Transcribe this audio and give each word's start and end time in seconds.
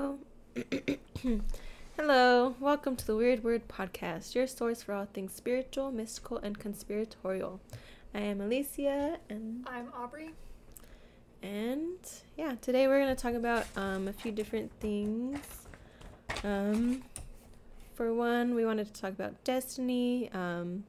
Hello, 1.96 2.54
welcome 2.58 2.96
to 2.96 3.06
the 3.06 3.14
Weird 3.14 3.42
Wyrd 3.42 3.64
Podcast, 3.68 4.34
your 4.34 4.46
source 4.46 4.82
for 4.82 4.94
all 4.94 5.04
things 5.04 5.34
spiritual, 5.34 5.92
mystical, 5.92 6.38
and 6.38 6.58
conspiratorial. 6.58 7.60
I 8.14 8.20
am 8.20 8.40
Alicia, 8.40 9.18
and 9.28 9.66
I'm 9.68 9.92
Aubrey. 9.94 10.30
And 11.42 11.98
yeah, 12.38 12.54
today 12.62 12.88
we're 12.88 12.98
going 12.98 13.14
to 13.14 13.22
talk 13.22 13.34
about 13.34 13.66
um, 13.76 14.08
a 14.08 14.12
few 14.14 14.32
different 14.32 14.72
things. 14.80 15.38
Um, 16.44 17.02
for 17.94 18.14
one, 18.14 18.54
we 18.54 18.64
wanted 18.64 18.92
to 18.94 18.98
talk 18.98 19.10
about 19.10 19.44
destiny. 19.44 20.30
Um, 20.32 20.84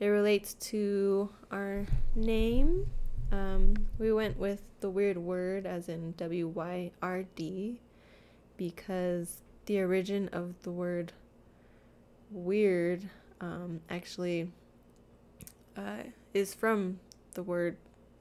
it 0.00 0.06
relates 0.06 0.54
to 0.54 1.30
our 1.52 1.86
name. 2.16 2.88
Um, 3.30 3.76
we 4.00 4.12
went 4.12 4.36
with 4.36 4.62
the 4.80 4.90
weird 4.90 5.16
wyrd, 5.16 5.64
as 5.64 5.88
in 5.88 6.14
W 6.16 6.48
Y 6.48 6.90
R 7.00 7.22
D, 7.36 7.80
because 8.56 9.42
the 9.66 9.80
origin 9.80 10.28
of 10.32 10.62
the 10.62 10.70
word 10.70 11.12
weird 12.30 13.02
um, 13.40 13.80
actually 13.90 14.50
uh, 15.76 16.02
is 16.34 16.54
from 16.54 16.98
the 17.34 17.42
word 17.42 17.76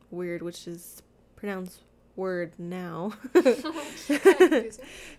weird, 0.09 0.41
which 0.41 0.67
is 0.67 1.01
pronounced 1.35 1.81
word 2.15 2.53
now. 2.57 3.13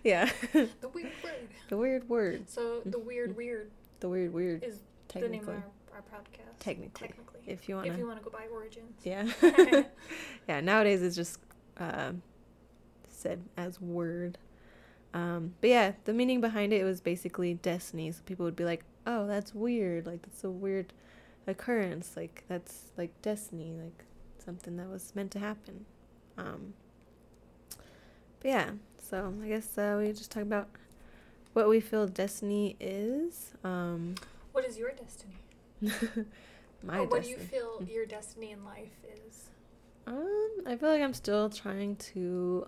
yeah. 0.03 0.29
The 0.53 0.89
weird 0.93 1.11
word. 1.23 1.47
The 1.69 1.77
weird 1.77 2.09
word. 2.09 2.49
So 2.49 2.81
the 2.85 2.99
weird 2.99 3.35
weird. 3.35 3.71
The 3.99 4.09
weird 4.09 4.33
weird. 4.33 4.63
Is 4.63 4.79
the 5.13 5.27
name 5.27 5.43
of 5.43 5.49
our, 5.49 5.65
our 5.93 6.01
podcast. 6.01 6.59
Technically. 6.59 7.07
Technically. 7.07 7.41
If 7.45 7.67
you 7.67 7.75
want 7.75 7.87
If 7.87 7.97
you 7.97 8.07
want 8.07 8.19
to 8.19 8.23
go 8.23 8.31
by 8.31 8.45
origins. 8.51 9.01
Yeah. 9.03 9.27
yeah. 10.47 10.61
Nowadays 10.61 11.01
it's 11.01 11.15
just 11.15 11.39
uh, 11.77 12.11
said 13.09 13.41
as 13.57 13.81
word. 13.81 14.37
Um, 15.13 15.53
but 15.61 15.69
yeah, 15.69 15.91
the 16.05 16.13
meaning 16.13 16.41
behind 16.41 16.73
it 16.73 16.83
was 16.83 16.99
basically 17.01 17.53
destiny. 17.53 18.11
So 18.11 18.21
people 18.25 18.45
would 18.45 18.55
be 18.55 18.65
like, 18.65 18.83
"Oh, 19.05 19.27
that's 19.27 19.53
weird. 19.53 20.05
Like 20.05 20.23
that's 20.23 20.43
a 20.43 20.49
weird 20.49 20.93
occurrence. 21.45 22.13
Like 22.15 22.43
that's 22.47 22.91
like 22.97 23.21
destiny. 23.21 23.73
Like 23.79 24.05
something 24.43 24.77
that 24.77 24.89
was 24.89 25.13
meant 25.15 25.31
to 25.31 25.39
happen." 25.39 25.85
Um, 26.37 26.73
but 28.39 28.49
yeah, 28.49 28.71
so 28.97 29.33
I 29.43 29.47
guess 29.47 29.77
uh, 29.77 29.97
we 29.99 30.11
just 30.11 30.31
talk 30.31 30.43
about 30.43 30.67
what 31.53 31.69
we 31.69 31.79
feel 31.79 32.07
destiny 32.07 32.75
is. 32.79 33.53
Um, 33.63 34.15
what 34.51 34.65
is 34.65 34.77
your 34.77 34.91
destiny? 34.91 35.37
my 36.83 36.99
or 36.99 37.05
what 37.05 37.21
destiny. 37.21 37.23
do 37.23 37.29
you 37.29 37.37
feel 37.37 37.83
your 37.87 38.05
destiny 38.05 38.51
in 38.51 38.65
life 38.65 38.97
is? 39.27 39.49
Um, 40.07 40.49
I 40.65 40.75
feel 40.75 40.89
like 40.89 41.01
I'm 41.01 41.13
still 41.13 41.49
trying 41.49 41.95
to 41.97 42.67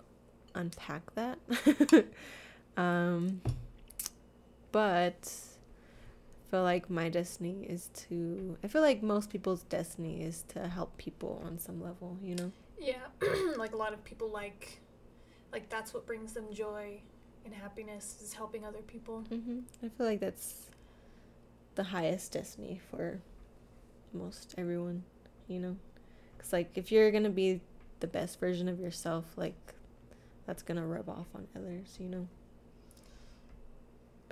unpack 0.54 1.14
that. 1.14 1.38
um, 2.76 3.40
but 4.72 5.32
I 6.46 6.50
feel 6.50 6.62
like 6.62 6.90
my 6.90 7.08
destiny 7.08 7.66
is 7.68 7.88
to. 8.08 8.56
I 8.62 8.68
feel 8.68 8.82
like 8.82 9.02
most 9.02 9.30
people's 9.30 9.62
destiny 9.62 10.22
is 10.22 10.44
to 10.48 10.68
help 10.68 10.96
people 10.98 11.42
on 11.44 11.58
some 11.58 11.82
level. 11.82 12.18
You 12.22 12.34
know. 12.36 12.52
Yeah, 12.78 13.06
like 13.56 13.72
a 13.72 13.76
lot 13.76 13.92
of 13.92 14.04
people 14.04 14.30
like, 14.30 14.80
like 15.52 15.68
that's 15.70 15.94
what 15.94 16.06
brings 16.06 16.34
them 16.34 16.52
joy 16.52 17.00
and 17.44 17.54
happiness 17.54 18.18
is 18.22 18.34
helping 18.34 18.64
other 18.64 18.82
people. 18.82 19.24
Mm-hmm. 19.30 19.60
I 19.82 19.88
feel 19.88 20.06
like 20.06 20.20
that's 20.20 20.70
the 21.74 21.84
highest 21.84 22.32
destiny 22.32 22.80
for 22.90 23.20
most 24.12 24.54
everyone. 24.58 25.04
You 25.48 25.60
know, 25.60 25.76
because 26.36 26.52
like 26.52 26.70
if 26.74 26.92
you're 26.92 27.10
gonna 27.10 27.30
be 27.30 27.60
the 28.00 28.06
best 28.06 28.38
version 28.38 28.68
of 28.68 28.78
yourself, 28.78 29.24
like 29.36 29.56
that's 30.46 30.62
gonna 30.62 30.86
rub 30.86 31.08
off 31.08 31.26
on 31.34 31.46
others, 31.56 31.96
you 31.98 32.08
know. 32.08 32.28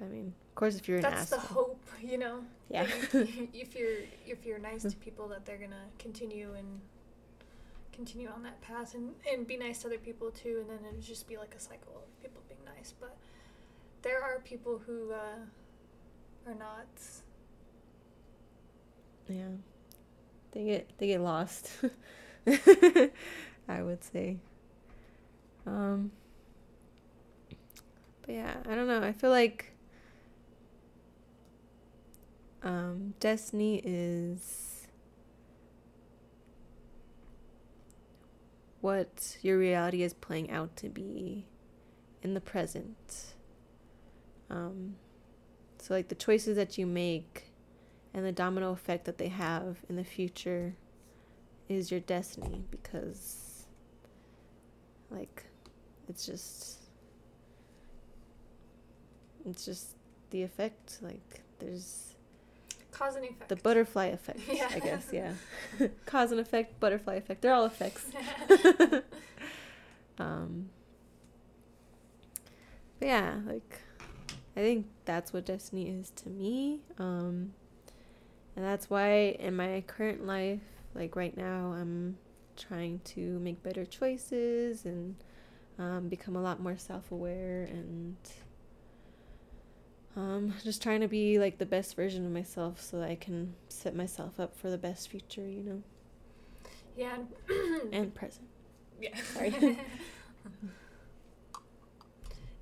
I 0.01 0.05
mean, 0.07 0.35
of 0.49 0.55
course, 0.55 0.77
if 0.77 0.89
you're 0.89 0.99
an 0.99 1.03
that's 1.03 1.33
asshole, 1.33 1.41
the 1.41 1.55
hope, 1.55 1.87
you 2.03 2.19
know. 2.19 2.41
yeah, 2.69 2.87
if 3.13 3.75
you're 3.77 3.99
if 4.27 4.45
you're 4.45 4.59
nice 4.59 4.83
to 4.83 4.97
people, 4.97 5.29
that 5.29 5.45
they're 5.47 5.59
gonna 5.59 5.87
continue 5.99 6.51
and 6.57 6.81
continue 7.93 8.29
on 8.29 8.43
that 8.43 8.61
path 8.61 8.95
and 8.95 9.15
and 9.31 9.47
be 9.47 9.57
nice 9.57 9.83
to 9.83 9.87
other 9.89 9.99
people 9.99 10.31
too, 10.31 10.59
and 10.61 10.71
then 10.71 10.79
it'll 10.89 11.01
just 11.01 11.29
be 11.29 11.37
like 11.37 11.55
a 11.55 11.61
cycle 11.61 11.93
of 11.97 12.23
people 12.23 12.43
being 12.49 12.61
nice. 12.77 12.93
But 12.99 13.17
there 14.03 14.23
are 14.23 14.41
people 14.41 14.81
who 14.87 15.13
uh, 15.13 16.51
are 16.51 16.55
not. 16.55 16.87
yeah, 19.29 19.45
they 20.53 20.65
get 20.65 20.91
they 20.99 21.07
get 21.07 21.21
lost. 21.21 21.71
I 23.69 23.83
would 23.83 24.03
say. 24.03 24.39
Um. 25.67 26.11
But 28.27 28.35
yeah, 28.35 28.55
I 28.69 28.75
don't 28.75 28.89
know. 28.89 29.03
I 29.03 29.13
feel 29.13 29.31
like 29.31 29.74
um, 32.65 33.13
destiny 33.21 33.81
is 33.85 34.89
what 38.81 39.37
your 39.43 39.59
reality 39.59 40.03
is 40.03 40.15
playing 40.15 40.51
out 40.51 40.75
to 40.77 40.89
be 40.89 41.47
in 42.23 42.35
the 42.35 42.41
present. 42.41 43.35
Um, 44.49 44.97
so, 45.79 45.93
like 45.93 46.09
the 46.09 46.15
choices 46.15 46.57
that 46.57 46.79
you 46.79 46.87
make 46.87 47.53
and 48.15 48.25
the 48.25 48.33
domino 48.33 48.73
effect 48.73 49.05
that 49.05 49.19
they 49.19 49.29
have 49.29 49.79
in 49.89 49.97
the 49.97 50.05
future 50.05 50.75
is 51.69 51.91
your 51.91 52.01
destiny 52.01 52.65
because, 52.71 53.67
like, 55.11 55.45
it's 56.09 56.27
just. 56.27 56.79
It's 59.47 59.67
just 59.67 59.97
the 60.31 60.43
effect. 60.43 61.01
Like, 61.03 61.43
there's 61.59 62.14
Cause 62.95 63.17
and 63.17 63.25
effect. 63.25 63.49
the 63.49 63.57
butterfly 63.57 64.07
effect, 64.07 64.41
Yeah. 64.53 64.69
I 64.71 64.79
guess, 64.79 65.09
yeah. 65.13 65.33
Cause 66.07 66.31
and 66.31 66.41
effect, 66.41 66.79
butterfly 66.81 67.15
effect. 67.17 67.43
They're 67.43 67.53
all 67.53 67.67
effects. 67.67 68.07
um, 70.19 70.69
but 72.99 73.07
yeah, 73.09 73.41
like 73.47 73.81
I 74.57 74.61
think 74.61 74.87
that's 75.05 75.33
what 75.33 75.45
destiny 75.45 75.89
is 75.91 76.11
to 76.17 76.29
me. 76.29 76.81
Um, 76.99 77.53
and 78.57 78.65
that's 78.65 78.89
why 78.89 79.37
in 79.41 79.57
my 79.57 79.83
current 79.87 80.25
life, 80.27 80.61
like 80.95 81.17
right 81.17 81.37
now, 81.37 81.73
I'm 81.73 82.17
trying 82.57 83.01
to 83.05 83.21
make 83.41 83.63
better 83.65 83.85
choices 83.85 84.85
and 84.85 85.17
um, 85.79 86.09
become 86.09 86.37
a 86.37 86.41
lot 86.41 86.61
more 86.61 86.79
self-aware 86.79 87.65
and 87.65 88.17
um, 90.17 90.55
just 90.63 90.83
trying 90.83 91.01
to 91.01 91.09
be 91.09 91.39
like 91.39 91.59
the 91.59 91.67
best 91.67 91.97
version 91.97 92.25
of 92.25 92.33
myself 92.33 92.81
so 92.81 92.99
that 93.01 93.11
I 93.11 93.17
can 93.17 93.55
set 93.69 93.95
myself 93.95 94.39
up 94.39 94.57
for 94.57 94.71
the 94.71 94.79
best 94.79 95.09
future, 95.09 95.47
you 95.49 95.63
know, 95.63 95.83
yeah. 96.97 97.17
and 97.93 98.15
present. 98.15 98.47
yeah. 99.01 99.17
Sorry. 99.35 99.55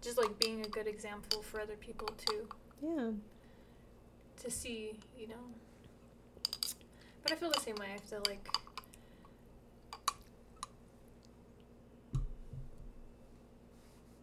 just 0.00 0.18
like 0.18 0.38
being 0.38 0.64
a 0.64 0.68
good 0.68 0.86
example 0.86 1.42
for 1.42 1.60
other 1.60 1.76
people 1.76 2.08
too. 2.26 2.48
Yeah. 2.82 3.10
to 4.42 4.50
see, 4.50 4.98
you 5.18 5.28
know. 5.28 5.34
But 7.22 7.32
I 7.32 7.36
feel 7.36 7.50
the 7.50 7.60
same 7.60 7.76
way. 7.76 7.86
I 7.94 7.98
feel 7.98 8.22
like 8.26 8.48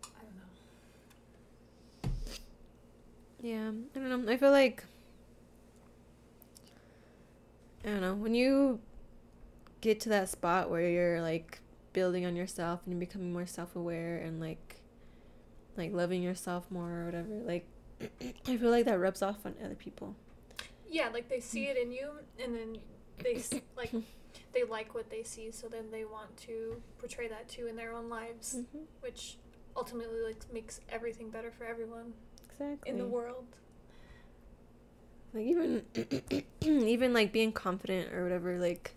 I 0.03 0.21
don't 0.21 0.35
know. 0.35 2.11
Yeah, 3.41 3.71
I 3.95 3.99
don't 3.99 4.25
know. 4.25 4.31
I 4.31 4.37
feel 4.37 4.51
like 4.51 4.83
I 7.85 7.89
don't 7.89 8.01
know 8.01 8.13
when 8.15 8.35
you 8.35 8.79
get 9.81 10.01
to 10.01 10.09
that 10.09 10.27
spot 10.29 10.69
where 10.69 10.89
you're 10.89 11.21
like 11.21 11.59
building 11.93 12.25
on 12.25 12.35
yourself 12.35 12.81
and 12.85 12.93
you're 12.93 12.99
becoming 12.99 13.31
more 13.31 13.45
self-aware 13.45 14.17
and 14.17 14.39
like 14.41 14.81
like 15.77 15.93
loving 15.93 16.21
yourself 16.21 16.69
more 16.69 17.01
or 17.01 17.05
whatever. 17.05 17.29
Like 17.45 17.65
I 18.47 18.57
feel 18.57 18.69
like 18.71 18.85
that 18.85 18.99
rubs 18.99 19.21
off 19.21 19.45
on 19.45 19.55
other 19.63 19.75
people. 19.75 20.15
Yeah, 20.89 21.09
like 21.09 21.29
they 21.29 21.39
see 21.39 21.65
it 21.67 21.77
in 21.77 21.91
you, 21.91 22.09
and 22.43 22.53
then 22.55 22.77
they 23.23 23.41
like 23.77 23.93
they 24.53 24.63
like 24.63 24.93
what 24.93 25.09
they 25.09 25.23
see, 25.23 25.51
so 25.51 25.67
then 25.67 25.91
they 25.91 26.03
want 26.03 26.35
to 26.37 26.81
portray 26.97 27.27
that 27.29 27.47
too 27.47 27.67
in 27.67 27.75
their 27.77 27.93
own 27.93 28.09
lives, 28.09 28.55
Mm-hmm. 28.57 28.79
which 29.01 29.37
ultimately 29.77 30.21
like 30.21 30.51
makes 30.51 30.81
everything 30.89 31.29
better 31.29 31.51
for 31.51 31.63
everyone 31.63 32.11
Exactly. 32.59 32.91
in 32.91 32.97
the 32.97 33.05
world. 33.05 33.45
like 35.33 35.45
even 35.45 35.85
even 36.61 37.13
like 37.13 37.31
being 37.31 37.51
confident 37.51 38.11
or 38.13 38.23
whatever 38.23 38.57
like 38.57 38.93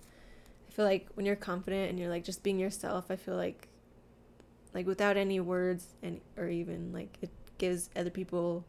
i 0.68 0.72
feel 0.72 0.84
like 0.84 1.06
when 1.14 1.26
you're 1.26 1.36
confident 1.36 1.90
and 1.90 1.98
you're 1.98 2.08
like 2.08 2.24
just 2.24 2.42
being 2.42 2.58
yourself 2.58 3.10
i 3.10 3.16
feel 3.16 3.36
like 3.36 3.68
like 4.74 4.86
without 4.86 5.16
any 5.16 5.38
words 5.40 5.88
and 6.02 6.20
or 6.36 6.48
even 6.48 6.92
like 6.92 7.18
it 7.20 7.30
gives 7.58 7.90
other 7.94 8.10
people 8.10 8.64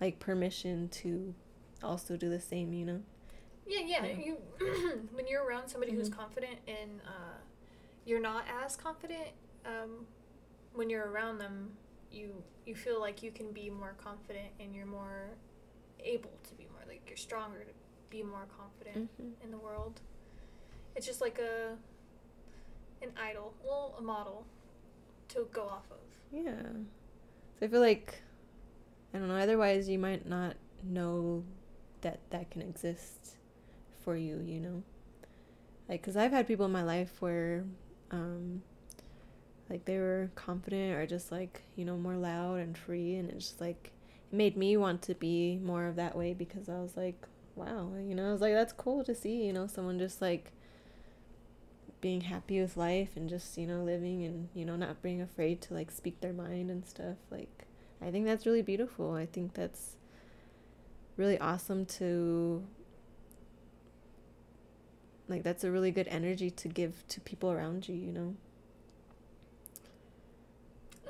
like 0.00 0.18
permission 0.20 0.88
to 0.88 1.34
also 1.82 2.16
do 2.16 2.28
the 2.30 2.40
same 2.40 2.72
you 2.72 2.84
know 2.86 3.00
Yeah, 3.66 3.80
yeah. 3.86 4.06
You 4.06 4.36
when 5.12 5.26
you're 5.26 5.44
around 5.44 5.68
somebody 5.68 5.92
who's 5.92 6.08
Mhm. 6.10 6.16
confident 6.16 6.58
and 6.66 7.00
uh, 7.06 7.38
you're 8.04 8.20
not 8.20 8.44
as 8.64 8.74
confident, 8.76 9.28
um, 9.64 10.06
when 10.74 10.90
you're 10.90 11.08
around 11.10 11.38
them, 11.38 11.76
you 12.12 12.42
you 12.66 12.74
feel 12.74 13.00
like 13.00 13.22
you 13.22 13.30
can 13.30 13.52
be 13.52 13.70
more 13.70 13.94
confident 14.02 14.48
and 14.58 14.74
you're 14.74 14.86
more 14.86 15.30
able 16.02 16.30
to 16.48 16.54
be 16.54 16.64
more 16.72 16.82
like 16.88 17.02
you're 17.08 17.16
stronger 17.16 17.60
to 17.60 17.72
be 18.10 18.22
more 18.22 18.46
confident 18.56 19.08
Mhm. 19.20 19.32
in 19.44 19.50
the 19.50 19.58
world. 19.58 20.00
It's 20.96 21.06
just 21.06 21.20
like 21.20 21.38
a 21.38 21.76
an 23.02 23.12
idol, 23.16 23.54
well, 23.64 23.94
a 23.98 24.02
model 24.02 24.44
to 25.28 25.48
go 25.52 25.62
off 25.62 25.90
of. 25.90 25.98
Yeah. 26.30 26.60
So 27.58 27.66
I 27.66 27.68
feel 27.68 27.80
like 27.80 28.20
I 29.14 29.18
don't 29.18 29.28
know. 29.28 29.36
Otherwise, 29.36 29.88
you 29.88 29.98
might 29.98 30.26
not 30.26 30.56
know 30.82 31.44
that 32.02 32.20
that 32.30 32.50
can 32.50 32.62
exist 32.62 33.36
for 34.04 34.16
you. 34.16 34.38
You 34.40 34.60
know, 34.60 34.82
like 35.88 36.00
because 36.02 36.16
I've 36.16 36.32
had 36.32 36.46
people 36.46 36.66
in 36.66 36.72
my 36.72 36.82
life 36.82 37.20
where, 37.22 37.64
um, 38.10 38.62
like 39.70 39.84
they 39.84 39.98
were 39.98 40.30
confident 40.34 40.96
or 40.96 41.06
just 41.06 41.30
like 41.32 41.62
you 41.76 41.84
know 41.84 41.96
more 41.96 42.16
loud 42.16 42.58
and 42.58 42.76
free, 42.76 43.14
and 43.14 43.30
it's 43.30 43.48
just 43.48 43.60
like 43.60 43.92
it 44.30 44.36
made 44.36 44.56
me 44.56 44.76
want 44.76 45.00
to 45.02 45.14
be 45.14 45.58
more 45.62 45.86
of 45.86 45.96
that 45.96 46.16
way 46.16 46.34
because 46.34 46.68
I 46.68 46.80
was 46.80 46.96
like, 46.96 47.26
wow, 47.54 47.92
you 47.98 48.14
know, 48.14 48.28
I 48.28 48.32
was 48.32 48.40
like 48.40 48.54
that's 48.54 48.72
cool 48.72 49.04
to 49.04 49.14
see. 49.14 49.46
You 49.46 49.52
know, 49.52 49.66
someone 49.66 49.98
just 49.98 50.20
like 50.20 50.52
being 52.00 52.22
happy 52.22 52.60
with 52.60 52.76
life 52.76 53.10
and 53.16 53.28
just 53.28 53.58
you 53.58 53.66
know 53.66 53.82
living 53.82 54.24
and 54.24 54.48
you 54.54 54.64
know 54.64 54.76
not 54.76 55.02
being 55.02 55.20
afraid 55.20 55.60
to 55.60 55.74
like 55.74 55.90
speak 55.90 56.20
their 56.20 56.32
mind 56.32 56.70
and 56.70 56.86
stuff 56.86 57.16
like 57.30 57.66
i 58.00 58.10
think 58.10 58.24
that's 58.24 58.46
really 58.46 58.62
beautiful 58.62 59.12
i 59.12 59.26
think 59.26 59.52
that's 59.54 59.96
really 61.16 61.38
awesome 61.38 61.84
to 61.84 62.64
like 65.28 65.42
that's 65.42 65.62
a 65.62 65.70
really 65.70 65.90
good 65.90 66.08
energy 66.08 66.50
to 66.50 66.68
give 66.68 67.06
to 67.08 67.20
people 67.20 67.50
around 67.50 67.86
you 67.88 67.94
you 67.94 68.12
know 68.12 68.34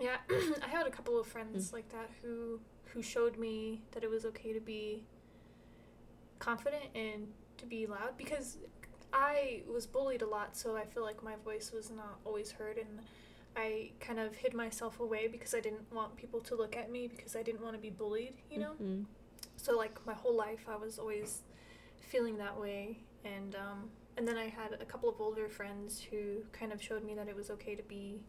Yeah, 0.01 0.17
I 0.65 0.69
had 0.69 0.87
a 0.87 0.91
couple 0.91 1.21
of 1.21 1.27
friends 1.27 1.73
like 1.73 1.89
that 1.91 2.11
who 2.23 2.61
who 2.87 3.03
showed 3.03 3.39
me 3.39 3.83
that 3.93 4.03
it 4.03 4.11
was 4.11 4.25
okay 4.25 4.53
to 4.53 4.61
be 4.61 5.05
confident 6.39 6.85
and 6.95 7.29
to 7.59 7.67
be 7.67 7.87
loud 7.87 8.17
because 8.17 8.57
I 9.13 9.63
was 9.73 9.87
bullied 9.87 10.23
a 10.23 10.27
lot, 10.27 10.57
so 10.57 10.77
I 10.77 10.85
feel 10.85 11.03
like 11.03 11.23
my 11.23 11.35
voice 11.45 11.73
was 11.73 11.91
not 11.91 12.19
always 12.25 12.51
heard 12.53 12.79
and 12.79 13.01
I 13.57 13.91
kind 14.01 14.19
of 14.21 14.35
hid 14.35 14.55
myself 14.55 15.01
away 15.01 15.29
because 15.29 15.55
I 15.55 15.61
didn't 15.61 15.93
want 15.93 16.17
people 16.17 16.41
to 16.43 16.55
look 16.55 16.77
at 16.77 16.91
me 16.91 17.09
because 17.09 17.37
I 17.37 17.43
didn't 17.43 17.63
want 17.63 17.75
to 17.75 17.81
be 17.81 17.91
bullied, 17.91 18.35
you 18.51 18.59
know? 18.59 18.73
Mhm. 18.81 19.05
So 19.57 19.77
like 19.77 20.05
my 20.07 20.15
whole 20.15 20.35
life 20.35 20.67
I 20.69 20.77
was 20.77 20.99
always 20.99 21.43
feeling 22.01 22.39
that 22.39 22.59
way 22.59 22.99
and 23.25 23.55
um 23.57 23.91
and 24.17 24.27
then 24.27 24.37
I 24.39 24.47
had 24.49 24.73
a 24.81 24.85
couple 24.85 25.09
of 25.09 25.21
older 25.21 25.49
friends 25.49 26.01
who 26.11 26.43
kind 26.53 26.73
of 26.73 26.83
showed 26.83 27.05
me 27.05 27.15
that 27.15 27.29
it 27.29 27.37
was 27.37 27.51
okay 27.51 27.75
to 27.75 27.83
be 27.83 28.21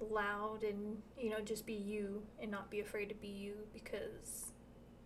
loud 0.00 0.62
and 0.62 0.98
you 1.18 1.30
know 1.30 1.40
just 1.40 1.66
be 1.66 1.72
you 1.74 2.22
and 2.40 2.50
not 2.50 2.70
be 2.70 2.80
afraid 2.80 3.08
to 3.08 3.14
be 3.14 3.28
you 3.28 3.54
because 3.72 4.52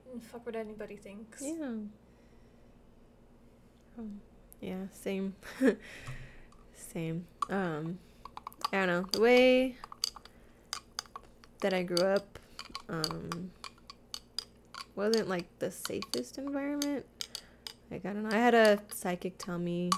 mm, 0.09 0.23
fuck 0.23 0.45
what 0.47 0.57
anybody 0.57 0.97
thinks. 0.97 1.43
yeah. 1.43 1.73
Um, 3.99 4.21
yeah 4.61 4.85
same. 4.93 5.35
Same. 6.75 7.27
Um 7.51 7.99
i 8.73 8.79
don't 8.79 8.87
know. 8.87 9.05
The 9.13 9.21
way 9.21 9.77
that 11.61 11.73
i 11.75 11.83
grew 11.83 12.07
up 12.07 12.39
um 12.89 13.51
wasn't 14.95 15.29
like 15.29 15.47
the 15.59 15.71
safest 15.71 16.39
environment. 16.39 17.05
Like 17.91 18.07
i 18.07 18.13
don't 18.13 18.23
know. 18.23 18.37
I 18.37 18.41
had 18.41 18.55
a 18.55 18.79
psychic 18.95 19.39
tell 19.39 19.59
me 19.59 19.91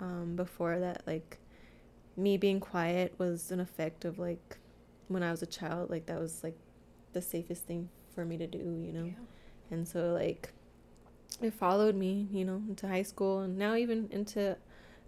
um 0.00 0.36
before 0.36 0.78
that 0.78 1.02
like 1.06 1.38
me 2.16 2.36
being 2.36 2.60
quiet 2.60 3.14
was 3.18 3.50
an 3.50 3.60
effect 3.60 4.04
of 4.04 4.18
like 4.18 4.58
when 5.08 5.22
i 5.22 5.30
was 5.30 5.42
a 5.42 5.46
child 5.46 5.90
like 5.90 6.06
that 6.06 6.18
was 6.18 6.42
like 6.42 6.56
the 7.12 7.20
safest 7.22 7.64
thing 7.64 7.88
for 8.14 8.24
me 8.24 8.36
to 8.38 8.46
do 8.46 8.58
you 8.58 8.92
know 8.92 9.04
Yeah. 9.04 9.12
and 9.70 9.86
so 9.86 10.12
like 10.12 10.52
it 11.42 11.52
followed 11.52 11.94
me 11.94 12.26
you 12.30 12.44
know 12.44 12.62
into 12.68 12.88
high 12.88 13.02
school 13.02 13.40
and 13.40 13.58
now 13.58 13.74
even 13.74 14.08
into 14.10 14.56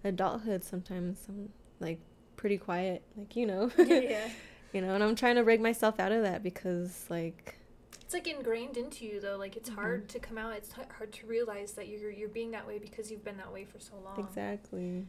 adulthood 0.05 0.63
sometimes 0.63 1.25
i'm 1.29 1.49
like 1.81 1.99
pretty 2.37 2.59
quiet 2.59 3.03
like 3.17 3.35
you 3.37 3.47
know 3.47 3.71
yeah, 3.79 3.99
yeah. 4.01 4.29
you 4.73 4.81
know 4.83 4.95
and 4.95 5.03
i'm 5.03 5.17
trying 5.17 5.37
to 5.37 5.43
break 5.43 5.61
myself 5.61 5.99
out 5.99 6.13
of 6.13 6.23
that 6.23 6.43
because 6.43 7.07
like 7.09 7.57
It's 8.03 8.15
like 8.15 8.29
ingrained 8.29 8.77
into 8.79 9.05
you 9.05 9.21
though. 9.21 9.37
Like 9.37 9.55
it's 9.57 9.69
Mhm. 9.71 9.75
hard 9.75 10.09
to 10.11 10.19
come 10.19 10.39
out. 10.39 10.55
It's 10.55 10.71
h- 10.79 10.87
hard 10.97 11.13
to 11.13 11.27
realize 11.27 11.73
that 11.73 11.89
you're 11.89 12.11
you're 12.11 12.29
being 12.41 12.53
that 12.53 12.67
way 12.67 12.79
because 12.79 13.11
you've 13.11 13.25
been 13.25 13.37
that 13.37 13.53
way 13.53 13.65
for 13.67 13.79
so 13.81 13.95
long. 14.05 14.19
exactly 14.25 15.05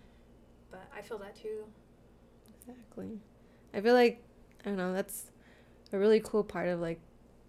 But 0.71 0.83
I 0.93 1.01
feel 1.01 1.17
that 1.19 1.35
too. 1.35 1.63
Exactly 2.69 3.19
i 3.73 3.81
feel 3.81 3.93
like 3.93 4.23
i 4.65 4.69
don't 4.69 4.77
know 4.77 4.93
that's 4.93 5.31
a 5.91 5.97
really 5.97 6.19
cool 6.19 6.43
part 6.43 6.67
of 6.67 6.79
like 6.79 6.99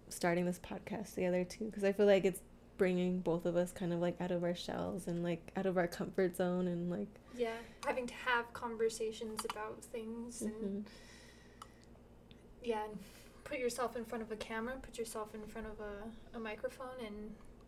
starting 0.09 0.45
this 0.45 0.59
podcast 0.59 1.13
together 1.13 1.43
too 1.43 1.65
because 1.65 1.83
i 1.83 1.91
feel 1.91 2.05
like 2.05 2.25
it's 2.25 2.41
bringing 2.81 3.19
both 3.19 3.45
of 3.45 3.55
us 3.55 3.71
kind 3.71 3.93
of 3.93 3.99
like 3.99 4.19
out 4.19 4.31
of 4.31 4.43
our 4.43 4.55
shells 4.55 5.05
and 5.05 5.23
like 5.23 5.51
out 5.55 5.67
of 5.67 5.77
our 5.77 5.87
comfort 5.87 6.35
zone 6.35 6.67
and 6.67 6.89
like 6.89 7.07
Yeah, 7.37 7.53
having 7.85 8.07
to 8.07 8.13
have 8.15 8.51
conversations 8.53 9.45
about 9.51 9.83
things 9.83 10.41
and 10.41 10.85
mhm. 10.85 10.89
yeah, 12.63 12.83
and 12.85 12.97
put 13.43 13.59
yourself 13.59 13.95
in 13.95 14.03
front 14.03 14.23
of 14.23 14.31
a 14.31 14.35
camera, 14.35 14.73
put 14.81 14.97
yourself 14.97 15.35
in 15.35 15.45
front 15.45 15.67
of 15.67 15.73
a, 15.79 16.37
a 16.37 16.39
microphone, 16.39 16.97
and 17.05 17.15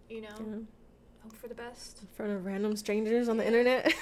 you 0.10 0.22
know, 0.22 0.30
yeah. 0.40 0.56
hope 1.22 1.34
for 1.36 1.48
the 1.48 1.54
best. 1.54 2.02
in 2.02 2.08
front 2.16 2.32
of 2.32 2.44
random 2.44 2.76
strangers 2.76 3.30
on 3.30 3.38
the 3.38 3.46
internet. 3.46 3.94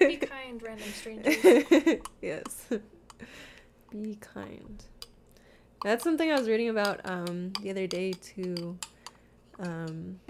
Be 0.00 0.16
kind, 0.16 0.60
random 0.60 0.88
strangers. 0.88 1.36
yes. 2.20 2.66
Be 3.90 4.16
kind. 4.20 4.84
That's 5.82 6.02
something 6.02 6.30
I 6.30 6.38
was 6.38 6.48
reading 6.48 6.68
about 6.68 7.00
um, 7.04 7.52
the 7.62 7.70
other 7.70 7.86
day 7.86 8.12
too. 8.12 8.78
Um, 9.58 10.20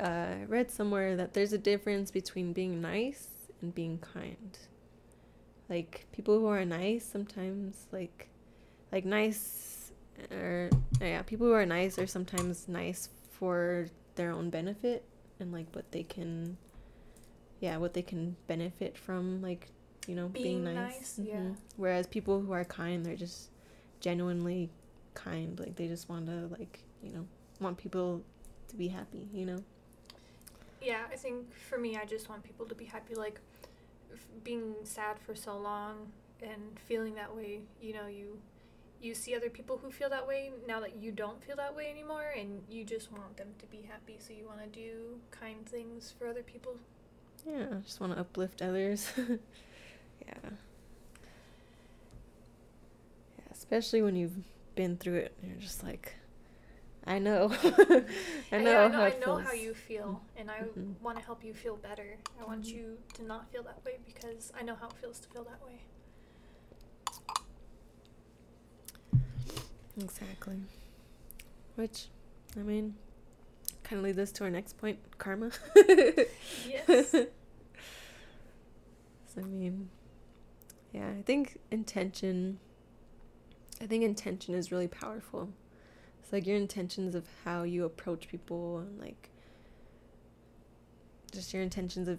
uh, 0.00 0.02
I 0.02 0.44
read 0.46 0.70
somewhere 0.70 1.16
that 1.16 1.34
there's 1.34 1.52
a 1.52 1.58
difference 1.58 2.10
between 2.10 2.52
being 2.52 2.80
nice 2.80 3.28
and 3.62 3.74
being 3.74 3.98
kind. 3.98 4.58
Like 5.68 6.06
people 6.12 6.38
who 6.38 6.46
are 6.46 6.64
nice 6.64 7.04
sometimes 7.04 7.86
like 7.92 8.28
like 8.90 9.04
nice 9.04 9.92
or 10.30 10.70
yeah, 11.00 11.22
people 11.22 11.46
who 11.46 11.52
are 11.52 11.66
nice 11.66 11.98
are 11.98 12.06
sometimes 12.06 12.68
nice 12.68 13.10
for 13.30 13.86
their 14.14 14.32
own 14.32 14.50
benefit 14.50 15.04
and 15.38 15.52
like 15.52 15.66
what 15.74 15.92
they 15.92 16.02
can 16.02 16.56
yeah, 17.60 17.76
what 17.76 17.94
they 17.94 18.02
can 18.02 18.36
benefit 18.46 18.96
from 18.96 19.42
like, 19.42 19.68
you 20.08 20.14
know, 20.16 20.28
being, 20.28 20.64
Being 20.64 20.64
nice. 20.64 20.74
nice, 20.74 21.20
yeah. 21.22 21.36
Mhm. 21.36 21.56
Whereas 21.76 22.06
people 22.08 22.40
who 22.40 22.52
are 22.52 22.64
kind, 22.64 23.04
they're 23.06 23.16
just 23.16 23.50
genuinely 24.00 24.70
kind. 25.14 25.58
Like 25.60 25.76
they 25.76 25.86
just 25.88 26.08
want 26.08 26.26
to 26.26 26.48
like, 26.58 26.80
you 27.02 27.12
know, 27.12 27.26
want 27.60 27.76
people 27.78 28.22
to 28.68 28.76
be 28.76 28.88
happy, 28.88 29.28
you 29.32 29.46
know. 29.46 29.62
Yeah, 30.80 31.02
I 31.12 31.16
think 31.16 31.52
for 31.52 31.78
me, 31.78 31.96
I 31.96 32.04
just 32.04 32.28
want 32.28 32.42
people 32.42 32.66
to 32.66 32.74
be 32.74 32.84
happy. 32.86 33.14
Like, 33.14 33.40
f- 34.12 34.26
being 34.44 34.74
sad 34.84 35.18
for 35.18 35.34
so 35.34 35.56
long 35.56 36.12
and 36.42 36.78
feeling 36.86 37.14
that 37.16 37.34
way, 37.34 37.60
you 37.80 37.92
know, 37.94 38.06
you 38.06 38.38
you 39.00 39.14
see 39.14 39.34
other 39.36 39.50
people 39.50 39.78
who 39.78 39.90
feel 39.92 40.10
that 40.10 40.26
way 40.26 40.50
now 40.66 40.80
that 40.80 40.96
you 40.96 41.12
don't 41.12 41.42
feel 41.44 41.56
that 41.56 41.74
way 41.76 41.88
anymore, 41.90 42.32
and 42.36 42.62
you 42.68 42.84
just 42.84 43.12
want 43.12 43.36
them 43.36 43.48
to 43.58 43.66
be 43.66 43.82
happy. 43.88 44.16
So 44.18 44.32
you 44.32 44.46
want 44.46 44.60
to 44.60 44.68
do 44.68 45.20
kind 45.30 45.64
things 45.66 46.12
for 46.18 46.26
other 46.28 46.42
people. 46.42 46.76
Yeah, 47.46 47.66
I 47.72 47.74
just 47.84 48.00
want 48.00 48.12
to 48.14 48.20
uplift 48.20 48.62
others. 48.62 49.12
yeah. 50.26 50.34
Yeah, 53.38 53.44
especially 53.52 54.02
when 54.02 54.16
you've 54.16 54.36
been 54.74 54.96
through 54.96 55.16
it 55.18 55.36
and 55.42 55.50
you're 55.50 55.60
just 55.60 55.82
like 55.82 56.14
I 57.06 57.18
know. 57.18 57.50
I 58.52 58.58
know 58.58 58.70
yeah, 58.70 58.84
I 58.84 58.88
how 58.90 59.02
I 59.04 59.16
know 59.18 59.36
how 59.38 59.52
you 59.52 59.72
feel, 59.72 60.20
and 60.36 60.50
I 60.50 60.58
Mhm. 60.60 61.00
want 61.00 61.18
to 61.18 61.24
help 61.24 61.42
you 61.42 61.54
feel 61.54 61.76
better. 61.76 62.18
I 62.40 62.44
want 62.44 62.64
Mhm. 62.64 62.74
you 62.74 62.98
to 63.14 63.22
not 63.24 63.50
feel 63.50 63.62
that 63.62 63.82
way 63.84 63.98
because 64.04 64.52
I 64.58 64.62
know 64.62 64.74
how 64.74 64.88
it 64.88 64.94
feels 65.00 65.18
to 65.20 65.28
feel 65.30 65.44
that 65.44 65.64
way. 65.64 65.80
Exactly. 70.00 70.58
Which, 71.76 72.08
I 72.56 72.60
mean, 72.60 72.94
kind 73.84 73.98
of 73.98 74.04
leads 74.04 74.18
us 74.18 74.32
to 74.32 74.44
our 74.44 74.50
next 74.50 74.76
point 74.78 74.98
karma. 75.18 75.50
Yes. 76.68 77.14
I 79.36 79.40
mean, 79.42 79.88
yeah, 80.92 81.08
I 81.18 81.22
think 81.22 81.58
intention, 81.70 82.58
I 83.80 83.86
think 83.86 84.04
intention 84.04 84.54
is 84.54 84.72
really 84.72 84.88
powerful. 84.88 85.50
It's 86.22 86.32
like 86.32 86.46
your 86.46 86.56
intentions 86.56 87.14
of 87.14 87.26
how 87.44 87.62
you 87.62 87.84
approach 87.84 88.28
people 88.28 88.78
and 88.78 88.98
like 88.98 89.30
just 91.32 91.52
your 91.52 91.62
intentions 91.62 92.08
of 92.08 92.18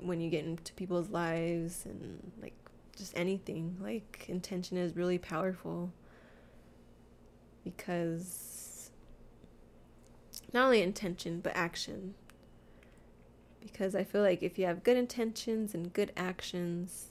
when 0.00 0.20
you 0.20 0.30
get 0.30 0.44
into 0.44 0.72
people's 0.74 1.10
lives 1.10 1.84
and 1.84 2.32
like 2.42 2.54
just 2.96 3.16
anything. 3.16 3.76
Like, 3.80 4.26
intention 4.28 4.76
is 4.76 4.96
really 4.96 5.18
powerful 5.18 5.92
because 7.64 8.90
not 10.52 10.64
only 10.64 10.82
intention 10.82 11.40
but 11.40 11.54
action 11.54 12.14
because 13.60 13.94
i 13.94 14.02
feel 14.02 14.22
like 14.22 14.42
if 14.42 14.58
you 14.58 14.66
have 14.66 14.82
good 14.82 14.96
intentions 14.96 15.74
and 15.74 15.92
good 15.92 16.12
actions 16.16 17.08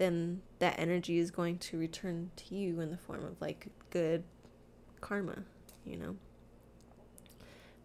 then 0.00 0.40
that 0.60 0.78
energy 0.78 1.18
is 1.18 1.30
going 1.30 1.58
to 1.58 1.78
return 1.78 2.30
to 2.34 2.54
you 2.54 2.80
in 2.80 2.90
the 2.90 2.96
form 2.96 3.22
of 3.22 3.38
like 3.38 3.66
good 3.90 4.24
karma, 5.02 5.42
you 5.84 5.98
know. 5.98 6.16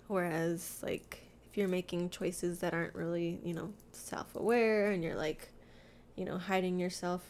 Whereas 0.08 0.80
like 0.82 1.24
if 1.50 1.58
you're 1.58 1.68
making 1.68 2.12
choices 2.12 2.60
that 2.60 2.74
aren't 2.74 2.96
really, 2.96 3.42
you 3.44 3.54
know, 3.54 3.74
self-aware 3.92 4.92
and 4.92 5.04
you're 5.04 5.18
like, 5.18 5.50
you 6.16 6.24
know, 6.24 6.38
hiding 6.38 6.80
yourself 6.80 7.22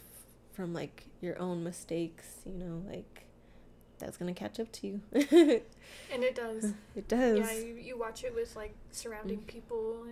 from 0.53 0.71
like 0.71 1.07
your 1.19 1.41
own 1.41 1.63
mistakes, 1.63 2.41
you 2.45 2.53
know, 2.53 2.83
like 2.87 3.25
that's 3.97 4.17
gonna 4.17 4.35
catch 4.35 4.59
up 4.59 4.71
to 4.73 4.85
you. 4.85 5.01
and 6.13 6.23
it 6.23 6.35
does. 6.35 6.73
It 6.95 7.07
does. 7.07 7.39
Yeah, 7.39 7.53
you, 7.53 7.73
you 7.73 7.97
watch 7.97 8.23
it 8.23 8.35
with 8.35 8.55
like 8.55 8.75
surrounding 8.91 9.39
mm. 9.39 9.47
people 9.47 10.05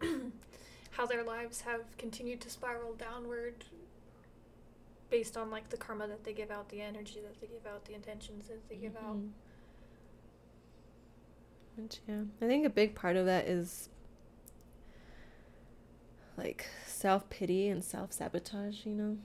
and 0.00 0.32
how 0.92 1.04
their 1.04 1.22
lives 1.22 1.60
have 1.60 1.82
continued 1.98 2.40
to 2.40 2.48
spiral 2.48 2.94
downward 2.94 3.66
based 5.10 5.36
on 5.36 5.50
like 5.50 5.68
the 5.70 5.76
karma 5.76 6.06
that 6.08 6.24
they 6.24 6.32
give 6.32 6.50
out, 6.50 6.68
the 6.68 6.80
energy 6.80 7.20
that 7.22 7.40
they 7.40 7.46
give 7.46 7.66
out, 7.66 7.84
the 7.84 7.94
intentions 7.94 8.48
that 8.48 8.68
they 8.68 8.76
give 8.76 8.92
mm-hmm. 8.92 9.06
out. 9.06 9.16
Which, 11.76 11.98
yeah, 12.08 12.22
I 12.42 12.46
think 12.46 12.66
a 12.66 12.70
big 12.70 12.94
part 12.94 13.16
of 13.16 13.26
that 13.26 13.46
is 13.46 13.88
like 16.36 16.66
self 16.86 17.28
pity 17.30 17.68
and 17.68 17.84
self 17.84 18.12
sabotage, 18.12 18.84
you 18.84 18.92
know? 18.92 19.18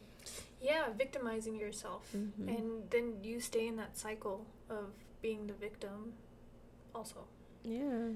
Yeah, 0.62 0.86
victimizing 0.98 1.56
yourself. 1.56 2.10
Mm-hmm. 2.16 2.48
And 2.48 2.90
then 2.90 3.16
you 3.24 3.40
stay 3.40 3.68
in 3.68 3.76
that 3.78 3.98
cycle 3.98 4.46
of 4.70 4.92
being 5.22 5.48
the 5.48 5.54
victim 5.54 6.14
also. 6.96 7.26
Yeah. 7.64 8.10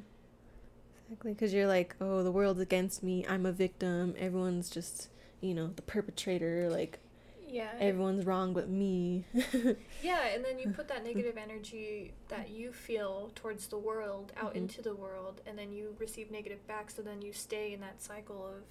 Exactly. 1.06 1.34
Because 1.34 1.54
you're 1.54 1.68
like, 1.68 1.96
oh, 2.00 2.24
the 2.24 2.32
world's 2.32 2.60
against 2.60 3.04
me. 3.04 3.26
I'm 3.28 3.46
a 3.46 3.52
victim. 3.52 4.14
Everyone's 4.18 4.70
just, 4.70 5.10
you 5.42 5.54
know, 5.54 5.68
the 5.76 5.82
perpetrator. 5.82 6.70
Like, 6.70 7.00
yeah. 7.48 7.72
Everyone's 7.80 8.26
wrong 8.26 8.54
but 8.54 8.70
me. 8.70 9.26
yeah, 10.04 10.28
and 10.34 10.44
then 10.44 10.60
you 10.60 10.70
put 10.70 10.88
that 10.90 11.04
negative 11.04 11.38
energy 11.38 12.14
that 12.28 12.50
you 12.50 12.72
feel 12.72 13.32
towards 13.36 13.68
the 13.68 13.78
world 13.78 14.34
out 14.38 14.50
mm-hmm. 14.50 14.58
into 14.58 14.82
the 14.82 14.94
world, 14.94 15.42
and 15.46 15.58
then 15.58 15.72
you 15.72 15.96
receive 16.00 16.30
negative 16.30 16.66
back, 16.68 16.92
so 16.92 17.02
then 17.02 17.22
you 17.22 17.32
stay 17.32 17.74
in 17.74 17.80
that 17.82 18.02
cycle 18.02 18.46
of 18.46 18.64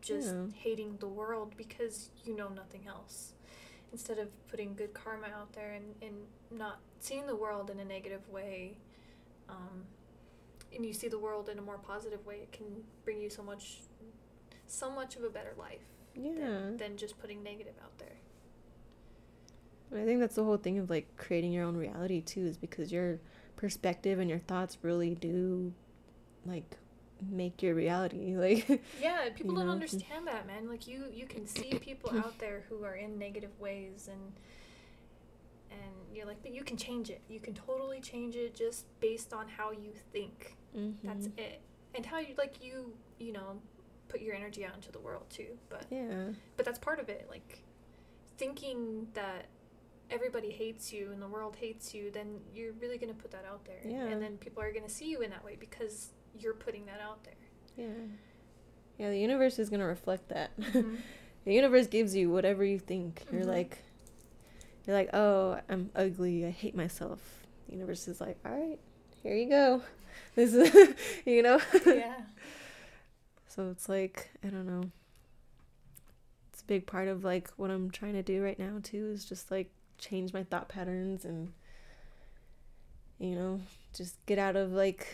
just 0.00 0.34
yeah. 0.34 0.46
hating 0.54 0.96
the 0.98 1.08
world 1.08 1.54
because 1.56 2.10
you 2.24 2.36
know 2.36 2.48
nothing 2.48 2.86
else. 2.88 3.32
Instead 3.92 4.18
of 4.18 4.28
putting 4.48 4.74
good 4.74 4.92
karma 4.92 5.28
out 5.28 5.52
there 5.52 5.72
and, 5.72 5.94
and 6.02 6.14
not 6.50 6.80
seeing 6.98 7.26
the 7.26 7.36
world 7.36 7.70
in 7.70 7.78
a 7.78 7.84
negative 7.84 8.28
way, 8.28 8.76
um, 9.48 9.84
and 10.74 10.84
you 10.84 10.92
see 10.92 11.08
the 11.08 11.18
world 11.18 11.48
in 11.48 11.58
a 11.58 11.62
more 11.62 11.78
positive 11.78 12.26
way, 12.26 12.36
it 12.36 12.50
can 12.50 12.66
bring 13.04 13.20
you 13.20 13.30
so 13.30 13.42
much, 13.42 13.78
so 14.66 14.90
much 14.90 15.14
of 15.14 15.22
a 15.22 15.28
better 15.28 15.54
life. 15.56 15.84
Yeah. 16.16 16.32
Than, 16.32 16.76
than 16.76 16.96
just 16.96 17.18
putting 17.18 17.42
negative 17.42 17.74
out 17.82 17.96
there. 17.98 18.08
I 20.00 20.04
think 20.04 20.20
that's 20.20 20.34
the 20.34 20.44
whole 20.44 20.56
thing 20.56 20.78
of 20.78 20.90
like 20.90 21.16
creating 21.16 21.52
your 21.52 21.64
own 21.64 21.76
reality 21.76 22.20
too, 22.20 22.46
is 22.46 22.56
because 22.56 22.90
your 22.92 23.20
perspective 23.56 24.18
and 24.18 24.28
your 24.28 24.40
thoughts 24.40 24.78
really 24.82 25.14
do 25.14 25.72
like 26.44 26.76
make 27.30 27.62
your 27.62 27.74
reality 27.74 28.36
like 28.36 28.82
yeah 29.00 29.28
people 29.34 29.54
don't 29.54 29.66
know? 29.66 29.72
understand 29.72 30.26
that 30.26 30.46
man 30.46 30.68
like 30.68 30.86
you 30.86 31.04
you 31.12 31.26
can 31.26 31.46
see 31.46 31.78
people 31.78 32.10
out 32.18 32.38
there 32.38 32.64
who 32.68 32.84
are 32.84 32.94
in 32.94 33.18
negative 33.18 33.50
ways 33.60 34.08
and 34.10 34.32
and 35.70 36.16
you're 36.16 36.26
like 36.26 36.42
but 36.42 36.52
you 36.52 36.62
can 36.62 36.76
change 36.76 37.10
it 37.10 37.20
you 37.28 37.40
can 37.40 37.54
totally 37.54 38.00
change 38.00 38.36
it 38.36 38.54
just 38.54 38.84
based 39.00 39.32
on 39.32 39.48
how 39.48 39.70
you 39.70 39.92
think 40.12 40.56
mm-hmm. 40.76 41.06
that's 41.06 41.28
it 41.38 41.60
and 41.94 42.04
how 42.04 42.18
you 42.18 42.34
like 42.36 42.62
you 42.62 42.92
you 43.18 43.32
know 43.32 43.56
put 44.08 44.20
your 44.20 44.34
energy 44.34 44.64
out 44.64 44.74
into 44.74 44.92
the 44.92 44.98
world 44.98 45.24
too 45.30 45.58
but 45.68 45.84
yeah 45.90 46.26
but 46.56 46.64
that's 46.64 46.78
part 46.78 47.00
of 47.00 47.08
it 47.08 47.26
like 47.30 47.62
thinking 48.36 49.08
that 49.14 49.46
everybody 50.10 50.50
hates 50.50 50.92
you 50.92 51.10
and 51.12 51.20
the 51.20 51.28
world 51.28 51.56
hates 51.56 51.94
you, 51.94 52.10
then 52.10 52.40
you're 52.54 52.72
really 52.74 52.98
going 52.98 53.12
to 53.14 53.20
put 53.20 53.30
that 53.32 53.44
out 53.50 53.64
there. 53.64 53.80
Yeah. 53.84 54.06
And 54.06 54.22
then 54.22 54.36
people 54.36 54.62
are 54.62 54.72
going 54.72 54.84
to 54.84 54.90
see 54.90 55.06
you 55.10 55.20
in 55.20 55.30
that 55.30 55.44
way 55.44 55.56
because 55.58 56.10
you're 56.38 56.54
putting 56.54 56.86
that 56.86 57.00
out 57.00 57.24
there. 57.24 57.34
Yeah. 57.76 58.04
Yeah, 58.98 59.10
the 59.10 59.18
universe 59.18 59.58
is 59.58 59.70
going 59.70 59.80
to 59.80 59.86
reflect 59.86 60.28
that. 60.28 60.50
Mm-hmm. 60.60 60.96
the 61.44 61.54
universe 61.54 61.86
gives 61.88 62.16
you 62.16 62.30
whatever 62.30 62.64
you 62.64 62.78
think. 62.78 63.24
Mm-hmm. 63.26 63.36
You're 63.36 63.46
like 63.46 63.78
you're 64.86 64.96
like, 64.96 65.10
"Oh, 65.12 65.58
I'm 65.68 65.90
ugly. 65.94 66.46
I 66.46 66.50
hate 66.50 66.74
myself." 66.74 67.20
The 67.66 67.74
universe 67.74 68.08
is 68.08 68.20
like, 68.20 68.38
"All 68.46 68.52
right, 68.52 68.78
here 69.22 69.34
you 69.34 69.48
go." 69.48 69.82
This 70.36 70.54
is, 70.54 70.94
you 71.26 71.42
know? 71.42 71.60
Yeah. 71.84 72.14
So 73.54 73.70
it's 73.70 73.88
like, 73.88 74.30
I 74.42 74.48
don't 74.48 74.66
know. 74.66 74.90
It's 76.52 76.62
a 76.62 76.64
big 76.64 76.86
part 76.86 77.06
of 77.08 77.22
like 77.22 77.50
what 77.56 77.70
I'm 77.70 77.90
trying 77.90 78.14
to 78.14 78.22
do 78.22 78.42
right 78.42 78.58
now 78.58 78.78
too 78.82 79.10
is 79.12 79.24
just 79.24 79.50
like 79.50 79.70
change 79.98 80.32
my 80.32 80.42
thought 80.42 80.68
patterns 80.68 81.24
and 81.24 81.52
you 83.18 83.36
know 83.36 83.60
just 83.96 84.16
get 84.26 84.38
out 84.38 84.56
of 84.56 84.72
like 84.72 85.06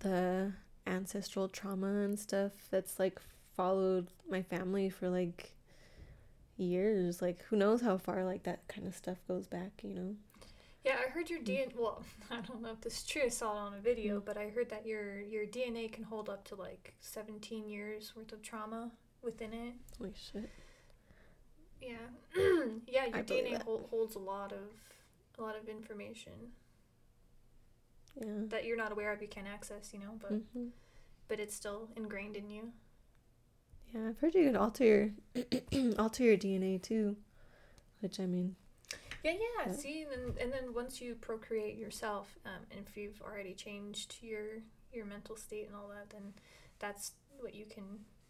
the 0.00 0.52
ancestral 0.86 1.48
trauma 1.48 1.86
and 1.86 2.18
stuff 2.18 2.52
that's 2.70 2.98
like 2.98 3.20
followed 3.56 4.06
my 4.30 4.42
family 4.42 4.88
for 4.88 5.10
like 5.10 5.52
years 6.56 7.20
like 7.20 7.42
who 7.44 7.56
knows 7.56 7.82
how 7.82 7.98
far 7.98 8.24
like 8.24 8.42
that 8.44 8.66
kind 8.68 8.86
of 8.86 8.94
stuff 8.94 9.18
goes 9.28 9.46
back 9.46 9.70
you 9.82 9.94
know 9.94 10.14
yeah 10.84 10.96
i 11.06 11.10
heard 11.10 11.30
your 11.30 11.40
dna 11.40 11.74
well 11.76 12.02
i 12.30 12.40
don't 12.40 12.62
know 12.62 12.72
if 12.72 12.80
this 12.80 12.98
is 12.98 13.04
true 13.04 13.22
i 13.24 13.28
saw 13.28 13.52
it 13.52 13.58
on 13.58 13.74
a 13.74 13.80
video 13.80 14.20
mm. 14.20 14.24
but 14.24 14.36
i 14.36 14.48
heard 14.48 14.68
that 14.70 14.86
your 14.86 15.20
your 15.20 15.46
dna 15.46 15.90
can 15.90 16.04
hold 16.04 16.28
up 16.28 16.44
to 16.44 16.54
like 16.54 16.94
17 17.00 17.68
years 17.68 18.12
worth 18.16 18.32
of 18.32 18.42
trauma 18.42 18.90
within 19.22 19.52
it 19.52 19.74
holy 19.98 20.12
shit 20.14 20.50
yeah, 21.82 21.96
yeah. 22.86 23.06
Your 23.06 23.16
I 23.16 23.22
DNA 23.22 23.62
hold, 23.62 23.86
holds 23.90 24.14
a 24.14 24.20
lot 24.20 24.52
of 24.52 24.68
a 25.38 25.42
lot 25.42 25.56
of 25.60 25.68
information. 25.68 26.32
Yeah. 28.20 28.26
That 28.48 28.64
you're 28.64 28.76
not 28.76 28.92
aware 28.92 29.12
of, 29.12 29.20
you 29.20 29.28
can't 29.28 29.48
access. 29.48 29.90
You 29.92 29.98
know, 29.98 30.12
but 30.20 30.32
mm-hmm. 30.32 30.66
but 31.28 31.40
it's 31.40 31.54
still 31.54 31.88
ingrained 31.96 32.36
in 32.36 32.50
you. 32.50 32.72
Yeah, 33.92 34.08
I've 34.08 34.18
heard 34.18 34.34
you 34.34 34.44
can 34.44 34.56
alter 34.56 34.84
your 34.84 35.94
alter 35.98 36.22
your 36.22 36.36
DNA 36.36 36.80
too, 36.80 37.16
which 38.00 38.20
I 38.20 38.26
mean. 38.26 38.56
Yeah, 39.22 39.32
yeah. 39.32 39.66
yeah. 39.66 39.72
See, 39.72 40.02
and 40.02 40.10
then, 40.10 40.42
and 40.42 40.52
then 40.52 40.74
once 40.74 41.00
you 41.00 41.14
procreate 41.14 41.78
yourself, 41.78 42.38
um, 42.44 42.62
and 42.70 42.80
if 42.86 42.96
you've 42.96 43.20
already 43.22 43.54
changed 43.54 44.16
your 44.20 44.62
your 44.92 45.06
mental 45.06 45.36
state 45.36 45.66
and 45.66 45.74
all 45.74 45.88
that, 45.88 46.10
then 46.10 46.34
that's 46.78 47.12
what 47.40 47.54
you 47.54 47.64
can 47.64 47.84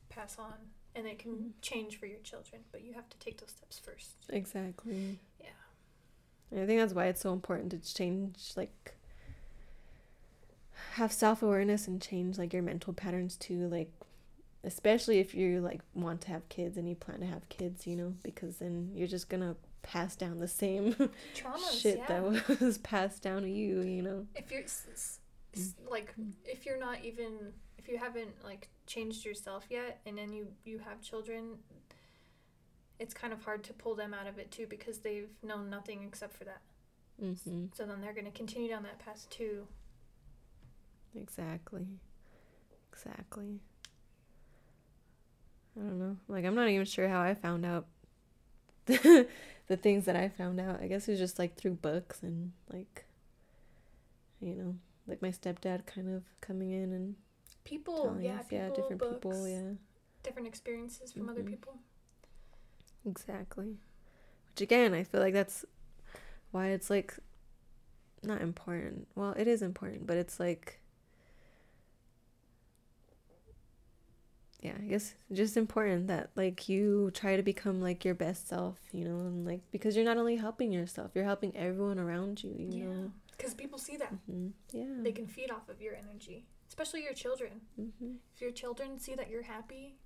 pass 0.09 0.39
on 0.39 0.55
and 0.95 1.07
it 1.07 1.19
can 1.19 1.33
mm-hmm. 1.33 1.49
change 1.61 1.99
for 1.99 2.07
your 2.07 2.19
children 2.21 2.63
but 2.71 2.83
you 2.83 2.93
have 2.93 3.09
to 3.09 3.19
take 3.19 3.41
those 3.41 3.51
steps 3.51 3.79
first 3.79 4.17
exactly 4.29 5.19
yeah 5.41 6.63
i 6.63 6.67
think 6.67 6.81
that's 6.81 6.93
why 6.93 7.07
it's 7.07 7.21
so 7.21 7.33
important 7.33 7.71
to 7.71 7.95
change 7.95 8.53
like 8.57 8.95
have 10.95 11.13
self-awareness 11.13 11.89
and 11.89 12.03
change 12.03 12.39
like 12.39 12.53
your 12.53 12.63
mental 12.63 12.93
patterns 12.93 13.37
too 13.37 13.69
like 13.69 13.91
especially 14.65 15.19
if 15.19 15.35
you 15.35 15.61
like 15.61 15.81
want 15.95 16.21
to 16.21 16.29
have 16.29 16.49
kids 16.49 16.77
and 16.77 16.89
you 16.89 16.95
plan 16.95 17.21
to 17.21 17.27
have 17.27 17.49
kids 17.49 17.87
you 17.87 17.97
know 17.97 18.15
because 18.23 18.57
then 18.57 18.91
you're 18.95 19.09
just 19.09 19.29
gonna 19.29 19.57
pass 19.83 20.17
down 20.17 20.39
the 20.39 20.49
same 20.49 20.95
Traumas, 21.35 21.73
shit 21.81 21.99
yeah. 21.99 22.07
that 22.07 22.61
was 22.61 22.79
passed 22.79 23.23
down 23.23 23.43
to 23.43 23.51
you 23.51 23.81
you 23.83 24.03
know? 24.03 24.27
If 24.35 24.51
you're 24.51 24.65
like 25.91 26.15
if 26.45 26.65
you're 26.65 26.79
not 26.79 27.05
even 27.05 27.53
if 27.79 27.89
you 27.89 27.99
haven't 27.99 28.43
like 28.45 28.69
changed 28.87 29.25
yourself 29.25 29.67
yet 29.69 30.01
and 30.07 30.17
then 30.17 30.33
you 30.33 30.47
you 30.65 30.79
have 30.79 31.01
children 31.03 31.59
it's 32.99 33.13
kind 33.13 33.33
of 33.33 33.43
hard 33.45 33.65
to 33.65 33.73
pull 33.73 33.95
them 33.95 34.15
out 34.15 34.27
of 34.27 34.39
it 34.39 34.51
too 34.51 34.67
because 34.69 34.99
they've 34.99 35.31
known 35.43 35.69
nothing 35.69 36.05
except 36.05 36.37
for 36.37 36.45
that. 36.45 36.61
Mm-hmm. 37.23 37.67
so 37.75 37.85
then 37.85 38.01
they're 38.01 38.15
going 38.15 38.25
to 38.25 38.31
continue 38.31 38.69
down 38.69 38.83
that 38.85 38.99
path 38.99 39.27
too. 39.31 39.67
Exactly. 41.15 41.87
Exactly. 42.93 43.61
I 45.77 45.81
don't 45.81 45.99
know. 45.99 46.17
Like 46.29 46.45
i'm 46.45 46.55
not 46.55 46.69
even 46.69 46.87
sure 46.87 47.09
how 47.09 47.21
i 47.21 47.35
found 47.35 47.67
out 47.67 47.87
the, 48.87 49.27
the 49.69 49.77
things 49.77 50.05
that 50.05 50.17
i 50.17 50.29
found 50.29 50.61
out 50.61 50.81
i 50.81 50.87
guess 50.87 51.09
it 51.09 51.13
was 51.13 51.21
just 51.21 51.39
like 51.39 51.57
through 51.57 51.75
books 51.75 52.23
and 52.23 52.53
like 52.73 53.05
you 54.41 54.55
know 54.55 54.75
like 55.07 55.23
my 55.23 55.31
stepdad 55.31 55.87
kind 55.87 56.15
of 56.15 56.23
coming 56.41 56.71
in 56.71 56.93
and 56.93 57.15
people 57.65 58.17
yeah 58.21 58.39
us, 58.39 58.47
people, 58.49 58.59
yeah 58.59 58.75
different 58.75 58.99
books, 58.99 59.15
people 59.15 59.49
yeah. 59.49 59.73
different 60.23 60.49
experiences 60.49 61.13
from 61.13 61.23
mm-hmm. 61.23 61.31
other 61.31 61.43
people. 61.43 61.75
Exactly. 63.05 63.79
Which 64.51 64.61
again 64.61 64.95
i 64.95 65.03
feel 65.03 65.21
like 65.21 65.35
that's 65.35 65.65
why 66.51 66.69
it's 66.69 66.91
like 66.91 67.15
not 68.23 68.41
important. 68.41 69.09
Well 69.15 69.33
it 69.33 69.49
is 69.49 69.63
important 69.63 70.07
but 70.07 70.17
it's 70.17 70.39
like 70.39 70.81
yeah 74.63 74.73
i 74.81 74.85
guess 74.85 75.15
just 75.33 75.57
important 75.57 76.07
that 76.07 76.31
like 76.37 76.69
you 76.69 77.11
try 77.13 77.37
to 77.37 77.43
become 77.43 77.81
like 77.81 78.05
your 78.05 78.15
best 78.15 78.49
self 78.49 78.79
you 78.93 79.05
know 79.05 79.19
and 79.27 79.45
like 79.45 79.61
because 79.71 79.97
you're 79.97 80.05
not 80.05 80.17
only 80.17 80.37
helping 80.37 80.73
yourself 80.73 81.11
you're 81.15 81.25
helping 81.25 81.55
everyone 81.57 81.99
around 81.99 82.43
you 82.43 82.55
you 82.57 82.79
yeah. 82.79 82.85
know 82.85 83.11
because 83.37 83.55
people 83.55 83.79
see 83.79 83.97
that 83.97 84.15
mm-hmm. 84.15 84.49
yeah 84.73 85.03
they 85.03 85.13
can 85.13 85.27
feed 85.27 85.51
off 85.51 85.69
of 85.69 85.83
your 85.83 85.95
energy 85.95 86.47
especially 86.73 87.05
your 87.05 87.13
children. 87.13 87.61
Mm-hmm. 87.79 88.13
If 88.35 88.41
your 88.41 88.51
children 88.51 88.99
see 88.99 89.15
that 89.15 89.29
you're 89.29 89.43
happy, 89.43 89.97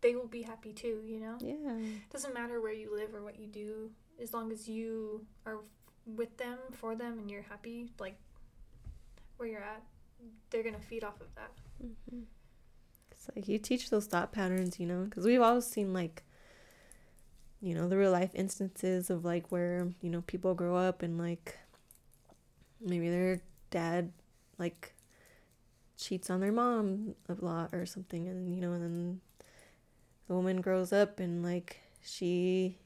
they 0.00 0.14
will 0.14 0.26
be 0.26 0.40
happy 0.40 0.72
too, 0.72 1.02
you 1.04 1.20
know? 1.20 1.36
Yeah. 1.40 1.76
It 1.76 2.10
doesn't 2.10 2.32
matter 2.32 2.62
where 2.62 2.72
you 2.72 2.94
live 2.94 3.14
or 3.14 3.22
what 3.22 3.38
you 3.38 3.46
do, 3.46 3.90
as 4.20 4.32
long 4.32 4.50
as 4.50 4.66
you 4.66 5.26
are 5.44 5.58
with 6.06 6.34
them, 6.38 6.58
for 6.72 6.96
them, 6.96 7.18
and 7.18 7.30
you're 7.30 7.42
happy, 7.42 7.90
like 7.98 8.16
where 9.36 9.46
you're 9.46 9.62
at, 9.62 9.82
they're 10.48 10.62
gonna 10.62 10.80
feed 10.80 11.04
off 11.04 11.20
of 11.20 11.34
that. 11.34 11.50
Mm-hmm. 11.84 12.22
Like 13.34 13.48
you 13.48 13.58
teach 13.58 13.90
those 13.90 14.06
thought 14.06 14.32
patterns, 14.32 14.80
you 14.80 14.86
know, 14.86 15.04
because 15.04 15.24
we've 15.24 15.40
all 15.40 15.60
seen 15.60 15.92
like, 15.92 16.22
you 17.60 17.74
know, 17.74 17.88
the 17.88 17.96
real 17.96 18.12
life 18.12 18.30
instances 18.34 19.10
of 19.10 19.24
like 19.24 19.50
where 19.50 19.88
you 20.00 20.10
know 20.10 20.22
people 20.22 20.54
grow 20.54 20.76
up 20.76 21.02
and 21.02 21.18
like 21.18 21.58
maybe 22.80 23.08
their 23.08 23.40
dad 23.70 24.12
like 24.58 24.94
cheats 25.96 26.30
on 26.30 26.40
their 26.40 26.52
mom 26.52 27.14
a 27.28 27.44
lot 27.44 27.70
or 27.72 27.86
something, 27.86 28.28
and 28.28 28.54
you 28.54 28.60
know, 28.60 28.72
and 28.72 28.82
then 28.82 29.20
the 30.28 30.34
woman 30.34 30.60
grows 30.60 30.92
up 30.92 31.18
and 31.18 31.42
like 31.42 31.80
she 32.02 32.76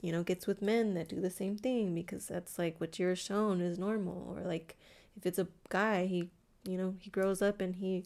you 0.00 0.12
know 0.12 0.22
gets 0.22 0.46
with 0.46 0.60
men 0.60 0.94
that 0.94 1.08
do 1.08 1.20
the 1.20 1.30
same 1.30 1.56
thing 1.56 1.94
because 1.94 2.26
that's 2.26 2.58
like 2.58 2.80
what 2.80 2.98
you're 2.98 3.16
shown 3.16 3.60
is 3.60 3.78
normal 3.78 4.36
or 4.36 4.42
like 4.42 4.76
if 5.16 5.26
it's 5.26 5.38
a 5.38 5.48
guy 5.68 6.06
he 6.06 6.30
you 6.64 6.76
know 6.76 6.94
he 7.00 7.10
grows 7.10 7.40
up 7.40 7.60
and 7.60 7.76
he 7.76 8.04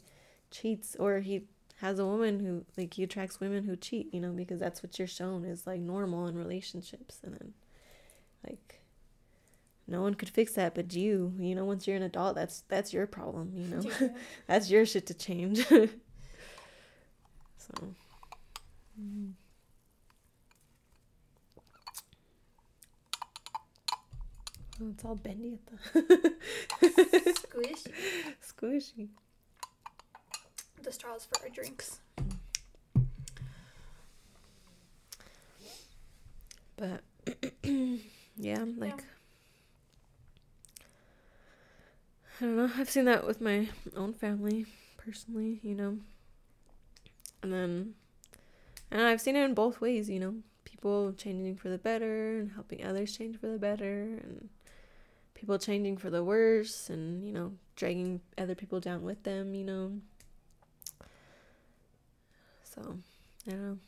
cheats 0.50 0.96
or 0.98 1.20
he 1.20 1.42
has 1.82 1.98
a 1.98 2.06
woman 2.06 2.38
who 2.38 2.64
like 2.76 2.94
he 2.94 3.02
attracts 3.02 3.40
women 3.40 3.64
who 3.64 3.74
cheat 3.74 4.14
you 4.14 4.20
know 4.20 4.30
because 4.30 4.60
that's 4.60 4.84
what 4.84 4.96
you're 5.00 5.08
shown 5.08 5.44
is 5.44 5.66
like 5.66 5.80
normal 5.80 6.28
in 6.28 6.36
relationships 6.36 7.18
and 7.24 7.34
then 7.34 7.52
like 8.48 8.80
no 9.88 10.00
one 10.00 10.14
could 10.14 10.28
fix 10.28 10.52
that 10.52 10.76
but 10.76 10.94
you 10.94 11.34
you 11.40 11.56
know 11.56 11.64
once 11.64 11.88
you're 11.88 11.96
an 11.96 12.04
adult 12.04 12.36
that's 12.36 12.62
that's 12.68 12.92
your 12.92 13.04
problem 13.04 13.50
you 13.56 13.66
know 13.66 13.82
Yeah. 14.00 14.08
that's 14.46 14.70
your 14.70 14.86
shit 14.86 15.06
to 15.08 15.14
change 15.14 15.66
so 15.66 15.88
mm. 19.00 19.32
oh, 24.80 24.88
it's 24.92 25.04
all 25.04 25.16
bendy 25.16 25.58
at 25.58 25.66
the 25.94 26.32
Squishy. 27.42 27.92
squishy 28.40 29.08
The 30.92 30.96
straws 30.96 31.24
for 31.24 31.42
our 31.42 31.48
drinks. 31.48 32.00
But 36.76 37.00
yeah, 38.36 38.64
like 38.76 39.02
I 42.38 42.44
don't 42.44 42.56
know. 42.56 42.70
I've 42.76 42.90
seen 42.90 43.06
that 43.06 43.26
with 43.26 43.40
my 43.40 43.70
own 43.96 44.12
family 44.12 44.66
personally, 44.98 45.60
you 45.62 45.74
know. 45.74 45.96
And 47.42 47.54
then 47.54 47.94
and 48.90 49.00
I've 49.00 49.22
seen 49.22 49.34
it 49.36 49.44
in 49.44 49.54
both 49.54 49.80
ways, 49.80 50.10
you 50.10 50.20
know. 50.20 50.34
People 50.64 51.14
changing 51.14 51.56
for 51.56 51.70
the 51.70 51.78
better 51.78 52.38
and 52.38 52.52
helping 52.52 52.84
others 52.84 53.16
change 53.16 53.40
for 53.40 53.46
the 53.46 53.58
better 53.58 54.18
and 54.22 54.50
people 55.32 55.58
changing 55.58 55.96
for 55.96 56.10
the 56.10 56.22
worse 56.22 56.90
and, 56.90 57.26
you 57.26 57.32
know, 57.32 57.52
dragging 57.76 58.20
other 58.36 58.54
people 58.54 58.78
down 58.78 59.02
with 59.02 59.22
them, 59.22 59.54
you 59.54 59.64
know. 59.64 59.92
So, 62.74 62.98
I 63.46 63.50
don't 63.50 63.62
know. 63.62 63.78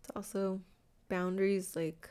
It's 0.00 0.10
also 0.16 0.60
boundaries 1.08 1.76
like 1.76 2.08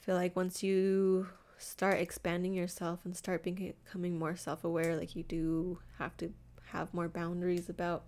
I 0.00 0.04
feel 0.04 0.14
like 0.14 0.34
once 0.36 0.62
you 0.62 1.28
start 1.58 1.98
expanding 1.98 2.54
yourself 2.54 3.00
and 3.04 3.16
start 3.16 3.42
becoming 3.42 4.18
more 4.18 4.34
self-aware 4.36 4.96
like 4.96 5.14
you 5.14 5.22
do 5.22 5.78
have 5.98 6.16
to 6.18 6.32
have 6.72 6.92
more 6.94 7.08
boundaries 7.08 7.68
about 7.68 8.04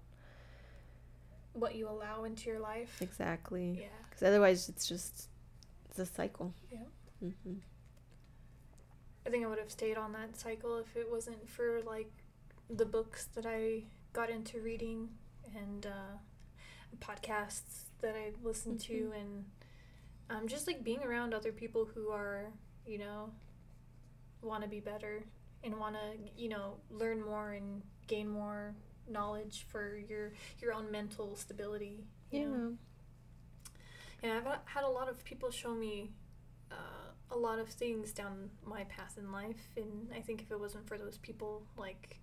What 1.52 1.74
you 1.74 1.88
allow 1.88 2.24
into 2.24 2.48
your 2.48 2.60
life. 2.60 2.96
exactly 3.02 3.78
Yeah. 3.80 3.86
because 4.08 4.22
otherwise 4.26 4.68
it's 4.70 4.86
just 4.88 5.28
it's 5.90 5.98
a 5.98 6.06
cycle 6.06 6.54
Yeah. 6.70 6.78
hmm 7.20 7.54
I 9.26 9.30
think 9.30 9.44
I 9.44 9.48
would 9.48 9.58
have 9.58 9.70
stayed 9.70 9.96
on 9.96 10.12
that 10.12 10.36
cycle 10.36 10.78
if 10.78 10.96
it 10.96 11.10
wasn't 11.10 11.48
for 11.48 11.80
like 11.86 12.10
the 12.70 12.84
books 12.86 13.26
that 13.34 13.46
I 13.46 13.84
got 14.12 14.30
into 14.30 14.60
reading 14.60 15.10
and 15.56 15.86
uh, 15.86 16.16
podcasts 17.00 17.84
that 18.00 18.14
I 18.16 18.32
listen 18.42 18.78
to 18.78 18.92
Mhm. 19.12 19.20
and 19.20 19.44
um, 20.30 20.48
just 20.48 20.66
like 20.66 20.82
being 20.84 21.02
around 21.02 21.34
other 21.34 21.52
people 21.52 21.84
who 21.84 22.10
are 22.10 22.52
you 22.86 22.98
know 22.98 23.32
want 24.40 24.62
to 24.62 24.68
be 24.68 24.80
better 24.80 25.24
and 25.64 25.78
want 25.78 25.94
to 25.96 26.18
you 26.36 26.48
know 26.48 26.80
learn 26.90 27.22
more 27.22 27.52
and 27.52 27.82
gain 28.06 28.28
more 28.28 28.74
knowledge 29.08 29.64
for 29.68 29.96
your 29.96 30.32
your 30.60 30.72
own 30.72 30.90
mental 30.90 31.36
stability. 31.36 32.04
You 32.30 32.40
yeah 32.40 32.46
know? 32.46 32.76
And 34.22 34.32
I've 34.32 34.44
had 34.66 34.84
a 34.84 34.88
lot 34.88 35.08
of 35.08 35.24
people 35.24 35.50
show 35.50 35.74
me 35.74 36.12
uh, 36.70 37.10
a 37.30 37.36
lot 37.36 37.58
of 37.58 37.68
things 37.68 38.12
down 38.12 38.50
my 38.64 38.84
path 38.84 39.18
in 39.18 39.32
life, 39.32 39.68
and 39.76 40.08
I 40.14 40.20
think 40.20 40.42
if 40.42 40.50
it 40.52 40.60
wasn't 40.60 40.86
for 40.86 40.96
those 40.96 41.18
people, 41.18 41.62
like 41.76 42.20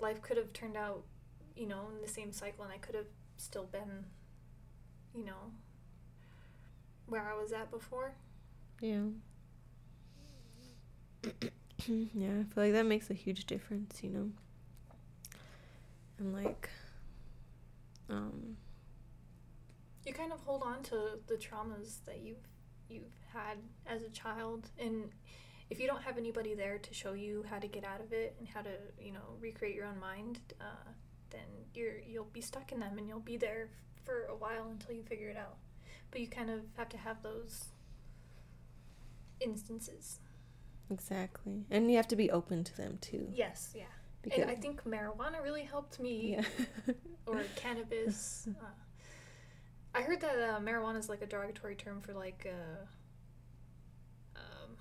life 0.00 0.22
could 0.22 0.36
have 0.36 0.52
turned 0.52 0.76
out, 0.76 1.02
you 1.56 1.66
know, 1.66 1.88
in 1.94 2.00
the 2.02 2.08
same 2.08 2.32
cycle, 2.32 2.64
and 2.64 2.72
I 2.72 2.78
could 2.78 2.94
have 2.94 3.06
still 3.36 3.64
been, 3.64 4.06
you 5.14 5.24
know, 5.24 5.52
where 7.06 7.22
I 7.22 7.34
was 7.40 7.52
at 7.52 7.70
before. 7.70 8.14
yeah 8.80 9.04
yeah 11.86 12.40
I 12.40 12.44
feel 12.44 12.64
like 12.64 12.72
that 12.72 12.86
makes 12.86 13.10
a 13.10 13.14
huge 13.14 13.46
difference 13.46 14.00
you 14.02 14.10
know 14.10 14.30
and 16.18 16.32
like 16.32 16.68
um 18.08 18.56
You 20.04 20.12
kind 20.12 20.32
of 20.32 20.40
hold 20.40 20.62
on 20.62 20.82
to 20.84 21.18
the 21.26 21.34
traumas 21.36 22.04
that 22.06 22.18
you've 22.22 22.46
you've 22.88 23.16
had 23.32 23.58
as 23.86 24.02
a 24.02 24.10
child, 24.10 24.70
and 24.78 25.10
if 25.70 25.80
you 25.80 25.86
don't 25.86 26.02
have 26.02 26.18
anybody 26.18 26.54
there 26.54 26.78
to 26.78 26.94
show 26.94 27.12
you 27.14 27.44
how 27.48 27.58
to 27.58 27.66
get 27.66 27.84
out 27.84 28.00
of 28.00 28.12
it 28.12 28.36
and 28.38 28.46
how 28.48 28.60
to, 28.60 28.70
you 29.00 29.12
know, 29.12 29.36
recreate 29.40 29.74
your 29.74 29.86
own 29.86 29.98
mind, 29.98 30.40
uh, 30.60 30.90
then 31.30 31.46
you're 31.74 31.98
you'll 31.98 32.24
be 32.32 32.40
stuck 32.40 32.72
in 32.72 32.80
them, 32.80 32.98
and 32.98 33.08
you'll 33.08 33.20
be 33.20 33.36
there 33.36 33.68
for 34.04 34.24
a 34.26 34.34
while 34.36 34.68
until 34.70 34.94
you 34.94 35.02
figure 35.02 35.28
it 35.28 35.36
out. 35.36 35.56
But 36.10 36.20
you 36.20 36.28
kind 36.28 36.50
of 36.50 36.60
have 36.76 36.88
to 36.90 36.96
have 36.98 37.22
those 37.22 37.66
instances. 39.40 40.20
exactly 40.90 41.64
and 41.70 41.90
you 41.90 41.96
have 41.96 42.06
to 42.08 42.16
be 42.16 42.30
open 42.30 42.62
to 42.64 42.76
them 42.76 42.98
too 43.00 43.26
Yes, 43.34 43.72
yeah. 43.74 43.84
because 44.22 44.40
and 44.40 44.50
I 44.50 44.54
think 44.54 44.84
marijuana 44.84 45.42
really 45.42 45.62
helped 45.64 45.98
me. 45.98 46.36
yeah 46.36 46.44
or 47.26 47.42
cannabis. 47.56 48.48
Uh, 48.48 48.64
I 49.94 50.02
heard 50.02 50.20
that 50.20 50.36
uh, 50.38 50.60
marijuana 50.60 50.98
is 50.98 51.08
like 51.08 51.22
a 51.22 51.26
derogatory 51.26 51.74
term 51.76 52.00
for 52.00 52.12
like 52.12 52.46
uh, 52.50 52.84
um, 54.36 54.76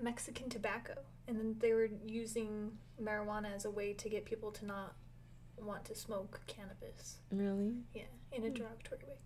Mexican 0.00 0.48
tobacco, 0.48 0.94
and 1.28 1.38
then 1.38 1.56
they 1.60 1.72
were 1.72 1.88
using 2.06 2.72
marijuana 3.00 3.54
as 3.54 3.64
a 3.64 3.70
way 3.70 3.92
to 3.92 4.08
get 4.08 4.24
people 4.24 4.50
to 4.52 4.64
not 4.66 4.94
want 5.60 5.84
to 5.84 5.94
smoke 5.94 6.40
cannabis. 6.46 7.18
really 7.30 7.74
Yeah, 7.94 8.02
in 8.32 8.42
a 8.44 8.48
Hmm. 8.48 8.54
derogatory 8.54 9.02
way. 9.06 9.18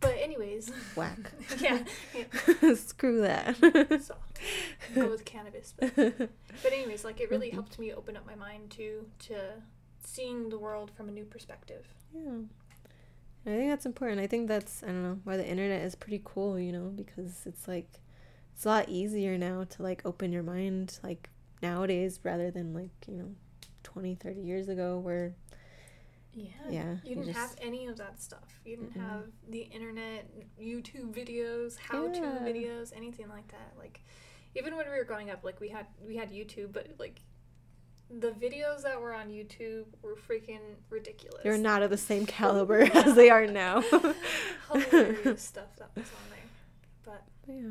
But 0.00 0.16
anyways, 0.20 0.70
whack 0.96 1.32
yeah, 1.60 1.82
yeah. 2.14 2.74
screw 2.74 3.22
that 3.22 3.56
So 4.02 4.16
go 4.94 5.08
with 5.08 5.24
cannabis. 5.24 5.72
But, 5.78 5.96
but 5.96 6.72
anyways, 6.72 7.04
like 7.04 7.20
it 7.20 7.30
really 7.30 7.48
helped 7.50 7.78
me 7.78 7.92
open 7.92 8.16
up 8.16 8.26
my 8.26 8.34
mind 8.34 8.70
to 8.72 9.06
to 9.28 9.34
seeing 10.04 10.50
the 10.50 10.58
world 10.58 10.90
from 10.94 11.08
a 11.08 11.12
new 11.12 11.24
perspective. 11.24 11.86
Yeah. 12.14 12.40
I 13.46 13.50
think 13.50 13.70
that's 13.70 13.86
important. 13.86 14.20
I 14.20 14.26
think 14.26 14.48
that's 14.48 14.82
I 14.82 14.86
don't 14.88 15.02
know 15.02 15.18
why 15.24 15.36
the 15.38 15.46
internet 15.46 15.82
is 15.82 15.94
pretty 15.94 16.20
cool, 16.24 16.58
you 16.58 16.72
know, 16.72 16.88
because 16.94 17.42
it's 17.46 17.66
like 17.66 17.88
it's 18.54 18.64
a 18.64 18.68
lot 18.68 18.88
easier 18.88 19.36
now 19.36 19.64
to 19.64 19.82
like 19.82 20.02
open 20.04 20.32
your 20.32 20.42
mind 20.42 20.98
like 21.02 21.28
nowadays 21.62 22.20
rather 22.22 22.50
than 22.50 22.72
like, 22.74 22.90
you 23.08 23.16
know, 23.16 23.30
20, 23.82 24.14
30 24.14 24.40
years 24.40 24.68
ago 24.68 24.98
where 24.98 25.34
Yeah. 26.32 26.46
Yeah, 26.68 26.92
You 27.04 27.10
you 27.10 27.14
didn't 27.16 27.34
have 27.34 27.50
just- 27.50 27.58
any 27.62 27.86
of 27.86 27.96
that 27.98 28.20
stuff. 28.20 28.60
You 28.64 28.76
didn't 28.76 28.94
Mm-mm. 28.94 29.08
have 29.08 29.24
the 29.48 29.60
internet, 29.60 30.28
YouTube 30.60 31.12
videos, 31.14 31.78
how 31.78 32.08
to 32.08 32.18
Yeah. 32.18 32.38
videos, 32.42 32.92
anything 32.96 33.28
like 33.28 33.48
that. 33.48 33.72
Like 33.78 34.00
even 34.56 34.76
when 34.76 34.86
we 34.88 34.96
were 34.96 35.04
growing 35.04 35.30
up, 35.30 35.42
like 35.44 35.60
we 35.60 35.68
had 35.68 35.86
we 36.04 36.16
had 36.16 36.30
YouTube, 36.32 36.72
but 36.72 36.88
like 36.98 37.20
the 38.10 38.30
videos 38.32 38.82
that 38.82 39.00
were 39.00 39.12
on 39.14 39.28
YouTube 39.30 39.86
were 40.02 40.14
freaking 40.14 40.60
ridiculous. 40.90 41.40
they're 41.42 41.56
not 41.58 41.82
of 41.82 41.90
the 41.90 41.96
same 41.96 42.26
caliber 42.38 42.80
as 42.82 43.14
they 43.14 43.30
are 43.30 43.46
now. 43.46 43.80
hilarious 44.72 45.42
stuff 45.52 45.74
that 45.78 45.90
was 45.94 46.04
on 46.04 46.30
there. 46.30 46.38
But 47.04 47.22
yeah. 47.46 47.70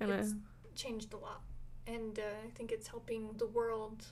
And 0.00 0.10
It's- 0.10 0.32
I, 0.34 0.74
changed 0.74 1.12
a 1.12 1.16
lot. 1.16 1.42
And 1.86 2.18
uh, 2.18 2.22
I 2.46 2.50
think 2.50 2.70
it's 2.70 2.86
helping 2.86 3.32
the 3.36 3.46
world 3.46 4.06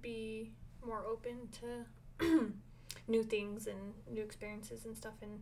be 0.00 0.52
more 0.84 1.04
open 1.06 1.48
to 1.60 2.52
new 3.08 3.22
things 3.22 3.66
and 3.66 3.94
new 4.10 4.22
experiences 4.22 4.84
and 4.84 4.96
stuff 4.96 5.14
and 5.22 5.40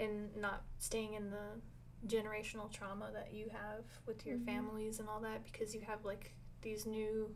and 0.00 0.34
not 0.36 0.64
staying 0.78 1.14
in 1.14 1.30
the 1.30 1.60
generational 2.08 2.70
trauma 2.70 3.10
that 3.12 3.32
you 3.32 3.48
have 3.50 3.84
with 4.06 4.26
your 4.26 4.36
Mhm. 4.38 4.44
families 4.44 4.98
and 4.98 5.08
all 5.08 5.20
that 5.20 5.44
because 5.44 5.74
you 5.74 5.80
have 5.82 6.04
like 6.04 6.34
these 6.62 6.84
new 6.84 7.34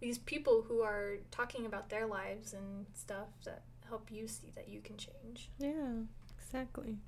these 0.00 0.18
people 0.18 0.62
who 0.62 0.80
are 0.82 1.18
talking 1.30 1.64
about 1.64 1.88
their 1.88 2.06
lives 2.06 2.52
and 2.54 2.86
stuff 2.94 3.28
that 3.44 3.62
help 3.86 4.10
you 4.10 4.26
see 4.26 4.50
that 4.56 4.68
you 4.68 4.80
can 4.80 4.96
change. 4.96 5.50
Yeah, 5.58 5.92
exactly. 6.36 6.98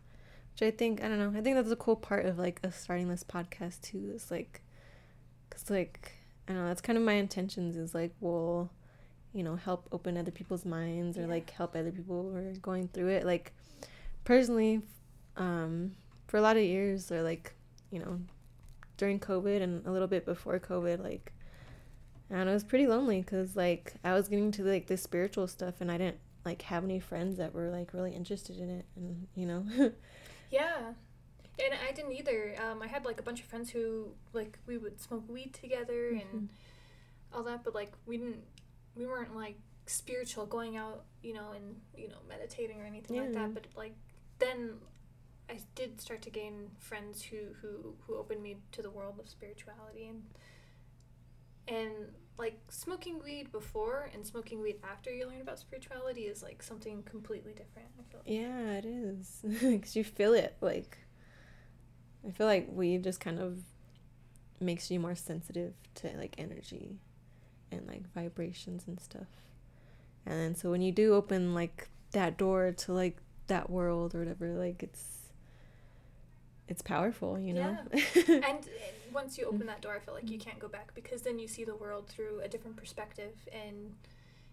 Which 0.55 0.63
I 0.63 0.71
think 0.71 1.03
I 1.03 1.09
don't 1.09 1.19
know. 1.19 1.39
I 1.39 1.43
think 1.43 1.57
that's 1.57 1.71
a 1.71 1.77
cool 1.77 1.97
part 1.97 2.27
of 2.27 2.39
like 2.39 2.61
us 2.65 2.77
starting 2.77 3.09
this 3.09 3.25
podcast 3.25 3.81
too. 3.83 4.13
Is 4.15 4.31
like, 4.31 4.63
cause 5.51 5.69
like 5.69 6.13
I 6.49 6.53
don't 6.53 6.63
know. 6.63 6.69
That's 6.69 6.81
kind 6.81 6.97
of 6.97 7.05
my 7.05 7.15
intentions. 7.15 7.77
Is 7.77 7.95
like 7.95 8.13
we'll, 8.21 8.71
you 9.33 9.43
know, 9.43 9.57
help 9.57 9.89
open 9.91 10.17
other 10.17 10.31
people's 10.31 10.65
minds 10.65 11.19
or 11.19 11.23
Yeah. 11.23 11.27
like 11.27 11.51
help 11.51 11.75
other 11.75 11.91
people 11.91 12.31
who 12.31 12.37
are 12.37 12.53
going 12.63 12.89
through 12.89 13.09
it. 13.09 13.27
Like, 13.27 13.53
personally, 14.25 14.83
um, 15.37 15.93
for 16.29 16.37
a 16.37 16.41
lot 16.41 16.57
of 16.57 16.63
years 16.63 17.11
or 17.11 17.23
like, 17.23 17.53
you 17.91 17.99
know, 17.99 18.21
during 18.97 19.19
COVID 19.19 19.61
and 19.61 19.85
a 19.87 19.91
little 19.91 20.07
bit 20.09 20.25
before 20.25 20.61
COVID, 20.61 21.03
like, 21.03 21.33
and 22.31 22.49
I 22.49 22.53
was 22.53 22.63
pretty 22.63 22.87
lonely 22.87 23.21
because 23.23 23.57
like 23.57 23.95
I 24.05 24.15
was 24.15 24.29
getting 24.29 24.53
to 24.53 24.63
like 24.63 24.87
the 24.87 24.97
spiritual 24.97 25.49
stuff 25.49 25.81
and 25.81 25.91
I 25.91 25.99
didn't 25.99 26.19
like 26.45 26.63
have 26.63 26.85
any 26.85 27.01
friends 27.01 27.39
that 27.39 27.55
were 27.55 27.71
like 27.71 27.93
really 27.93 28.13
interested 28.15 28.59
in 28.59 28.69
it 28.71 28.85
and 28.97 29.27
you 29.35 29.47
know 29.47 29.65
Yeah. 30.55 30.95
And 31.59 31.75
I 31.89 31.93
didn't 31.93 32.13
either. 32.13 32.55
Um, 32.65 32.83
I 32.83 32.87
had 32.87 33.05
like 33.05 33.21
a 33.21 33.23
bunch 33.23 33.41
of 33.41 33.47
friends 33.47 33.71
who 33.71 34.09
like 34.33 34.59
we 34.67 34.79
would 34.79 35.01
smoke 35.01 35.25
weed 35.29 35.53
together 35.55 36.09
and 36.09 36.49
all 37.33 37.43
that, 37.45 37.63
but 37.65 37.75
like 37.75 37.93
we 38.07 38.17
didn't, 38.19 38.43
we 38.97 39.07
weren't 39.07 39.37
like 39.37 39.57
spiritual, 39.87 40.47
going 40.47 40.77
out, 40.77 41.05
you 41.23 41.33
know, 41.33 41.53
and 41.55 41.77
you 41.97 42.09
know 42.09 42.19
meditating 42.29 42.81
or 42.81 42.85
anything 42.85 43.17
like 43.19 43.33
that. 43.35 43.55
But 43.55 43.67
like 43.77 43.95
then, 44.39 44.75
I 45.49 45.59
did 45.75 46.01
start 46.01 46.23
to 46.23 46.31
gain 46.31 46.71
friends 46.79 47.23
who 47.23 47.55
who 47.61 47.95
who 48.07 48.17
opened 48.17 48.43
me 48.43 48.57
to 48.73 48.83
the 48.83 48.91
world 48.91 49.21
of 49.21 49.29
spirituality 49.29 50.09
and 50.09 50.23
and 51.69 51.93
like 52.37 52.59
smoking 52.69 53.21
weed 53.23 53.53
before 53.53 54.11
and 54.13 54.27
smoking 54.27 54.61
weed 54.61 54.77
after 54.83 55.13
you 55.13 55.27
learn 55.27 55.41
about 55.41 55.59
spirituality 55.59 56.23
is 56.23 56.43
like 56.43 56.63
something 56.63 57.03
completely 57.05 57.53
different. 57.53 57.89
I 57.99 58.03
feel 58.11 58.21
like. 58.21 58.27
yeah 58.27 58.73
it 58.73 58.85
is 58.85 59.41
because 59.61 59.95
you 59.95 60.05
feel 60.05 60.35
it 60.35 60.57
like 60.61 60.99
I 62.27 62.31
feel 62.31 62.47
like 62.47 62.69
weed 62.71 63.05
just 63.05 63.21
kind 63.21 63.39
of 63.39 63.59
makes 64.61 64.91
you 64.91 64.99
more 64.99 65.15
sensitive 65.15 65.75
to 65.97 66.09
like 66.17 66.35
energy 66.39 66.99
and 67.71 67.87
like 67.87 68.03
vibrations 68.15 68.85
and 68.87 68.99
stuff 69.01 69.27
and 70.27 70.39
then 70.39 70.55
so 70.55 70.71
when 70.71 70.81
you 70.81 70.93
do 70.93 71.15
open 71.15 71.55
like 71.55 71.89
that 72.13 72.39
door 72.39 72.73
to 72.73 72.93
like 72.93 73.19
that 73.49 73.69
world 73.69 74.15
or 74.15 74.21
whatever 74.21 74.49
like 74.55 74.83
it's 74.83 75.05
it's 76.67 76.81
powerful 76.81 77.39
you 77.39 77.53
know 77.53 77.77
and 78.27 78.43
uh, 78.45 79.04
once 79.15 79.39
you 79.39 79.47
open 79.47 79.67
that 79.69 79.81
door, 79.81 79.95
I 79.95 80.01
feel 80.01 80.15
like 80.15 80.31
you 80.31 80.39
can't 80.39 80.59
go 80.59 80.69
back 80.69 80.95
because 80.95 81.23
then 81.23 81.39
you 81.39 81.49
see 81.49 81.65
the 81.65 81.77
world 81.77 82.09
through 82.09 82.41
a 82.43 82.49
different 82.49 82.77
perspective, 82.77 83.35
and 83.53 83.95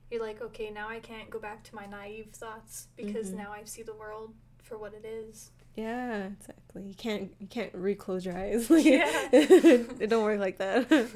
you're 0.10 0.22
like, 0.22 0.42
okay, 0.42 0.70
now 0.70 0.88
I 0.90 1.00
can't 1.00 1.30
go 1.30 1.40
back 1.40 1.64
to 1.64 1.76
my 1.76 1.86
naive 1.88 2.28
thoughts 2.34 2.88
because 2.96 3.32
Mhm. 3.32 3.38
now 3.38 3.52
I 3.52 3.64
see 3.66 3.82
the 3.84 3.94
world 3.96 4.34
for 4.62 4.78
what 4.78 4.94
it 4.94 5.06
is. 5.06 5.52
Yeah, 5.76 6.28
exactly. 6.28 6.84
You 6.84 6.94
can't 6.96 7.34
you 7.40 7.48
can't 7.48 7.74
reclose 7.74 8.26
your 8.26 8.38
eyes. 8.38 8.70
Like, 8.70 8.86
Yeah. 8.86 9.30
it 9.32 10.10
don't 10.10 10.24
work 10.24 10.40
like 10.40 10.58
that. 10.60 10.88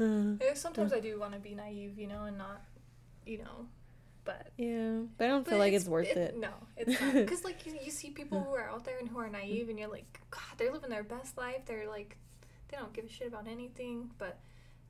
Uh, 0.00 0.36
Uh, 0.40 0.54
Sometimes 0.54 0.92
I 0.94 1.00
do 1.00 1.18
want 1.20 1.34
to 1.34 1.38
be 1.40 1.54
naive, 1.54 1.98
you 1.98 2.06
know, 2.06 2.24
and 2.24 2.38
not, 2.38 2.62
you 3.26 3.36
know, 3.38 3.66
but. 4.24 4.50
yeah, 4.56 5.00
but 5.18 5.24
I 5.24 5.28
don't 5.28 5.44
but 5.44 5.50
feel 5.50 5.58
like 5.58 5.74
it's, 5.74 5.84
worth 5.86 6.16
it. 6.16 6.38
No, 6.38 6.48
it's 6.76 6.98
not. 6.98 7.12
Because, 7.12 7.44
like, 7.44 7.66
you, 7.66 7.76
you 7.84 7.90
see 7.90 8.08
people 8.10 8.40
who 8.42 8.54
are 8.54 8.70
out 8.70 8.84
there 8.86 8.98
and 8.98 9.08
who 9.10 9.18
are 9.18 9.28
naive, 9.28 9.68
and 9.68 9.78
you're 9.78 9.90
like, 9.90 10.20
God, 10.30 10.40
they're 10.56 10.72
living 10.72 10.88
their 10.88 11.02
best 11.02 11.36
life. 11.36 11.66
They're 11.66 11.86
like, 11.86 12.16
they 12.70 12.76
don't 12.76 12.92
give 12.92 13.04
a 13.04 13.08
shit 13.08 13.28
about 13.28 13.46
anything, 13.48 14.10
but 14.18 14.38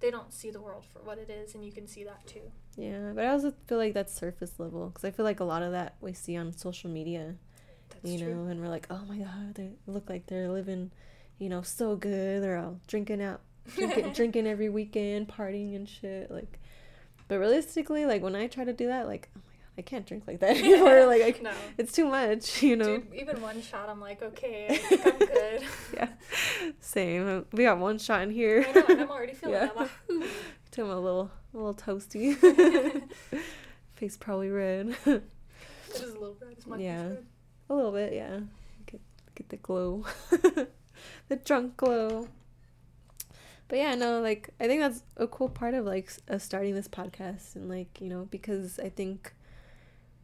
they 0.00 0.10
don't 0.10 0.32
see 0.32 0.50
the 0.50 0.60
world 0.60 0.84
for 0.92 1.00
what 1.00 1.18
it 1.18 1.30
is, 1.30 1.54
and 1.54 1.64
you 1.64 1.72
can 1.72 1.86
see 1.86 2.04
that 2.04 2.26
too. 2.26 2.50
Yeah, 2.76 3.12
but 3.14 3.24
I 3.24 3.28
also 3.28 3.52
feel 3.66 3.78
like 3.78 3.94
that's 3.94 4.12
surface 4.14 4.58
level 4.58 4.88
because 4.88 5.04
I 5.04 5.10
feel 5.10 5.24
like 5.24 5.40
a 5.40 5.44
lot 5.44 5.62
of 5.62 5.72
that 5.72 5.96
we 6.00 6.12
see 6.12 6.36
on 6.36 6.52
social 6.52 6.90
media, 6.90 7.34
That's 7.90 8.10
you 8.10 8.18
true. 8.18 8.34
know, 8.34 8.50
and 8.50 8.60
we're 8.60 8.68
like, 8.68 8.86
oh 8.90 9.02
my 9.08 9.18
god, 9.18 9.54
they 9.54 9.70
look 9.86 10.08
like 10.08 10.26
they're 10.26 10.48
living, 10.48 10.90
you 11.38 11.48
know, 11.48 11.62
so 11.62 11.96
good. 11.96 12.42
They're 12.42 12.58
all 12.58 12.80
drinking 12.86 13.22
out, 13.22 13.40
drinking, 13.76 14.12
drinking 14.14 14.46
every 14.46 14.68
weekend, 14.70 15.28
partying 15.28 15.76
and 15.76 15.88
shit. 15.88 16.30
Like, 16.30 16.58
but 17.28 17.38
realistically, 17.38 18.06
like 18.06 18.22
when 18.22 18.34
I 18.34 18.46
try 18.46 18.64
to 18.64 18.72
do 18.72 18.86
that, 18.86 19.06
like, 19.06 19.28
oh 19.36 19.40
I 19.80 19.82
can't 19.82 20.04
drink 20.06 20.24
like 20.26 20.40
that 20.40 20.56
anymore. 20.58 21.06
like, 21.06 21.22
I, 21.22 21.34
no. 21.42 21.52
it's 21.78 21.92
too 21.92 22.04
much, 22.04 22.62
you 22.68 22.76
know. 22.76 22.98
Dude, 22.98 23.14
even 23.14 23.40
one 23.40 23.62
shot, 23.62 23.88
I'm 23.88 23.98
like, 24.00 24.22
okay, 24.22 24.66
I 24.68 24.76
think 24.76 25.06
I'm 25.06 25.18
good. 25.18 25.62
yeah, 25.94 26.08
same. 26.80 27.46
We 27.52 27.64
got 27.64 27.78
one 27.78 27.98
shot 27.98 28.20
in 28.22 28.30
here. 28.30 28.66
I 28.68 28.72
know, 28.72 28.84
and 28.90 29.00
I'm 29.00 29.10
already 29.10 29.32
feeling 29.32 29.54
Yeah. 29.54 29.66
that. 29.66 29.76
Like, 29.76 29.90
"Ooh." 30.10 30.24
To 30.72 30.82
him 30.82 30.90
a 30.90 31.00
little, 31.00 31.30
a 31.54 31.56
little 31.56 31.74
toasty. 31.74 32.36
Face 33.94 34.16
probably 34.18 34.50
red. 34.50 34.94
it 35.06 35.22
is 35.94 36.02
a 36.02 36.06
little 36.12 36.36
red. 36.40 36.52
It's 36.52 36.66
my 36.66 36.76
Yeah. 36.78 37.02
red. 37.08 37.26
a 37.70 37.74
little 37.74 37.92
bit, 37.92 38.12
yeah. 38.12 38.40
Get 38.86 39.00
get 39.34 39.48
the 39.48 39.56
glow, 39.56 40.04
the 41.28 41.36
drunk 41.44 41.76
glow. 41.78 42.28
But 43.68 43.78
yeah, 43.78 43.94
no, 43.94 44.20
like 44.20 44.50
I 44.60 44.66
think 44.66 44.80
that's 44.82 45.02
a 45.16 45.26
cool 45.26 45.48
part 45.48 45.74
of 45.74 45.84
like 45.86 46.06
us 46.08 46.18
uh, 46.28 46.38
starting 46.38 46.74
this 46.74 46.88
podcast, 46.88 47.56
and 47.56 47.68
like 47.68 48.00
you 48.00 48.08
know 48.08 48.26
because 48.30 48.78
I 48.78 48.88
think 48.88 49.32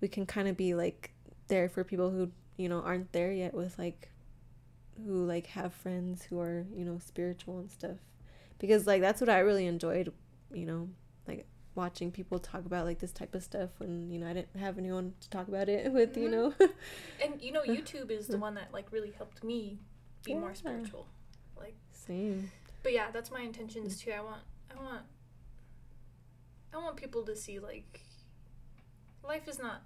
we 0.01 0.09
can 0.09 0.27
kind 0.27 0.49
of 0.49 0.57
be 0.57 0.75
like 0.75 1.13
there 1.49 1.69
for 1.69 1.85
people 1.85 2.11
who 2.11 2.31
you 2.57 2.69
know 2.69 2.81
aren't 2.81 3.13
there 3.13 3.33
yet 3.33 3.55
with 3.55 3.79
like 3.79 4.11
who 5.07 5.25
like 5.27 5.47
have 5.49 5.73
friends 5.75 6.25
who 6.25 6.41
are 6.41 6.67
you 6.75 6.85
know 6.85 6.99
spiritual 6.99 7.59
and 7.59 7.71
stuff. 7.71 7.97
Because 8.59 8.87
like 8.87 9.01
that's 9.03 9.21
what 9.21 9.29
I 9.31 9.41
really 9.41 9.67
enjoyed 9.67 10.13
you 10.53 10.65
know 10.67 10.89
like 11.29 11.47
watching 11.75 12.11
people 12.11 12.39
talk 12.39 12.65
about 12.65 12.87
like 12.87 12.99
this 13.01 13.13
type 13.13 13.35
of 13.35 13.43
stuff 13.43 13.69
when 13.79 14.11
you 14.11 14.19
know 14.19 14.27
I 14.27 14.33
didn't 14.33 14.57
have 14.57 14.79
anyone 14.79 15.13
to 15.21 15.29
talk 15.31 15.49
about 15.49 15.69
it 15.69 15.93
with 15.99 16.17
you 16.17 16.29
Mhm. 16.29 16.33
know? 16.33 16.55
And 17.23 17.41
you 17.43 17.53
know, 17.53 17.63
YouTube 17.67 18.11
is 18.11 18.27
the 18.27 18.39
one 18.39 18.55
that 18.55 18.73
like 18.73 18.91
really 18.93 19.11
helped 19.11 19.43
me 19.45 19.79
be 20.25 20.35
more 20.35 20.55
spiritual 20.55 21.07
like 21.57 21.75
same. 21.93 22.51
But 22.83 22.93
yeah, 22.93 23.11
that's 23.11 23.31
my 23.31 23.41
intentions 23.41 24.01
too. 24.01 24.13
I 24.13 24.21
want, 24.21 24.43
I 24.71 24.81
want, 24.83 25.03
I 26.73 26.77
want 26.79 26.97
people 26.97 27.23
to 27.25 27.35
see 27.35 27.59
like 27.59 28.01
life 29.27 29.49
is 29.49 29.59
not 29.59 29.83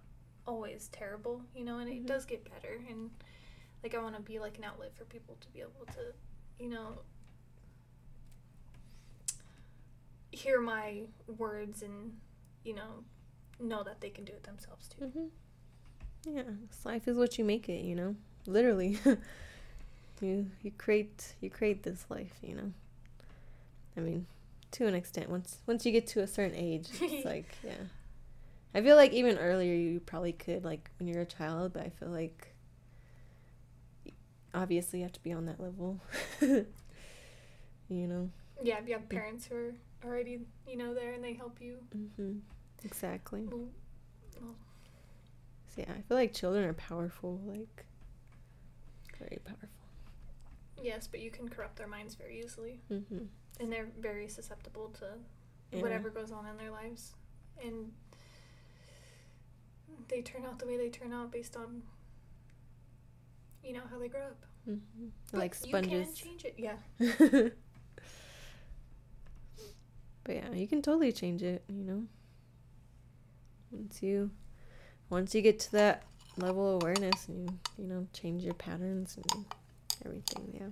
always 0.47 0.89
terrible, 0.93 1.43
you 1.55 1.65
know, 1.65 1.79
and 1.79 1.89
it 1.91 2.03
Mhm. 2.03 2.07
does 2.07 2.25
get 2.25 2.45
better. 2.51 2.81
And 2.89 3.11
like 3.83 3.95
I 3.95 3.99
want 3.99 4.17
to 4.17 4.23
be 4.23 4.39
like 4.39 4.59
an 4.59 4.65
outlet 4.65 4.95
for 4.95 5.05
people 5.05 5.37
to 5.41 5.49
be 5.51 5.61
able 5.61 5.87
to, 5.95 6.15
you 6.59 6.69
know, 6.69 6.99
hear 10.33 10.61
my 10.61 11.03
words 11.39 11.83
and 11.83 12.17
you 12.65 12.73
know 12.75 13.05
know 13.59 13.83
that 13.83 14.01
they 14.01 14.11
can 14.11 14.25
do 14.25 14.33
it 14.33 14.43
themselves 14.45 14.89
too. 14.89 15.07
hmm 15.07 15.27
Yeah, 16.37 16.43
life 16.85 17.09
is 17.09 17.17
what 17.17 17.39
you 17.39 17.45
make 17.45 17.69
it. 17.69 17.83
You 17.85 17.95
know, 17.95 18.17
literally. 18.47 18.99
you 20.21 20.51
you 20.63 20.71
create 20.79 21.35
you 21.41 21.51
create 21.51 21.83
this 21.83 22.05
life. 22.09 22.35
You 22.43 22.55
know. 22.57 22.73
I 23.97 24.01
mean, 24.01 24.27
to 24.73 24.87
an 24.87 24.95
extent. 24.95 25.29
Once 25.29 25.59
once 25.67 25.85
you 25.85 25.93
get 25.93 26.07
to 26.09 26.21
a 26.21 26.27
certain 26.27 26.57
age, 26.57 26.89
it's 27.01 27.25
like 27.35 27.57
yeah. 27.65 27.75
I 28.75 28.83
feel 28.83 28.97
like 28.97 29.13
even 29.13 29.37
earlier 29.39 29.75
you 29.75 30.01
probably 30.01 30.33
could 30.33 30.65
like 30.65 30.91
when 30.99 31.09
you're 31.09 31.23
a 31.23 31.27
child, 31.27 31.73
but 31.73 31.83
I 31.83 31.89
feel 31.91 32.09
like 32.09 32.55
obviously 34.55 35.01
you 35.01 35.05
have 35.05 35.13
to 35.13 35.23
be 35.23 35.33
on 35.33 35.47
that 35.47 35.61
level. 35.61 36.01
you 36.41 36.67
know. 37.89 38.31
Yeah, 38.63 38.79
if 38.79 38.87
you 38.89 38.95
have 38.95 39.09
parents 39.09 39.47
who 39.47 39.55
are 39.57 39.75
already 40.05 40.41
you 40.69 40.77
know 40.77 40.95
there 40.95 41.13
and 41.13 41.25
they 41.25 41.33
help 41.35 41.59
you. 41.61 41.79
hmm 42.17 42.39
Exactly. 42.85 43.43
Well, 43.51 43.69
well, 44.41 44.55
So 45.69 45.83
yeah, 45.87 45.93
I 45.93 46.01
feel 46.03 46.17
like 46.17 46.33
children 46.33 46.65
are 46.65 46.73
powerful, 46.73 47.39
like 47.45 47.85
very 49.19 49.39
powerful. 49.45 49.69
yes, 50.83 51.07
but 51.07 51.21
you 51.21 51.31
can 51.31 51.47
corrupt 51.49 51.77
their 51.77 51.87
minds 51.89 52.15
very 52.15 52.41
easily. 52.41 52.81
hmm 52.89 53.25
and 53.59 53.71
they're 53.71 53.89
very 54.01 54.27
susceptible 54.27 54.89
to 54.99 55.05
Yeah. 55.71 55.83
whatever 55.83 56.09
goes 56.09 56.33
on 56.33 56.47
in 56.47 56.57
their 56.57 56.71
lives 56.71 57.13
and 57.63 57.93
they 60.09 60.23
turn 60.23 60.45
out 60.45 60.59
the 60.59 60.67
way 60.67 60.77
they 60.77 60.89
turn 60.89 61.13
out 61.13 61.31
based 61.33 61.57
on 61.57 61.83
you 63.65 63.73
know 63.73 63.83
how 63.91 63.99
they 63.99 64.09
grow 64.09 64.23
up 64.23 64.45
hmm 64.65 64.77
But 65.33 65.39
Like 65.39 65.57
you 65.65 65.73
can 65.73 65.83
sponges. 65.83 66.15
change 66.19 66.45
it 66.45 66.55
yeah 66.59 66.77
but 70.25 70.35
yeah, 70.35 70.53
you 70.53 70.69
can 70.69 70.83
totally 70.83 71.13
change 71.13 71.43
it. 71.43 71.65
You 71.69 71.85
know, 71.85 72.03
once 73.71 74.03
you 74.03 74.31
once 75.09 75.35
you 75.35 75.43
get 75.43 75.59
to 75.61 75.73
that 75.73 76.03
level 76.37 76.77
of 76.77 76.83
awareness 76.83 77.27
and 77.29 77.49
you 77.51 77.59
you 77.79 77.87
know 77.89 78.07
change 78.13 78.43
your 78.45 78.55
patterns 78.55 79.17
and 79.17 79.45
everything. 80.05 80.51
Yeah. 80.55 80.69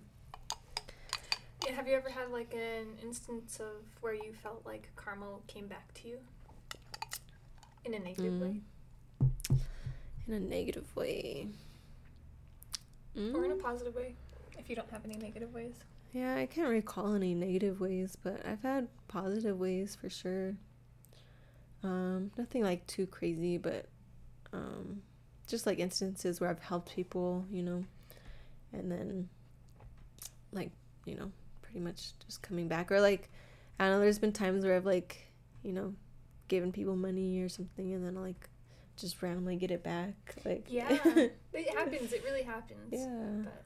yeah 1.66 1.72
have 1.74 1.88
you 1.88 1.94
ever 1.94 2.10
had 2.10 2.30
like 2.30 2.54
an 2.54 2.86
instance 3.02 3.58
of 3.60 3.82
where 4.00 4.14
you 4.14 4.32
felt 4.42 4.62
like 4.64 4.88
karma 4.96 5.26
came 5.46 5.66
back 5.66 5.92
to 5.94 6.08
you 6.08 6.18
in 7.84 7.94
a 7.94 7.98
negative 7.98 8.34
Mm. 8.34 8.40
way 8.42 8.60
In 10.28 10.34
a 10.34 10.40
negative 10.40 10.94
way. 10.94 11.48
or 13.34 13.44
in 13.44 13.50
a 13.50 13.54
Mm. 13.54 13.62
positive 13.62 13.94
way 13.96 14.14
if 14.58 14.68
you 14.70 14.76
don't 14.76 14.88
have 14.90 15.04
any 15.04 15.16
negative 15.16 15.52
ways 15.52 15.74
Yeah, 16.12 16.36
I 16.36 16.46
can't 16.46 16.68
recall 16.68 17.14
any 17.14 17.34
negative 17.34 17.80
ways, 17.80 18.16
but 18.22 18.44
I've 18.46 18.62
had 18.62 18.86
positive 19.08 19.58
ways 19.58 19.96
for 19.96 20.08
sure. 20.08 20.54
Um, 21.82 22.30
nothing 22.38 22.62
like 22.62 22.86
too 22.86 23.06
crazy, 23.06 23.58
but 23.58 23.86
um, 24.52 25.02
just 25.46 25.66
like 25.66 25.78
instances 25.78 26.40
where 26.40 26.48
I've 26.50 26.60
helped 26.60 26.94
people, 26.94 27.44
you 27.50 27.62
know, 27.62 27.84
and 28.72 28.90
then 28.90 29.28
like, 30.52 30.70
you 31.04 31.14
know, 31.16 31.30
pretty 31.62 31.80
much 31.80 32.12
just 32.26 32.40
coming 32.42 32.68
back. 32.68 32.90
Or 32.90 33.00
like, 33.00 33.28
I 33.78 33.84
don't 33.84 33.94
know, 33.96 34.00
there's 34.00 34.18
been 34.18 34.32
times 34.32 34.64
where 34.64 34.76
I've 34.76 34.86
like, 34.86 35.30
you 35.62 35.72
know, 35.72 35.94
given 36.48 36.72
people 36.72 36.96
money 36.96 37.40
or 37.40 37.48
something 37.48 37.92
and 37.92 38.04
then 38.04 38.14
like 38.14 38.48
just 38.98 39.22
randomly 39.22 39.56
get 39.56 39.70
it 39.70 39.82
back. 39.82 40.14
Like, 40.44 40.66
Yeah, 40.68 40.90
it 41.52 41.74
happens. 41.74 42.12
It 42.12 42.22
really 42.24 42.42
happens. 42.42 42.92
yeah. 42.92 43.44
But 43.44 43.64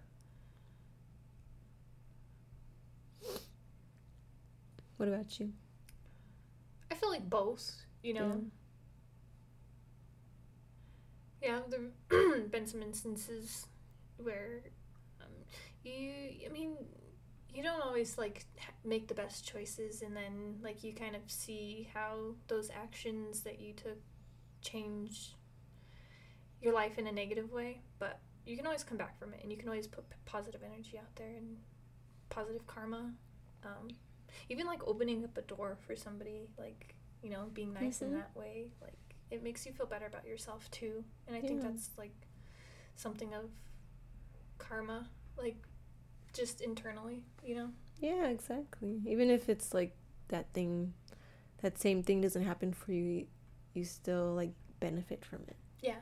What 4.99 5.09
about 5.09 5.41
you? 5.41 5.53
I 6.91 6.95
feel 6.95 7.11
like 7.11 7.29
both. 7.29 7.85
You 8.03 8.15
know. 8.15 8.45
Yeah, 11.43 11.61
there've 11.69 12.51
been 12.53 12.67
some 12.69 12.83
instances 12.83 13.67
where 14.17 14.61
um, 15.21 15.27
you, 15.83 16.13
I 16.49 16.53
mean, 16.53 16.77
you 17.53 17.65
don't 17.65 17.81
always 17.83 18.17
like 18.17 18.45
make 18.85 19.09
the 19.09 19.15
best 19.15 19.45
choices, 19.47 20.03
and 20.03 20.17
then 20.17 20.59
like 20.63 20.85
you 20.85 20.93
kind 20.93 21.17
of 21.17 21.23
see 21.27 21.89
how 21.93 22.35
those 22.47 22.71
actions 22.71 23.41
that 23.41 23.61
you 23.61 23.73
took 23.73 23.99
change 24.63 25.35
your 26.61 26.73
life 26.73 26.99
in 26.99 27.07
a 27.07 27.13
negative 27.13 27.51
way. 27.53 27.81
But 27.99 28.21
you 28.47 28.57
can 28.57 28.67
always 28.67 28.85
come 28.85 28.99
back 28.99 29.19
from 29.19 29.33
it, 29.35 29.41
and 29.43 29.51
you 29.53 29.59
can 29.59 29.69
always 29.69 29.87
put 29.87 30.05
positive 30.25 30.63
energy 30.65 30.99
out 30.99 31.15
there 31.17 31.35
and 31.37 31.57
positive 32.31 32.67
karma. 32.67 33.13
Um, 33.65 33.89
even 34.49 34.67
like 34.67 34.87
opening 34.87 35.25
up 35.25 35.37
a 35.37 35.43
door 35.43 35.77
for 35.87 35.95
somebody, 35.95 36.49
like 36.59 36.95
you 37.23 37.31
know, 37.31 37.49
being 37.55 37.73
nice 37.73 38.03
in 38.03 38.09
Mhm. 38.09 38.15
that 38.15 38.35
way, 38.35 38.73
like 38.81 38.99
it 39.31 39.43
makes 39.43 39.65
you 39.65 39.73
feel 39.73 39.87
better 39.87 40.07
about 40.07 40.27
yourself 40.27 40.69
too. 40.71 41.05
And 41.29 41.37
I 41.37 41.41
think 41.41 41.63
that's 41.63 41.91
like 41.97 42.15
something 42.97 43.33
of 43.33 43.51
karma, 44.59 45.09
like 45.37 45.57
just 46.33 46.61
internally, 46.61 47.23
you 47.45 47.55
know? 47.55 47.71
Yeah, 48.01 48.27
exactly. 48.29 49.01
Even 49.07 49.31
if 49.31 49.49
it's 49.49 49.73
like 49.73 49.95
that 50.29 50.53
thing, 50.53 50.95
that 51.63 51.79
same 51.79 52.03
thing 52.03 52.21
doesn't 52.21 52.43
happen 52.45 52.73
for 52.73 52.93
you, 52.93 53.27
you 53.75 53.85
still 53.85 54.35
like 54.35 54.53
benefit 54.81 55.25
from 55.25 55.41
it. 55.49 55.57
Yeah. 55.81 55.97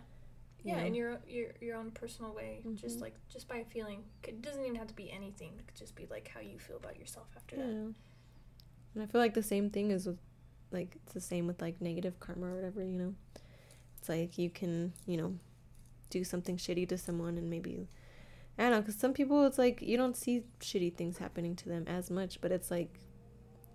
you 0.62 0.72
Yeah, 0.72 0.80
know? 0.80 0.86
in 0.86 0.94
your 0.94 1.18
your 1.26 1.48
your 1.60 1.76
own 1.76 1.90
personal 1.90 2.34
way, 2.34 2.62
just 2.74 2.98
Mhm. 2.98 3.02
like 3.02 3.14
just 3.28 3.48
by 3.48 3.64
feeling. 3.64 4.04
It 4.24 4.42
doesn't 4.42 4.62
even 4.62 4.76
have 4.76 4.88
to 4.88 4.94
be 4.94 5.10
anything. 5.10 5.52
It 5.58 5.66
could 5.66 5.76
just 5.76 5.94
be 5.94 6.06
like 6.10 6.28
how 6.28 6.40
you 6.40 6.58
feel 6.58 6.76
about 6.76 6.98
yourself 6.98 7.28
after 7.36 7.56
yeah. 7.56 7.62
that. 7.62 7.94
And 8.94 9.02
I 9.02 9.06
feel 9.06 9.20
like 9.20 9.34
the 9.34 9.42
same 9.42 9.70
thing 9.70 9.90
is 9.90 10.06
with, 10.06 10.18
like, 10.72 10.96
it's 10.96 11.12
the 11.14 11.20
same 11.20 11.46
with 11.46 11.62
like 11.62 11.80
negative 11.80 12.18
karma 12.20 12.46
or 12.46 12.54
whatever. 12.56 12.82
You 12.84 12.98
know, 12.98 13.14
it's 13.98 14.08
like 14.08 14.36
you 14.36 14.50
can, 14.50 14.92
you 15.06 15.16
know, 15.16 15.38
do 16.10 16.24
something 16.24 16.56
shitty 16.56 16.88
to 16.88 16.98
someone 16.98 17.38
and 17.38 17.48
maybe. 17.48 17.88
I 18.58 18.64
don't 18.64 18.72
know, 18.72 18.80
because 18.80 18.96
some 18.96 19.14
people, 19.14 19.46
it's 19.46 19.58
like 19.58 19.80
you 19.80 19.96
don't 19.96 20.16
see 20.16 20.42
shitty 20.60 20.94
things 20.96 21.18
happening 21.18 21.56
to 21.56 21.68
them 21.68 21.84
as 21.86 22.10
much, 22.10 22.40
but 22.42 22.52
it's 22.52 22.70
like, 22.70 22.98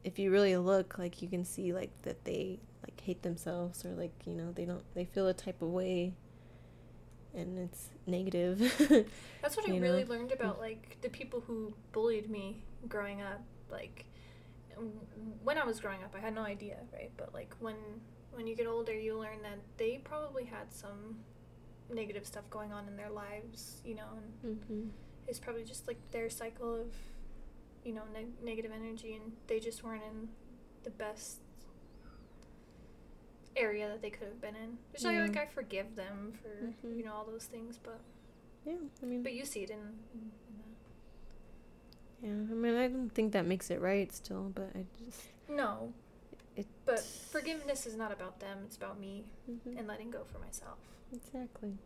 if 0.05 0.19
you 0.19 0.31
really 0.31 0.55
look, 0.55 0.97
like 0.99 1.21
you 1.21 1.27
can 1.27 1.43
see 1.43 1.73
like 1.73 1.89
that 2.03 2.23
they 2.25 2.59
like 2.83 3.01
hate 3.01 3.23
themselves 3.23 3.83
or 3.83 3.89
like 3.89 4.13
you 4.25 4.35
know 4.35 4.51
they 4.53 4.63
don't 4.63 4.83
they 4.93 5.03
feel 5.03 5.27
a 5.27 5.33
type 5.33 5.61
of 5.63 5.69
way, 5.69 6.13
and 7.33 7.57
it's 7.57 7.89
negative. 8.05 8.59
That's 9.41 9.57
what 9.57 9.67
I 9.67 9.73
you 9.73 9.81
really 9.81 10.05
learned 10.05 10.31
about 10.31 10.59
like 10.59 10.97
the 11.01 11.09
people 11.09 11.41
who 11.47 11.73
bullied 11.91 12.29
me 12.29 12.63
growing 12.87 13.23
up. 13.23 13.41
Like 13.71 14.05
when 15.43 15.57
I 15.57 15.65
was 15.65 15.79
growing 15.79 16.03
up, 16.03 16.13
I 16.15 16.19
had 16.19 16.35
no 16.35 16.43
idea, 16.43 16.77
right? 16.93 17.11
But 17.17 17.33
like 17.33 17.55
when 17.59 17.75
when 18.31 18.45
you 18.45 18.55
get 18.55 18.67
older, 18.67 18.93
you 18.93 19.17
learn 19.17 19.41
that 19.41 19.57
they 19.77 19.99
probably 20.03 20.45
had 20.45 20.71
some 20.71 21.17
negative 21.91 22.27
stuff 22.27 22.47
going 22.51 22.71
on 22.71 22.87
in 22.87 22.95
their 22.95 23.09
lives, 23.09 23.81
you 23.83 23.95
know, 23.95 24.09
and 24.43 24.57
mm-hmm. 24.59 24.87
it's 25.27 25.39
probably 25.39 25.63
just 25.63 25.87
like 25.87 25.97
their 26.11 26.29
cycle 26.29 26.75
of 26.75 26.93
you 27.85 27.93
know 27.93 28.01
neg- 28.13 28.43
negative 28.43 28.71
energy, 28.75 29.13
and 29.13 29.31
they 29.47 29.59
just 29.59 29.83
weren't 29.83 30.03
in 30.03 30.27
the 30.83 30.89
best 30.89 31.37
area 33.55 33.87
that 33.87 34.01
they 34.01 34.09
could 34.09 34.27
have 34.27 34.41
been 34.41 34.55
in. 34.55 34.77
Which 34.91 35.05
I 35.05 35.21
like, 35.21 35.37
I 35.37 35.45
forgive 35.45 35.95
them 35.95 36.33
for 36.41 36.49
Mhm. 36.87 36.97
you 36.97 37.03
know 37.05 37.13
all 37.13 37.25
those 37.25 37.45
things, 37.45 37.77
but 37.81 37.99
Yeah, 38.65 38.77
I 39.01 39.05
mean, 39.05 39.21
but 39.23 39.33
you 39.33 39.45
see 39.45 39.61
it 39.63 39.69
in, 39.69 39.77
in, 40.13 40.31
in 42.23 42.47
yeah, 42.47 42.51
I 42.51 42.55
mean, 42.55 42.75
I 42.75 42.87
don't 42.87 43.09
think 43.11 43.33
that 43.33 43.45
makes 43.45 43.69
it 43.69 43.79
right 43.79 44.11
still, 44.11 44.51
but 44.55 44.69
I 44.75 44.85
just. 45.05 45.21
No, 45.47 45.93
it. 46.55 46.65
but 46.85 46.99
forgiveness 46.99 47.85
is 47.85 47.95
not 47.95 48.11
about 48.11 48.39
them. 48.39 48.59
It's 48.65 48.75
about 48.77 48.99
me 48.99 49.23
Mhm. 49.49 49.77
and 49.77 49.87
letting 49.87 50.09
go 50.09 50.23
for 50.23 50.39
myself. 50.39 50.79
Exactly. 51.13 51.77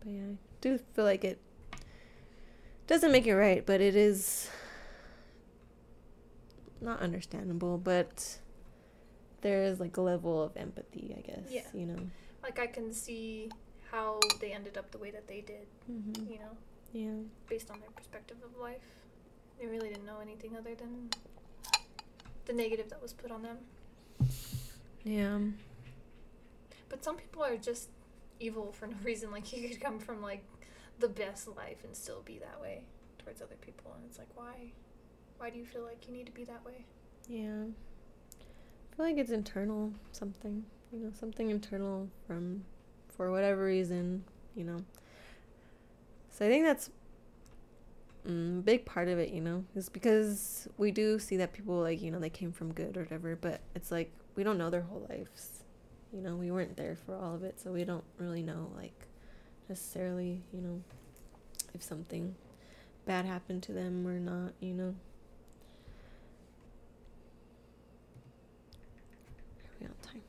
But 0.00 0.08
yeah, 0.10 0.22
I 0.32 0.36
do 0.60 0.78
feel 0.78 1.04
like 1.04 1.22
it 1.24 1.38
doesn't 2.88 3.12
make 3.12 3.26
it 3.26 3.36
right, 3.36 3.64
but 3.64 3.80
it 3.80 3.94
is 3.96 4.50
not 6.80 7.00
understandable, 7.00 7.78
but 7.78 8.38
there 9.40 9.62
is 9.64 9.80
like 9.80 9.96
a 9.96 10.00
level 10.00 10.42
of 10.42 10.56
empathy, 10.56 11.14
I 11.16 11.20
guess. 11.20 11.46
Yeah. 11.50 11.62
You 11.72 11.86
know. 11.86 11.98
Like 12.42 12.58
I 12.58 12.66
can 12.66 12.92
see 12.92 13.50
how 13.90 14.20
they 14.40 14.52
ended 14.52 14.76
up 14.76 14.90
the 14.90 14.98
way 14.98 15.10
that 15.10 15.26
they 15.28 15.40
did. 15.40 15.66
Mm-hmm. 15.90 16.30
You 16.32 16.38
know, 16.38 16.56
Yeah. 16.92 17.22
based 17.48 17.70
on 17.70 17.80
their 17.80 17.90
perspective 17.90 18.36
of 18.44 18.58
life. 18.60 18.82
They 19.60 19.66
really 19.66 19.88
didn't 19.88 20.04
know 20.06 20.18
anything 20.20 20.56
other 20.56 20.74
than 20.74 21.10
the 22.46 22.52
negative 22.52 22.90
that 22.90 23.00
was 23.00 23.12
put 23.12 23.30
on 23.30 23.42
them. 23.42 23.58
Yeah. 25.04 25.38
But 26.88 27.04
some 27.04 27.16
people 27.16 27.42
are 27.42 27.56
just 27.56 27.88
evil 28.40 28.72
for 28.72 28.86
no 28.86 28.96
reason. 29.04 29.30
Like 29.30 29.52
you 29.52 29.68
could 29.68 29.80
come 29.80 29.98
from 29.98 30.20
like 30.22 30.44
the 30.98 31.08
best 31.08 31.48
life 31.56 31.84
and 31.84 31.94
still 31.94 32.22
be 32.24 32.38
that 32.38 32.60
way 32.60 32.84
towards 33.18 33.40
other 33.42 33.56
people, 33.60 33.92
and 33.96 34.04
it's 34.08 34.18
like 34.18 34.28
why? 34.34 34.72
Why 35.38 35.50
do 35.50 35.58
you 35.58 35.66
feel 35.66 35.82
like 35.82 36.06
you 36.06 36.12
need 36.12 36.26
to 36.26 36.32
be 36.32 36.44
that 36.44 36.64
way? 36.64 36.84
Yeah. 37.28 37.64
I 38.92 38.96
feel 38.96 39.06
like 39.06 39.18
it's 39.18 39.30
internal 39.30 39.92
something, 40.12 40.64
you 40.92 41.00
know, 41.00 41.12
something 41.18 41.50
internal 41.50 42.08
from 42.26 42.64
for 43.08 43.30
whatever 43.30 43.64
reason, 43.64 44.24
you 44.54 44.64
know. 44.64 44.78
So 46.30 46.46
I 46.46 46.48
think 46.48 46.64
that's 46.64 46.90
mm, 48.26 48.58
a 48.58 48.62
big 48.62 48.84
part 48.84 49.08
of 49.08 49.18
it, 49.18 49.30
you 49.30 49.40
know, 49.40 49.64
is 49.74 49.88
because 49.88 50.68
we 50.78 50.90
do 50.90 51.18
see 51.18 51.36
that 51.36 51.52
people 51.52 51.80
like, 51.80 52.02
you 52.02 52.10
know, 52.10 52.18
they 52.18 52.30
came 52.30 52.52
from 52.52 52.72
good 52.72 52.96
or 52.96 53.02
whatever, 53.02 53.36
but 53.36 53.60
it's 53.74 53.90
like 53.90 54.10
we 54.36 54.42
don't 54.42 54.58
know 54.58 54.70
their 54.70 54.82
whole 54.82 55.06
lives. 55.08 55.62
You 56.12 56.20
know, 56.20 56.36
we 56.36 56.50
weren't 56.50 56.76
there 56.76 56.96
for 57.06 57.16
all 57.16 57.34
of 57.34 57.42
it, 57.42 57.60
so 57.60 57.72
we 57.72 57.84
don't 57.84 58.04
really 58.18 58.42
know 58.42 58.70
like 58.76 59.08
necessarily, 59.68 60.42
you 60.52 60.60
know, 60.60 60.80
if 61.74 61.82
something 61.82 62.34
bad 63.06 63.24
happened 63.24 63.62
to 63.64 63.72
them 63.72 64.06
or 64.06 64.18
not, 64.18 64.52
you 64.60 64.74
know. 64.74 64.94
Are 69.64 69.76
we 69.80 69.86
on 69.86 69.92
time? 70.02 70.22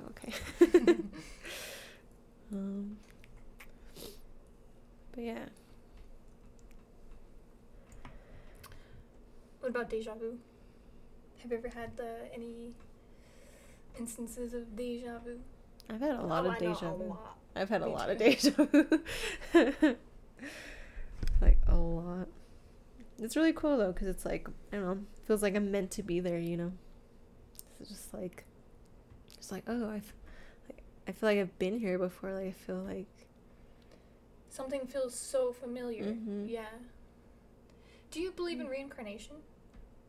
Oh, 0.00 0.08
okay. 0.26 0.34
um, 2.52 2.96
but 5.12 5.24
yeah. 5.24 5.44
What 9.60 9.70
about 9.70 9.88
deja 9.90 10.14
vu? 10.14 10.38
Have 11.42 11.50
you 11.50 11.58
ever 11.58 11.68
had 11.68 11.96
the 11.96 12.28
any 12.34 12.74
instances 13.98 14.54
of 14.54 14.76
deja 14.76 15.18
vu? 15.24 15.38
I've 15.88 16.00
had 16.00 16.16
a 16.16 16.22
lot 16.22 16.46
Oh, 16.46 16.50
of 16.50 16.58
deja 16.58 16.94
vu. 16.94 17.04
lot. 17.04 17.38
I've 17.56 17.68
had 17.68 17.82
a 17.82 17.86
Me 17.86 17.92
lot 17.92 18.10
of 18.10 18.18
deja 18.18 18.50
vu. 18.50 19.00
like 21.40 21.58
a 21.68 21.76
lot. 21.76 22.28
It's 23.18 23.36
really 23.36 23.52
cool 23.52 23.78
though, 23.78 23.92
because 23.92 24.08
it's 24.08 24.24
like 24.24 24.48
I 24.72 24.76
don't 24.76 24.84
know, 24.84 24.98
feels 25.26 25.42
like 25.42 25.54
I'm 25.54 25.70
meant 25.70 25.90
to 25.92 26.02
be 26.02 26.20
there. 26.20 26.38
You 26.38 26.56
know, 26.56 26.72
it's 27.80 27.88
just 27.90 28.12
like, 28.12 28.44
just 29.44 29.52
like 29.52 29.64
oh, 29.66 29.90
I, 29.90 29.96
f- 29.96 30.14
like, 30.68 30.82
I 31.06 31.12
feel 31.12 31.28
like 31.28 31.38
I've 31.38 31.58
been 31.58 31.78
here 31.78 31.98
before. 31.98 32.32
Like 32.32 32.46
I 32.46 32.50
feel 32.52 32.76
like 32.82 33.06
Something 34.48 34.86
feels 34.86 35.14
so 35.14 35.52
familiar. 35.52 36.04
Mhm. 36.04 36.48
Yeah. 36.48 36.66
Do 38.10 38.20
you 38.20 38.30
believe 38.30 38.60
in 38.60 38.66
Mm. 38.68 38.70
reincarnation? 38.70 39.36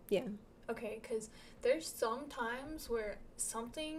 yeah, 0.09 0.21
Okay, 0.69 0.99
because 1.01 1.29
there's 1.63 1.85
some 1.87 2.27
times 2.27 2.89
where 2.89 3.17
something, 3.37 3.97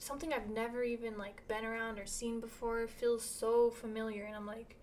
something 0.00 0.32
I've 0.32 0.48
never 0.50 0.82
even 0.82 1.16
like 1.16 1.46
been 1.48 1.64
around 1.64 1.98
or 2.00 2.06
seen 2.06 2.40
before 2.40 2.86
feels 2.88 3.22
so 3.24 3.70
familiar, 3.70 4.24
and 4.24 4.34
I'm 4.36 4.46
like, 4.46 4.76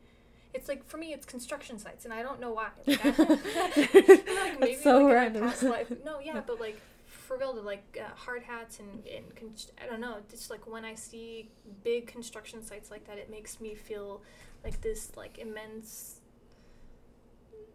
it's 0.54 0.68
like 0.70 0.86
for 0.86 0.98
me, 0.98 1.12
it's 1.14 1.26
construction 1.26 1.78
sites, 1.80 2.06
and 2.06 2.14
I 2.14 2.24
don't 2.24 2.40
know 2.40 2.52
why. 2.52 2.70
Like, 2.88 3.06
I, 3.06 3.10
like 3.20 4.60
maybe 4.60 4.72
That's 4.76 4.84
so 4.84 5.04
like 5.06 5.14
random. 5.14 5.44
past 5.44 5.64
life. 5.64 5.92
No, 6.06 6.20
yeah, 6.20 6.42
but 6.48 6.60
like 6.62 6.80
for 7.28 7.38
real, 7.38 7.54
the 7.54 7.62
like 7.62 7.98
uh, 8.00 8.16
hard 8.16 8.44
hats 8.44 8.80
and 8.80 9.06
and 9.08 9.36
con- 9.36 9.54
I 9.84 9.86
don't 9.86 10.00
know. 10.02 10.18
Just 10.30 10.50
like 10.50 10.66
when 10.72 10.86
I 10.86 10.96
see 10.96 11.50
big 11.84 12.08
construction 12.08 12.64
sites 12.64 12.90
like 12.90 13.06
that, 13.08 13.18
it 13.18 13.30
makes 13.30 13.60
me 13.60 13.76
feel 13.76 14.22
like 14.64 14.82
this 14.82 15.12
like 15.16 15.38
immense 15.38 16.22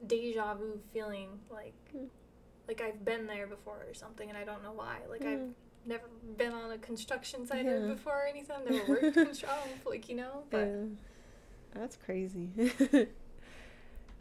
deja 0.06 0.54
vu 0.54 0.80
feeling 0.92 1.28
like 1.50 1.74
Hmm. 1.92 2.06
like 2.68 2.80
I've 2.80 3.04
been 3.04 3.26
there 3.26 3.46
before 3.46 3.84
or 3.88 3.94
something 3.94 4.28
and 4.28 4.36
I 4.38 4.44
don't 4.44 4.62
know 4.62 4.72
why. 4.72 4.96
Like 5.08 5.22
I've 5.24 5.38
Mm. 5.38 5.52
never 5.86 6.06
been 6.36 6.52
on 6.52 6.72
a 6.72 6.78
construction 6.78 7.46
site 7.46 7.64
Yeah. 7.64 7.86
before 7.86 8.22
or 8.24 8.26
anything. 8.26 8.56
I've 8.56 8.70
never 8.70 8.84
worked 8.88 9.14
construction, 9.28 9.68
like 9.86 10.08
you 10.08 10.16
know. 10.16 10.44
But 10.50 10.66
Yeah. 10.66 10.84
That's 11.74 11.96
crazy. 11.96 12.50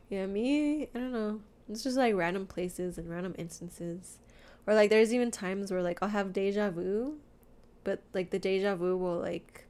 yeah, 0.09 0.25
me, 0.25 0.83
I 0.95 0.99
don't 0.99 1.11
know. 1.11 1.41
It's 1.69 1.83
just 1.83 1.97
like 1.97 2.15
random 2.15 2.45
places 2.47 2.97
and 2.97 3.09
random 3.09 3.35
instances. 3.37 4.19
Or 4.67 4.73
like 4.75 4.89
there's 4.89 5.13
even 5.13 5.31
times 5.31 5.71
where 5.71 5.81
like 5.81 5.99
I'll 6.01 6.09
have 6.09 6.33
deja 6.33 6.69
vu, 6.69 7.15
but 7.83 8.01
like 8.13 8.29
the 8.29 8.39
deja 8.39 8.75
vu 8.75 8.95
will 8.97 9.17
like 9.19 9.65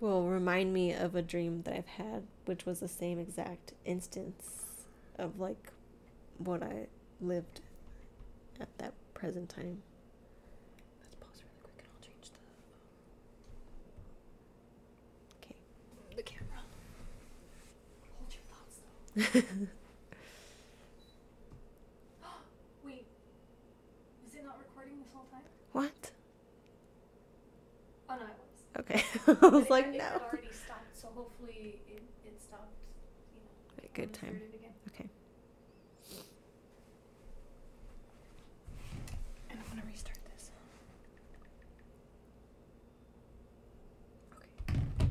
will 0.00 0.26
remind 0.28 0.72
me 0.74 0.92
of 0.92 1.14
a 1.14 1.22
dream 1.22 1.62
that 1.62 1.74
I've 1.74 1.86
had, 1.86 2.24
which 2.44 2.66
was 2.66 2.80
the 2.80 2.88
same 2.88 3.18
exact 3.20 3.72
instance 3.84 4.50
of 5.18 5.38
like 5.38 5.70
what 6.38 6.62
I 6.62 6.86
lived 7.20 7.60
at 8.60 8.68
that 8.78 8.94
present 9.14 9.48
time. 9.48 9.82
let's 11.00 11.14
pause 11.14 11.42
really 11.42 11.54
quick 11.62 11.74
and 11.78 11.86
I'll 11.88 12.00
change 12.04 12.30
the 12.30 12.38
Okay. 15.38 15.56
the 16.16 16.22
camera. 16.22 16.62
Hold 18.18 18.34
your 18.34 18.42
thoughts 18.50 18.76
though. 19.14 19.66
Wait, 22.84 23.06
is 24.26 24.34
it 24.34 24.44
not 24.44 24.58
recording 24.58 24.98
this 25.02 25.12
whole 25.12 25.26
time? 25.30 25.42
What? 25.72 26.10
Oh 28.08 28.14
no, 28.16 28.22
it 28.22 28.36
was. 28.38 28.61
Okay. 28.78 29.02
I 29.42 29.46
was 29.48 29.68
like, 29.70 29.86
it 29.86 29.98
no. 29.98 30.04
had 30.04 30.20
already 30.22 30.48
stopped, 30.52 30.96
so 30.98 31.08
hopefully 31.14 31.80
it, 31.88 32.02
it 32.24 32.40
stopped. 32.42 32.72
You 33.34 33.40
know. 33.82 33.88
Good 33.94 34.12
time. 34.12 34.40
Okay. 34.88 35.08
And 39.50 39.58
I'm 39.60 39.68
gonna 39.68 39.86
restart 39.90 40.18
this. 40.34 40.50
Okay. 44.68 45.06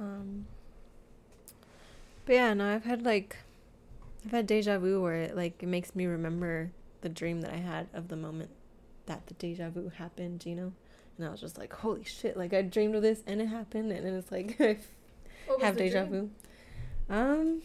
Um, 0.00 0.46
but 2.26 2.34
yeah, 2.34 2.54
no, 2.54 2.66
I've 2.74 2.84
had 2.84 3.04
like, 3.04 3.36
I've 4.24 4.32
had 4.32 4.46
deja 4.46 4.78
vu 4.78 5.02
where 5.02 5.14
it 5.14 5.36
like 5.36 5.62
it 5.62 5.66
makes 5.68 5.94
me 5.94 6.06
remember 6.06 6.70
the 7.02 7.08
dream 7.08 7.42
that 7.42 7.52
I 7.52 7.58
had 7.58 7.88
of 7.94 8.08
the 8.08 8.16
moment 8.16 8.50
that 9.06 9.26
the 9.26 9.34
deja 9.34 9.70
vu 9.70 9.90
happened, 9.90 10.44
you 10.46 10.54
know, 10.54 10.72
and 11.16 11.26
I 11.26 11.30
was 11.30 11.40
just 11.40 11.58
like, 11.58 11.72
holy 11.72 12.04
shit, 12.04 12.36
like 12.36 12.52
I 12.52 12.62
dreamed 12.62 12.94
of 12.94 13.02
this 13.02 13.22
and 13.26 13.40
it 13.40 13.46
happened, 13.46 13.92
and 13.92 14.04
then 14.06 14.14
it's 14.14 14.32
like 14.32 14.56
I 14.60 14.78
have 15.60 15.76
deja 15.76 16.04
dream? 16.06 16.30
vu. 17.08 17.14
Um, 17.14 17.62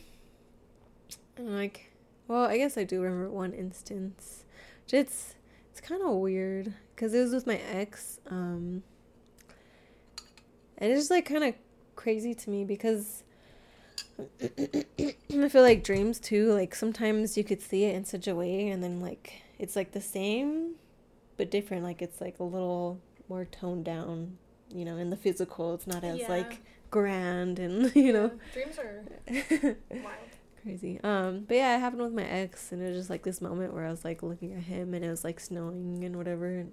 and 1.38 1.56
like, 1.56 1.92
well, 2.28 2.44
I 2.46 2.58
guess 2.58 2.78
I 2.78 2.84
do 2.84 3.02
remember 3.02 3.30
one 3.30 3.54
instance. 3.54 4.46
It's 4.92 5.36
it's 5.72 5.82
kind 5.82 6.02
of 6.02 6.16
weird 6.16 6.74
because 6.96 7.14
it 7.14 7.22
was 7.22 7.32
with 7.34 7.48
my 7.48 7.58
ex. 7.58 8.20
Um, 8.30 8.84
and 10.78 10.92
it's 10.92 11.02
just 11.02 11.12
like 11.12 11.26
kind 11.26 11.44
of 11.44 11.56
crazy 11.96 12.34
to 12.34 12.50
me 12.50 12.66
because 12.66 13.24
I 14.42 15.50
feel 15.50 15.62
like 15.62 15.84
dreams 15.84 16.20
too. 16.20 16.52
Like 16.54 16.76
sometimes 16.76 17.38
you 17.38 17.44
could 17.44 17.62
see 17.62 17.86
it 17.86 17.96
in 17.96 18.06
such 18.06 18.28
a 18.28 18.36
way, 18.36 18.68
and 18.70 18.84
then 18.84 19.00
like 19.00 19.42
it's 19.58 19.76
like 19.76 19.92
the 19.92 20.02
same, 20.02 20.76
but 21.40 21.50
different. 21.50 21.84
Like 21.84 22.04
it's 22.04 22.22
like 22.22 22.38
a 22.40 22.44
little 22.44 23.00
more 23.28 23.46
toned 23.46 23.86
down. 23.86 24.38
You 24.72 24.86
know, 24.86 24.98
in 24.98 25.10
the 25.10 25.18
physical, 25.18 25.74
it's 25.74 25.88
not 25.88 26.04
as 26.04 26.20
Yeah. 26.20 26.28
like 26.30 26.62
grand 26.92 27.58
and 27.60 27.96
you 27.96 28.12
know 28.14 28.32
dreams 28.54 28.78
are 28.80 29.06
wild. 29.92 30.32
crazy 30.64 31.00
um 31.04 31.46
but 31.48 31.54
yeah 31.56 31.76
it 31.78 31.80
happened 31.80 32.02
with 32.02 32.12
my 32.14 32.24
ex 32.28 32.72
and 32.72 32.82
it 32.82 32.88
was 32.88 32.98
just 32.98 33.10
like 33.12 33.22
this 33.22 33.42
moment 33.42 33.72
where 33.76 33.86
i 33.86 33.92
was 33.92 34.04
like 34.04 34.24
looking 34.24 34.54
at 34.54 34.64
him 34.64 34.96
and 34.96 35.06
it 35.06 35.10
was 35.10 35.24
like 35.24 35.40
snowing 35.40 36.04
and 36.04 36.16
whatever 36.16 36.48
and 36.48 36.72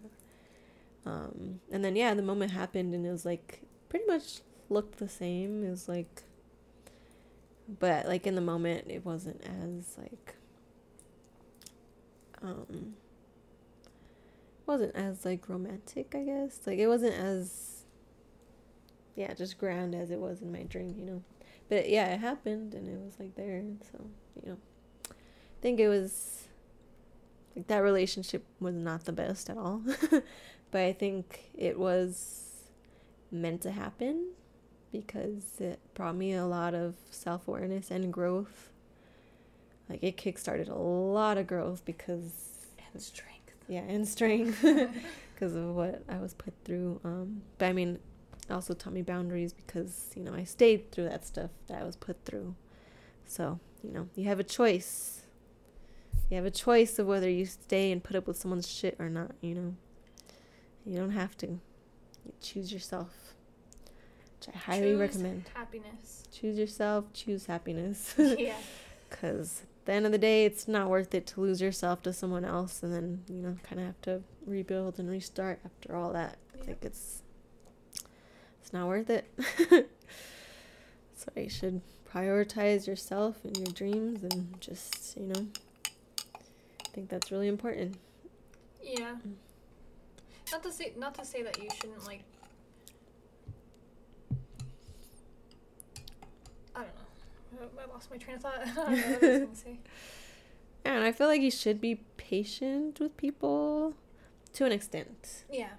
um 1.04 1.60
and 1.70 1.84
then 1.84 1.94
yeah 1.96 2.14
the 2.14 2.22
moment 2.22 2.50
happened 2.50 2.94
and 2.94 3.04
it 3.06 3.10
was 3.10 3.26
like 3.26 3.60
pretty 3.90 4.06
much 4.06 4.40
looked 4.70 4.96
the 4.98 5.06
same 5.08 5.62
it 5.62 5.68
was 5.68 5.86
like 5.86 6.22
but 7.78 8.06
like 8.06 8.26
in 8.26 8.34
the 8.36 8.40
moment 8.40 8.86
it 8.88 9.04
wasn't 9.04 9.38
as 9.44 9.98
like 9.98 10.34
um 12.42 12.94
wasn't 14.66 14.94
as 14.94 15.24
like 15.24 15.48
romantic 15.48 16.14
i 16.14 16.22
guess. 16.22 16.60
Like 16.66 16.78
it 16.78 16.88
wasn't 16.88 17.14
as 17.14 17.84
yeah 19.14 19.32
just 19.34 19.58
grand 19.58 19.94
as 19.94 20.10
it 20.10 20.18
was 20.18 20.42
in 20.42 20.52
my 20.52 20.62
dream 20.62 20.94
you 20.98 21.04
know. 21.04 21.22
But 21.68 21.88
yeah 21.88 22.06
it 22.14 22.20
happened 22.20 22.74
and 22.74 22.88
it 22.88 22.98
was 23.00 23.14
like 23.18 23.34
there 23.36 23.62
so 23.92 24.04
you 24.42 24.50
know. 24.50 24.56
I 25.10 25.62
think 25.62 25.80
it 25.80 25.88
was 25.88 26.48
like 27.54 27.66
that 27.68 27.78
relationship 27.78 28.44
was 28.60 28.74
not 28.74 29.04
the 29.04 29.12
best 29.12 29.50
at 29.50 29.56
all. 29.56 29.82
But 30.72 30.80
i 30.80 30.92
think 30.92 31.50
it 31.56 31.78
was 31.78 32.64
meant 33.30 33.62
to 33.62 33.70
happen 33.70 34.32
because 34.92 35.60
it 35.60 35.78
brought 35.94 36.16
me 36.16 36.32
a 36.34 36.44
lot 36.44 36.74
of 36.74 36.94
self-awareness 37.10 37.90
and 37.90 38.12
growth. 38.12 38.70
Like 39.88 40.02
it 40.02 40.16
kickstarted 40.16 40.68
a 40.68 40.74
lot 40.74 41.38
of 41.38 41.46
growth 41.46 41.84
because 41.84 42.66
And 42.92 43.02
strength. 43.02 43.35
Yeah 43.68 43.80
and 43.80 44.06
strength. 44.08 44.64
Because 45.34 45.54
of 45.54 45.74
what 45.74 46.02
i 46.08 46.16
was 46.18 46.32
put 46.32 46.54
through 46.64 46.98
um 47.04 47.42
but 47.58 47.66
i 47.66 47.72
mean 47.74 47.98
also 48.50 48.72
taught 48.72 48.94
me 48.94 49.02
boundaries 49.02 49.52
because 49.52 50.10
you 50.16 50.22
know 50.22 50.32
i 50.32 50.44
stayed 50.44 50.90
through 50.90 51.04
that 51.04 51.26
stuff 51.26 51.50
that 51.66 51.82
i 51.82 51.84
was 51.84 51.94
put 51.96 52.16
through. 52.24 52.54
So 53.26 53.60
you 53.84 53.92
know 53.92 54.08
you 54.14 54.24
have 54.28 54.40
a 54.40 54.44
choice. 54.44 55.26
You 56.30 56.36
have 56.36 56.46
a 56.46 56.50
choice 56.50 56.98
of 56.98 57.06
whether 57.06 57.28
you 57.28 57.44
stay 57.44 57.92
and 57.92 58.02
put 58.02 58.16
up 58.16 58.26
with 58.26 58.36
someone's 58.38 58.66
shit 58.68 58.96
or 58.98 59.10
not 59.10 59.32
you 59.42 59.54
know? 59.54 59.74
You 60.86 60.96
don't 60.98 61.10
have 61.10 61.36
to. 61.38 61.46
You 61.46 62.32
choose 62.40 62.72
yourself 62.72 63.34
which 64.38 64.54
i 64.54 64.58
highly 64.58 64.92
Choose 64.92 65.00
recommend. 65.00 65.44
Happiness. 65.54 66.22
choose 66.32 66.56
yourself 66.58 67.12
choose 67.12 67.44
happiness. 67.46 68.14
Yeah. 68.18 68.54
because 69.10 69.62
at 69.62 69.68
the 69.86 69.92
end 69.92 70.04
of 70.06 70.12
the 70.12 70.18
day 70.18 70.44
it's 70.44 70.68
not 70.68 70.88
worth 70.88 71.14
it 71.14 71.26
to 71.28 71.40
lose 71.40 71.60
yourself 71.60 72.02
to 72.02 72.12
someone 72.12 72.44
else 72.44 72.82
and 72.82 72.92
then 72.92 73.22
you 73.28 73.40
know 73.42 73.56
kind 73.62 73.80
of 73.80 73.86
have 73.86 74.00
to 74.02 74.22
rebuild 74.46 74.98
and 74.98 75.08
restart 75.08 75.58
after 75.64 75.96
all 75.96 76.12
that 76.12 76.36
Yep. 76.58 76.66
like 76.68 76.84
it's 76.84 77.22
it's 78.60 78.72
not 78.72 78.86
worth 78.88 79.08
it 79.10 79.26
so 81.14 81.30
you 81.36 81.48
should 81.48 81.80
prioritize 82.12 82.86
yourself 82.86 83.44
and 83.44 83.56
your 83.56 83.66
dreams 83.68 84.22
and 84.24 84.60
just 84.60 85.16
you 85.16 85.26
know 85.26 85.46
i 86.34 86.88
think 86.92 87.08
that's 87.08 87.30
really 87.30 87.48
important 87.48 87.96
Yeah. 88.82 89.16
Mm. 89.26 89.34
Not 90.52 90.62
to 90.62 90.70
say 90.72 90.92
not 90.96 91.14
to 91.16 91.24
say 91.24 91.42
that 91.42 91.58
you 91.62 91.68
shouldn't 91.80 92.04
like 92.06 92.22
I 96.74 96.80
don't 96.80 96.88
know. 96.88 96.92
I- 97.60 97.92
lost 97.92 98.10
my 98.10 98.16
train 98.18 98.36
of 98.36 98.42
thought. 98.42 98.60
I 98.60 98.64
don't 98.66 98.76
know 98.76 98.92
what 98.92 99.22
I 99.24 99.28
was 99.28 99.40
gonna 99.40 99.56
say. 99.56 99.78
and 100.84 101.02
i 101.04 101.10
feel 101.12 101.26
like 101.26 101.40
you 101.40 101.50
should 101.50 101.80
be 101.80 101.96
patient 102.16 103.00
with 103.00 103.16
people 103.16 103.94
to 104.52 104.64
an 104.64 104.72
extent 104.72 105.44
Yeah. 105.50 105.70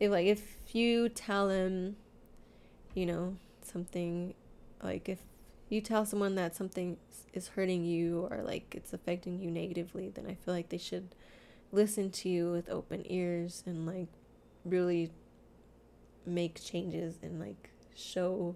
if 0.00 0.10
like 0.10 0.26
if 0.26 0.42
you 0.72 1.08
tell 1.08 1.48
them 1.48 1.96
you 2.94 3.06
know 3.06 3.36
something 3.62 4.34
like 4.82 5.08
if 5.08 5.18
you 5.68 5.80
tell 5.80 6.04
someone 6.06 6.34
that 6.36 6.54
something 6.54 6.98
is 7.32 7.48
hurting 7.48 7.84
you 7.84 8.28
or 8.30 8.42
like 8.42 8.74
it's 8.76 8.92
affecting 8.92 9.40
you 9.40 9.50
negatively 9.50 10.10
then 10.10 10.26
i 10.28 10.34
feel 10.34 10.54
like 10.54 10.68
they 10.68 10.78
should 10.78 11.08
listen 11.72 12.10
to 12.10 12.28
you 12.28 12.52
with 12.52 12.68
open 12.68 13.02
ears 13.10 13.62
and 13.66 13.86
like 13.86 14.08
really 14.64 15.10
make 16.26 16.62
changes 16.62 17.16
and 17.22 17.40
like 17.40 17.70
show 17.96 18.54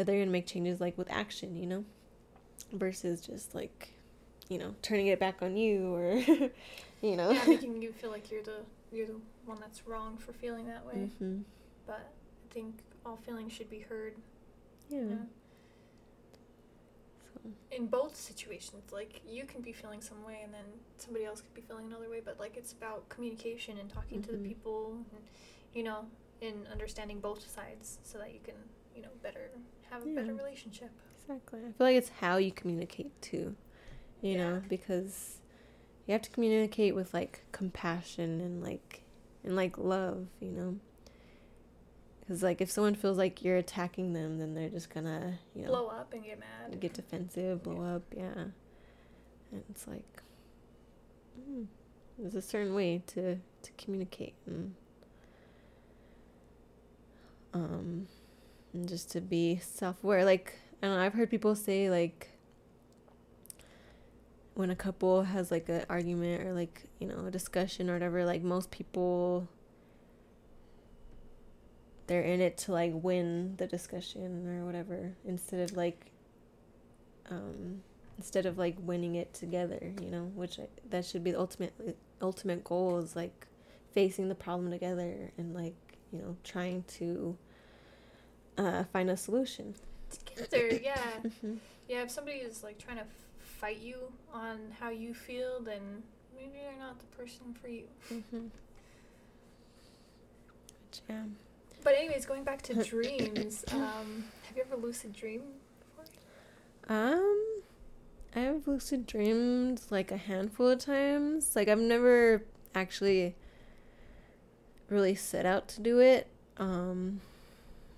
that 0.00 0.06
they're 0.06 0.18
gonna 0.18 0.30
make 0.30 0.46
changes 0.46 0.80
like 0.80 0.96
with 0.96 1.10
action 1.10 1.54
you 1.58 1.66
know 1.66 1.84
versus 2.72 3.20
just 3.20 3.54
like 3.54 3.92
you 4.48 4.56
know 4.56 4.74
turning 4.80 5.08
it 5.08 5.20
back 5.20 5.42
on 5.42 5.58
you 5.58 5.94
or 5.94 6.14
you 7.02 7.16
know 7.16 7.32
Yeah, 7.32 7.44
making 7.48 7.82
you 7.82 7.92
feel 7.92 8.10
like 8.10 8.30
you're 8.30 8.42
the 8.42 8.60
you're 8.90 9.06
the 9.06 9.20
one 9.44 9.58
that's 9.60 9.86
wrong 9.86 10.16
for 10.16 10.32
feeling 10.32 10.66
that 10.68 10.86
way. 10.86 11.10
hmm 11.18 11.40
But 11.86 12.00
I 12.50 12.54
think 12.54 12.76
all 13.04 13.16
feelings 13.16 13.52
should 13.52 13.68
be 13.68 13.80
heard. 13.80 14.14
yeah, 14.88 14.98
Yeah. 15.00 15.14
So, 17.34 17.50
In 17.76 17.86
both 17.86 18.16
situations, 18.16 18.90
like 18.90 19.20
you 19.28 19.44
can 19.44 19.60
be 19.60 19.72
feeling 19.72 20.00
some 20.00 20.24
way, 20.24 20.40
and 20.42 20.52
then 20.54 20.64
somebody 20.96 21.26
else 21.26 21.42
could 21.42 21.54
be 21.54 21.60
feeling 21.60 21.86
another 21.86 22.08
way. 22.08 22.20
But 22.24 22.40
like 22.40 22.56
it's 22.56 22.72
about 22.72 23.06
communication 23.10 23.76
and 23.78 23.88
talking 23.90 24.22
to 24.22 24.32
the 24.32 24.38
Mhm. 24.38 24.44
people, 24.48 25.04
and 25.14 25.22
you 25.74 25.82
know, 25.82 26.06
and 26.42 26.66
understanding 26.72 27.20
both 27.20 27.46
sides, 27.48 27.98
so 28.02 28.18
that 28.18 28.32
you 28.32 28.40
can 28.42 28.56
you 28.96 29.02
know 29.02 29.10
better 29.22 29.50
have 29.90 30.02
a 30.02 30.06
better 30.06 30.34
relationship. 30.34 30.90
Exactly. 31.22 31.60
I 31.60 31.72
feel 31.72 31.86
like 31.86 31.96
it's 31.96 32.08
how 32.20 32.36
you 32.36 32.52
communicate 32.52 33.20
too, 33.22 33.54
you 34.22 34.36
know, 34.36 34.62
because 34.68 35.38
you 36.06 36.12
have 36.12 36.22
to 36.22 36.30
communicate 36.30 36.94
with 36.94 37.12
like 37.14 37.42
compassion 37.52 38.40
and 38.40 38.62
like 38.62 39.02
and 39.44 39.54
like 39.56 39.78
love, 39.78 40.26
you 40.40 40.50
know. 40.50 40.76
because 42.20 42.42
like 42.42 42.60
if 42.60 42.70
someone 42.70 42.94
feels 42.94 43.16
like 43.18 43.44
you're 43.44 43.56
attacking 43.56 44.12
them, 44.12 44.38
then 44.38 44.54
they're 44.54 44.68
just 44.68 44.90
gonna 44.92 45.38
you 45.54 45.62
know 45.62 45.68
blow 45.68 45.86
up 45.88 46.12
and 46.12 46.24
get 46.24 46.38
mad. 46.40 46.80
get 46.80 46.94
defensive, 46.94 47.62
blow 47.62 47.82
Yeah. 47.82 47.94
up, 47.94 48.02
yeah. 48.16 48.44
And 49.52 49.64
it's 49.70 49.86
like, 49.88 50.22
mm, 51.38 51.66
there's 52.18 52.34
a 52.34 52.42
certain 52.42 52.74
way 52.74 53.02
to 53.08 53.36
to 53.62 53.70
communicate 53.78 54.34
and 54.46 54.74
um 57.52 58.06
and 58.72 58.88
just 58.88 59.10
to 59.12 59.20
be 59.20 59.60
self-aware. 59.62 60.24
Like 60.24 60.54
I 60.82 60.88
know, 60.88 60.98
I've 60.98 61.14
heard 61.14 61.30
people 61.30 61.54
say 61.54 61.90
like 61.90 62.30
when 64.54 64.70
a 64.70 64.76
couple 64.76 65.22
has 65.22 65.50
like 65.50 65.68
an 65.68 65.84
argument 65.88 66.46
or 66.46 66.52
like 66.52 66.84
you 66.98 67.06
know 67.06 67.26
a 67.26 67.30
discussion 67.30 67.88
or 67.88 67.94
whatever, 67.94 68.24
like 68.24 68.42
most 68.42 68.70
people 68.70 69.48
they're 72.10 72.22
in 72.22 72.40
it 72.40 72.58
to 72.58 72.72
like 72.72 72.92
win 72.92 73.54
the 73.58 73.68
discussion 73.68 74.44
or 74.48 74.66
whatever 74.66 75.12
instead 75.24 75.60
of 75.60 75.76
like 75.76 76.10
um 77.30 77.82
instead 78.18 78.46
of 78.46 78.58
like 78.58 78.74
winning 78.80 79.14
it 79.14 79.32
together 79.32 79.92
you 80.02 80.10
know 80.10 80.24
which 80.34 80.58
I, 80.58 80.66
that 80.88 81.04
should 81.04 81.22
be 81.22 81.30
the 81.30 81.38
ultimate 81.38 81.96
ultimate 82.20 82.64
goal 82.64 82.98
is 82.98 83.14
like 83.14 83.46
facing 83.92 84.28
the 84.28 84.34
problem 84.34 84.72
together 84.72 85.30
and 85.38 85.54
like 85.54 85.76
you 86.10 86.18
know 86.18 86.36
trying 86.42 86.82
to 86.98 87.38
uh 88.60 88.84
find 88.92 89.08
a 89.10 89.16
solution 89.16 89.74
Together, 90.10 90.80
yeah. 90.82 90.96
mm-hmm. 91.24 91.54
Yeah, 91.88 92.02
if 92.02 92.10
somebody 92.10 92.38
is 92.38 92.62
like 92.62 92.78
trying 92.78 92.98
to 92.98 93.04
fight 93.38 93.78
you 93.78 93.96
on 94.32 94.58
how 94.78 94.90
you 94.90 95.14
feel, 95.14 95.60
then 95.60 96.02
maybe 96.34 96.58
they're 96.62 96.78
not 96.78 96.98
the 96.98 97.06
person 97.16 97.54
for 97.60 97.68
you. 97.68 97.84
Mm-hmm. 98.12 98.46
Which, 100.88 101.00
yeah 101.08 101.24
But 101.82 101.94
anyways, 101.94 102.26
going 102.26 102.44
back 102.44 102.62
to 102.62 102.74
dreams, 102.84 103.64
um, 103.72 104.24
have 104.46 104.56
you 104.56 104.62
ever 104.66 104.76
lucid 104.76 105.12
dreamed 105.12 105.44
before? 105.80 106.04
Um, 106.88 107.62
I've 108.34 108.66
lucid 108.66 109.06
dreamed 109.06 109.82
like 109.90 110.10
a 110.10 110.16
handful 110.16 110.68
of 110.68 110.78
times. 110.78 111.54
Like 111.54 111.68
I've 111.68 111.78
never 111.78 112.42
actually 112.74 113.36
really 114.88 115.14
set 115.14 115.46
out 115.46 115.68
to 115.68 115.80
do 115.80 116.00
it. 116.00 116.26
Um, 116.56 117.20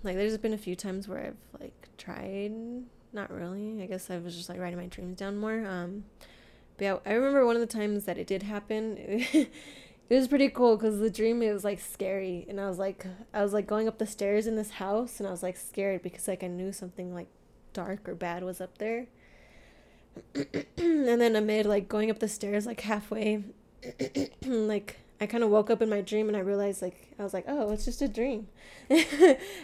like 0.02 0.16
there's 0.16 0.36
been 0.38 0.52
a 0.52 0.58
few 0.58 0.76
times 0.76 1.08
where 1.08 1.26
I've 1.26 1.60
like 1.60 1.88
tried. 1.98 2.52
Not 3.12 3.30
really. 3.30 3.82
I 3.82 3.86
guess 3.86 4.10
I 4.10 4.18
was 4.18 4.34
just 4.36 4.48
like 4.48 4.58
writing 4.58 4.78
my 4.78 4.86
dreams 4.86 5.18
down 5.18 5.36
more. 5.38 5.66
Um, 5.66 6.04
but 6.76 6.84
yeah, 6.84 6.96
I 7.04 7.12
remember 7.12 7.44
one 7.44 7.56
of 7.56 7.60
the 7.60 7.66
times 7.66 8.04
that 8.04 8.18
it 8.18 8.26
did 8.26 8.42
happen. 8.42 8.96
it 8.98 9.50
was 10.08 10.28
pretty 10.28 10.48
cool 10.48 10.76
because 10.76 10.98
the 10.98 11.10
dream 11.10 11.42
it 11.42 11.52
was 11.52 11.64
like 11.64 11.80
scary, 11.80 12.46
and 12.48 12.60
I 12.60 12.68
was 12.68 12.78
like, 12.78 13.06
I 13.34 13.42
was 13.42 13.52
like 13.52 13.66
going 13.66 13.88
up 13.88 13.98
the 13.98 14.06
stairs 14.06 14.46
in 14.46 14.56
this 14.56 14.70
house, 14.70 15.18
and 15.18 15.28
I 15.28 15.30
was 15.30 15.42
like 15.42 15.56
scared 15.56 16.02
because 16.02 16.26
like 16.26 16.42
I 16.42 16.48
knew 16.48 16.72
something 16.72 17.14
like 17.14 17.28
dark 17.72 18.08
or 18.08 18.14
bad 18.14 18.42
was 18.42 18.60
up 18.60 18.78
there. 18.78 19.06
and 20.34 21.20
then 21.20 21.36
amid 21.36 21.66
like 21.66 21.88
going 21.88 22.10
up 22.10 22.18
the 22.18 22.28
stairs 22.28 22.66
like 22.66 22.82
halfway 22.82 23.42
like 24.44 24.98
I 25.22 25.26
kind 25.26 25.44
of 25.44 25.50
woke 25.50 25.70
up 25.70 25.80
in 25.80 25.88
my 25.88 26.00
dream 26.00 26.26
and 26.26 26.36
I 26.36 26.40
realized 26.40 26.82
like 26.82 27.14
I 27.16 27.22
was 27.22 27.32
like, 27.32 27.44
"Oh, 27.46 27.70
it's 27.70 27.84
just 27.84 28.02
a 28.02 28.08
dream." 28.08 28.48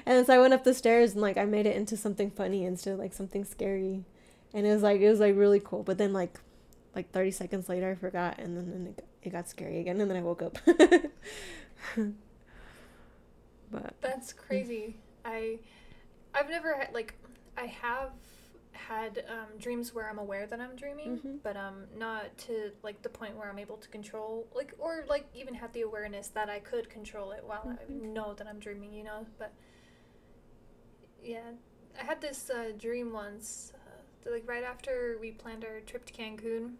and 0.07 0.25
so 0.25 0.33
I 0.33 0.39
went 0.39 0.55
up 0.55 0.63
the 0.63 0.73
stairs 0.73 1.15
and 1.15 1.21
like 1.21 1.37
I 1.37 1.47
made 1.47 1.67
it 1.67 1.75
into 1.75 1.97
something 1.97 2.31
funny 2.31 2.65
instead 2.65 2.93
of 2.93 3.01
like 3.01 3.13
something 3.13 3.45
scary. 3.45 4.05
And 4.55 4.65
it 4.65 4.73
was 4.73 4.85
like 4.85 5.01
it 5.01 5.11
was 5.11 5.19
like 5.19 5.37
really 5.37 5.59
cool. 5.59 5.83
But 5.83 5.99
then 5.99 6.13
like 6.13 6.39
like 6.95 7.11
30 7.11 7.33
seconds 7.33 7.69
later 7.69 7.91
I 7.91 7.97
forgot 7.97 8.39
and 8.39 8.57
then, 8.57 8.71
then 8.71 8.95
it, 8.97 9.05
it 9.25 9.31
got 9.31 9.49
scary 9.49 9.81
again 9.81 10.01
and 10.01 10.09
then 10.09 10.17
I 10.17 10.23
woke 10.23 10.43
up. 10.43 10.59
but 13.73 13.95
That's 14.01 14.33
crazy. 14.33 14.95
I, 15.25 15.59
I've 16.35 16.49
never 16.49 16.77
had 16.77 16.95
like, 16.95 17.15
I 17.57 17.67
have 17.67 18.11
had 18.79 19.25
um, 19.29 19.59
dreams 19.59 19.95
where 19.95 20.09
I'm 20.09 20.19
aware 20.19 20.47
that 20.47 20.61
I'm 20.61 20.77
dreaming, 20.77 21.19
Mhm. 21.19 21.43
but 21.43 21.57
um, 21.57 21.87
not 21.97 22.37
to 22.47 22.73
like 22.83 23.03
the 23.03 23.09
point 23.09 23.37
where 23.37 23.49
I'm 23.51 23.59
able 23.59 23.77
to 23.77 23.89
control 23.89 24.47
like 24.55 24.73
or 24.79 25.05
like 25.09 25.27
even 25.35 25.55
have 25.55 25.73
the 25.73 25.83
awareness 25.83 26.29
that 26.29 26.49
I 26.49 26.61
could 26.61 26.89
control 26.89 27.33
it 27.33 27.45
while 27.45 27.69
I 27.81 27.85
Mhm. 27.93 28.13
know 28.13 28.35
that 28.35 28.47
I'm 28.47 28.59
dreaming. 28.59 28.93
You 28.93 29.05
know, 29.05 29.27
but 29.39 29.53
yeah, 31.23 31.53
I 32.01 32.05
had 32.05 32.21
this 32.21 32.51
uh, 32.51 32.73
dream 32.79 33.13
once. 33.13 33.73
Uh, 33.75 34.31
like 34.33 34.49
right 34.49 34.65
after 34.65 35.19
we 35.21 35.33
planned 35.33 35.65
our 35.65 35.81
trip 35.81 36.05
to 36.07 36.13
Cancun, 36.13 36.77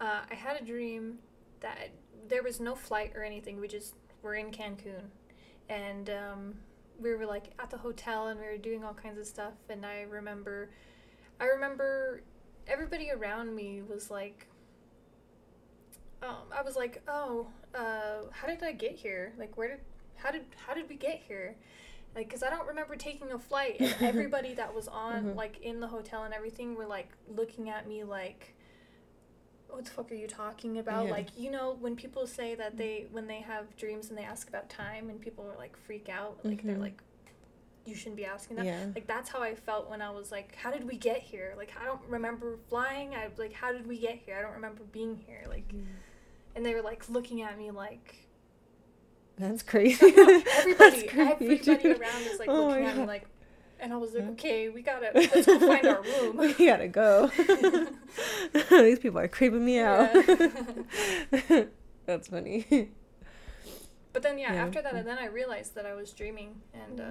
uh, 0.00 0.22
I 0.30 0.34
had 0.34 0.60
a 0.60 0.64
dream 0.64 1.18
that 1.60 1.90
there 2.28 2.42
was 2.42 2.60
no 2.60 2.74
flight 2.74 3.12
or 3.16 3.22
anything. 3.24 3.60
We 3.60 3.68
just 3.68 3.94
were 4.22 4.34
in 4.34 4.50
Cancun, 4.50 5.10
and 5.68 6.10
um, 6.10 6.54
we 7.00 7.14
were 7.14 7.26
like 7.26 7.52
at 7.58 7.70
the 7.70 7.78
hotel 7.78 8.28
and 8.28 8.38
we 8.40 8.46
were 8.46 8.56
doing 8.58 8.84
all 8.84 8.94
kinds 8.94 9.18
of 9.18 9.26
stuff. 9.26 9.54
And 9.68 9.84
I 9.84 10.02
remember, 10.02 10.70
I 11.40 11.46
remember 11.46 12.22
everybody 12.66 13.10
around 13.10 13.54
me 13.54 13.82
was 13.82 14.10
like, 14.10 14.46
um, 16.22 16.48
I 16.56 16.62
was 16.62 16.76
like, 16.76 17.02
oh, 17.08 17.46
uh, 17.74 18.22
how 18.30 18.48
did 18.48 18.62
I 18.62 18.72
get 18.72 18.92
here? 18.92 19.32
Like, 19.38 19.56
where 19.56 19.68
did, 19.68 19.80
how 20.16 20.30
did, 20.30 20.44
how 20.66 20.74
did 20.74 20.88
we 20.88 20.96
get 20.96 21.20
here? 21.28 21.54
Like, 22.14 22.30
cause 22.30 22.42
I 22.42 22.48
don't 22.48 22.66
remember 22.66 22.96
taking 22.96 23.32
a 23.32 23.38
flight, 23.38 23.76
and 23.80 23.94
everybody 24.00 24.54
that 24.54 24.74
was 24.74 24.88
on, 24.88 25.24
Mhm. 25.24 25.36
like, 25.36 25.60
in 25.60 25.80
the 25.80 25.86
hotel 25.88 26.24
and 26.24 26.32
everything, 26.32 26.74
were 26.74 26.86
like 26.86 27.10
looking 27.28 27.68
at 27.68 27.86
me 27.86 28.02
like, 28.04 28.54
what 29.68 29.84
the 29.84 29.90
fuck 29.90 30.10
are 30.10 30.14
you 30.14 30.26
talking 30.26 30.78
about? 30.78 31.04
Yeah. 31.06 31.10
Like, 31.10 31.28
you 31.36 31.50
know, 31.50 31.76
when 31.80 31.96
people 31.96 32.26
say 32.26 32.54
that 32.54 32.78
they, 32.78 33.06
when 33.10 33.26
they 33.26 33.40
have 33.40 33.76
dreams 33.76 34.08
and 34.08 34.16
they 34.16 34.22
ask 34.24 34.48
about 34.48 34.70
time, 34.70 35.10
and 35.10 35.20
people 35.20 35.44
are 35.46 35.56
like 35.58 35.76
freak 35.76 36.08
out, 36.08 36.38
like 36.44 36.62
they're 36.62 36.76
Mhm. 36.76 36.80
like, 36.80 37.02
you 37.86 37.94
shouldn't 37.94 38.16
be 38.16 38.24
asking 38.24 38.56
that. 38.56 38.66
yeah. 38.66 38.86
Like 38.94 39.06
that's 39.06 39.28
how 39.30 39.40
I 39.42 39.54
felt 39.54 39.88
when 39.90 40.02
I 40.02 40.10
was 40.10 40.30
like, 40.32 40.54
how 40.56 40.70
did 40.70 40.86
we 40.86 40.96
get 40.96 41.20
here? 41.20 41.54
Like 41.56 41.72
I 41.80 41.84
don't 41.84 42.00
remember 42.08 42.56
flying. 42.68 43.14
I 43.14 43.28
like, 43.38 43.52
how 43.52 43.72
did 43.72 43.86
we 43.86 43.98
get 43.98 44.16
here? 44.24 44.36
I 44.38 44.42
don't 44.42 44.54
remember 44.54 44.82
being 44.92 45.16
here. 45.26 45.44
Like, 45.48 45.70
and 46.54 46.64
they 46.64 46.74
were 46.74 46.82
like 46.82 47.08
looking 47.08 47.42
at 47.42 47.56
me 47.58 47.70
like, 47.70 48.28
That's 49.38 49.62
crazy. 49.62 50.06
everybody, 50.06 51.06
That's 51.06 51.40
everybody 51.40 51.58
dude. 51.82 52.00
around 52.00 52.22
is 52.22 52.38
like 52.38 52.48
Oh 52.48 52.68
looking 52.68 52.84
at 52.84 52.96
me 52.96 53.04
like, 53.04 53.26
and 53.78 53.92
I 53.92 53.96
was 53.98 54.14
like, 54.14 54.24
okay, 54.30 54.68
we 54.70 54.80
gotta 54.82 55.10
let's 55.14 55.46
go 55.46 55.58
find 55.58 55.86
our 55.86 56.02
room. 56.02 56.36
we 56.38 56.52
gotta 56.54 56.88
go. 56.88 57.30
These 58.70 58.98
people 59.00 59.18
are 59.18 59.28
creeping 59.28 59.64
me 59.64 59.78
out. 59.80 60.10
Yeah. 60.14 61.64
That's 62.06 62.28
funny. 62.28 62.90
But 64.12 64.22
then 64.22 64.38
yeah, 64.38 64.54
Yeah. 64.54 64.64
after 64.64 64.80
that, 64.80 64.94
and 64.94 65.06
then 65.06 65.18
I 65.18 65.26
realized 65.26 65.74
that 65.74 65.84
I 65.84 65.92
was 65.94 66.10
dreaming, 66.12 66.62
and 66.72 67.00
uh. 67.00 67.04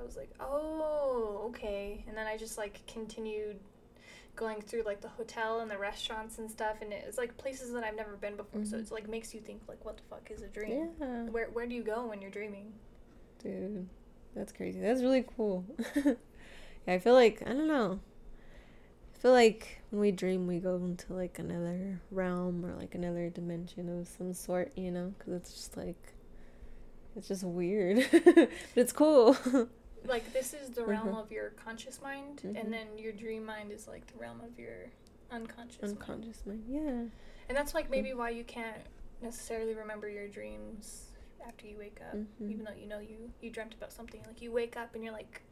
I 0.00 0.04
was 0.04 0.16
like, 0.16 0.30
oh, 0.40 1.42
okay. 1.48 2.04
And 2.08 2.16
then 2.16 2.26
I 2.26 2.36
just 2.36 2.56
like 2.58 2.80
continued 2.86 3.58
going 4.36 4.60
through 4.62 4.82
like 4.84 5.00
the 5.02 5.08
hotel 5.08 5.60
and 5.60 5.70
the 5.70 5.76
restaurants 5.76 6.38
and 6.38 6.50
stuff, 6.50 6.76
and 6.80 6.92
it's 6.92 7.18
like 7.18 7.36
places 7.36 7.72
that 7.72 7.84
I've 7.84 7.96
never 7.96 8.16
been 8.16 8.36
before. 8.36 8.64
So 8.64 8.76
Mhm. 8.76 8.80
it's 8.80 8.90
like 8.90 9.08
makes 9.08 9.34
you 9.34 9.40
think 9.40 9.62
like, 9.68 9.84
what 9.84 9.96
the 9.98 10.02
fuck 10.04 10.30
is 10.30 10.42
a 10.42 10.46
dream? 10.48 10.90
Yeah. 10.98 11.24
Where 11.24 11.48
where 11.50 11.66
do 11.66 11.74
you 11.74 11.82
go 11.82 12.06
when 12.06 12.22
you're 12.22 12.30
dreaming? 12.30 12.72
Dude, 13.42 13.88
that's 14.34 14.52
crazy. 14.52 14.80
That's 14.80 15.02
really 15.02 15.24
cool. 15.36 15.64
yeah, 16.04 16.14
I 16.88 16.98
feel 16.98 17.14
like, 17.14 17.42
I 17.46 17.52
don't 17.52 17.68
know. 17.68 18.00
I 19.14 19.18
feel 19.18 19.32
like 19.32 19.82
when 19.90 20.00
we 20.00 20.12
dream, 20.12 20.46
we 20.46 20.60
go 20.60 20.76
into 20.76 21.12
like 21.12 21.38
another 21.38 22.00
realm 22.10 22.64
or 22.64 22.74
like 22.74 22.94
another 22.94 23.28
dimension 23.28 24.00
of 24.00 24.08
some 24.08 24.32
sort, 24.32 24.72
you 24.76 24.90
know? 24.90 25.12
Because 25.18 25.34
it's 25.34 25.52
just 25.52 25.76
like, 25.76 26.14
it's 27.16 27.28
just 27.28 27.44
weird. 27.44 28.06
but 28.12 28.48
it's 28.76 28.92
cool. 28.92 29.36
Like 30.06 30.32
this 30.32 30.54
is 30.54 30.70
the 30.70 30.84
realm 30.84 31.08
Mhm. 31.08 31.18
of 31.22 31.30
your 31.30 31.50
conscious 31.50 32.00
mind, 32.00 32.42
and 32.44 32.72
then 32.72 32.96
your 32.98 33.12
dream 33.12 33.44
mind 33.44 33.70
is 33.72 33.86
like 33.86 34.06
the 34.06 34.18
realm 34.18 34.40
of 34.40 34.58
your 34.58 34.86
unconscious. 35.30 35.82
Unconscious 35.90 36.44
mind. 36.46 36.64
Yeah. 36.68 37.04
And 37.48 37.56
that's 37.56 37.74
like 37.74 37.90
maybe 37.90 38.14
why 38.14 38.30
you 38.30 38.44
can't 38.44 38.82
necessarily 39.22 39.74
remember 39.74 40.08
your 40.08 40.26
dreams 40.28 41.08
after 41.46 41.66
you 41.66 41.76
wake 41.78 42.00
up, 42.00 42.14
Mhm. 42.16 42.50
even 42.50 42.64
though 42.64 42.72
you 42.72 42.86
know 42.86 42.98
you 42.98 43.30
you 43.40 43.50
dreamt 43.50 43.74
about 43.74 43.92
something. 43.92 44.22
Like 44.26 44.40
you 44.40 44.50
wake 44.52 44.76
up 44.76 44.94
and 44.94 45.04
you're 45.04 45.12
like, 45.12 45.42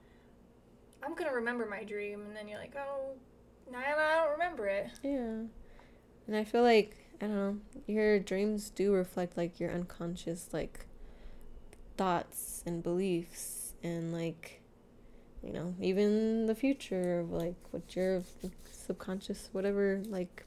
I'm 1.02 1.14
gonna 1.14 1.32
remember 1.34 1.66
my 1.66 1.84
dream, 1.84 2.22
and 2.26 2.34
then 2.36 2.48
you're 2.48 2.58
like, 2.58 2.74
oh, 2.76 3.16
now 3.70 3.78
I 3.80 4.16
don't 4.24 4.32
remember 4.32 4.66
it. 4.66 4.90
Yeah. 5.02 5.44
And 6.26 6.36
I 6.36 6.44
feel 6.44 6.62
like, 6.62 6.96
I 7.20 7.26
don't 7.26 7.34
know, 7.36 7.60
your 7.86 8.18
dreams 8.18 8.70
do 8.70 8.92
reflect 8.92 9.36
like 9.36 9.60
your 9.60 9.70
unconscious 9.72 10.52
like 10.52 10.86
thoughts 11.96 12.62
and 12.66 12.82
beliefs 12.82 13.57
and 13.82 14.12
like 14.12 14.60
you 15.42 15.52
know, 15.52 15.74
even 15.80 16.46
the 16.46 16.54
future 16.54 17.20
of 17.20 17.30
like 17.30 17.54
what 17.70 17.94
your 17.94 18.22
subconscious 18.72 19.48
whatever 19.52 20.02
like 20.08 20.44